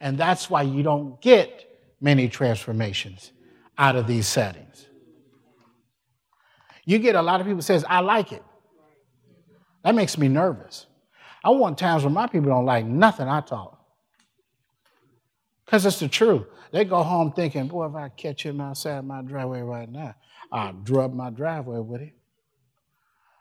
And 0.00 0.16
that's 0.16 0.48
why 0.48 0.62
you 0.62 0.82
don't 0.82 1.20
get 1.20 1.68
many 2.00 2.28
transformations 2.28 3.32
out 3.76 3.96
of 3.96 4.06
these 4.06 4.28
settings. 4.28 4.86
You 6.84 6.98
get 6.98 7.14
a 7.14 7.22
lot 7.22 7.40
of 7.40 7.46
people 7.46 7.62
says, 7.62 7.84
I 7.88 8.00
like 8.00 8.32
it. 8.32 8.42
That 9.84 9.94
makes 9.94 10.18
me 10.18 10.28
nervous. 10.28 10.86
I 11.42 11.50
want 11.50 11.78
times 11.78 12.04
when 12.04 12.12
my 12.12 12.26
people 12.26 12.50
don't 12.50 12.66
like 12.66 12.84
nothing 12.84 13.28
I 13.28 13.40
talk. 13.40 13.78
Because 15.64 15.86
it's 15.86 16.00
the 16.00 16.08
truth. 16.08 16.46
They 16.72 16.84
go 16.84 17.02
home 17.02 17.32
thinking, 17.32 17.68
boy, 17.68 17.86
if 17.86 17.94
I 17.94 18.08
catch 18.08 18.44
him 18.44 18.60
outside 18.60 19.04
my 19.04 19.22
driveway 19.22 19.60
right 19.60 19.90
now, 19.90 20.14
I'll 20.52 20.72
drop 20.72 21.12
my 21.12 21.30
driveway 21.30 21.78
with 21.78 22.00
him. 22.00 22.12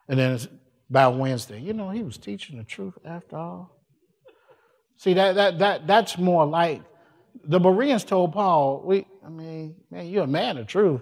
And 0.07 0.19
then 0.19 0.33
it's 0.33 0.47
by 0.89 1.07
Wednesday, 1.07 1.59
you 1.59 1.73
know, 1.73 1.89
he 1.89 2.01
was 2.01 2.17
teaching 2.17 2.57
the 2.57 2.63
truth 2.63 2.95
after 3.05 3.37
all. 3.37 3.79
See, 4.97 5.13
that, 5.13 5.35
that, 5.35 5.59
that, 5.59 5.87
that's 5.87 6.17
more 6.17 6.45
like 6.45 6.81
the 7.43 7.59
Bereans 7.59 8.03
told 8.03 8.33
Paul, 8.33 8.81
we, 8.83 9.05
I 9.25 9.29
mean, 9.29 9.75
man, 9.91 10.07
you're 10.07 10.23
a 10.23 10.27
man 10.27 10.57
of 10.57 10.67
truth, 10.67 11.01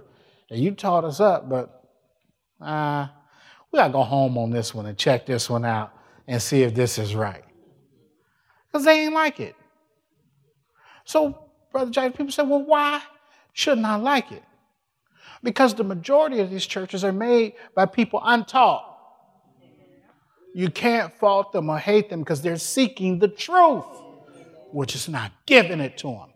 and 0.49 0.59
you 0.59 0.71
taught 0.71 1.05
us 1.05 1.19
up, 1.19 1.49
but 1.49 1.83
uh, 2.61 3.07
we 3.71 3.77
got 3.77 3.87
to 3.87 3.93
go 3.93 4.03
home 4.03 4.37
on 4.37 4.49
this 4.49 4.73
one 4.73 4.85
and 4.85 4.97
check 4.97 5.25
this 5.25 5.49
one 5.49 5.65
out 5.65 5.93
and 6.27 6.41
see 6.41 6.63
if 6.63 6.73
this 6.73 6.97
is 6.97 7.15
right. 7.15 7.43
Because 8.67 8.85
they 8.85 9.05
ain't 9.05 9.13
like 9.13 9.39
it. 9.39 9.55
So, 11.05 11.49
Brother 11.71 11.91
James, 11.91 12.15
people 12.15 12.31
say, 12.31 12.43
well, 12.43 12.63
why 12.63 13.01
shouldn't 13.53 13.85
I 13.85 13.95
like 13.95 14.31
it? 14.31 14.43
Because 15.43 15.73
the 15.73 15.83
majority 15.83 16.39
of 16.39 16.49
these 16.49 16.65
churches 16.65 17.03
are 17.03 17.11
made 17.11 17.53
by 17.75 17.85
people 17.85 18.21
untaught. 18.23 18.83
You 20.53 20.69
can't 20.69 21.13
fault 21.13 21.51
them 21.51 21.69
or 21.69 21.77
hate 21.77 22.09
them 22.09 22.19
because 22.19 22.41
they're 22.41 22.57
seeking 22.57 23.19
the 23.19 23.27
truth, 23.27 23.85
which 24.71 24.95
is 24.95 25.07
not 25.07 25.31
giving 25.45 25.79
it 25.79 25.97
to 25.99 26.07
them. 26.07 26.29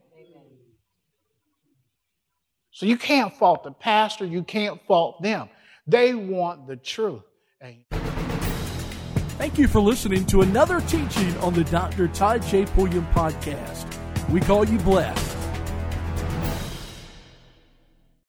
So 2.71 2.85
you 2.85 2.97
can't 2.97 3.33
fault 3.33 3.63
the 3.63 3.71
pastor, 3.71 4.25
you 4.25 4.43
can't 4.43 4.79
fault 4.87 5.21
them. 5.21 5.49
They 5.87 6.13
want 6.13 6.67
the 6.67 6.75
truth. 6.75 7.23
Thank 9.37 9.57
you 9.57 9.67
for 9.67 9.79
listening 9.79 10.25
to 10.27 10.41
another 10.41 10.81
teaching 10.81 11.35
on 11.37 11.53
the 11.53 11.63
Dr. 11.63 12.07
Todd 12.09 12.43
J. 12.43 12.65
Pulliam 12.65 13.05
podcast. 13.07 13.87
We 14.29 14.39
call 14.39 14.65
you 14.65 14.77
blessed. 14.79 15.30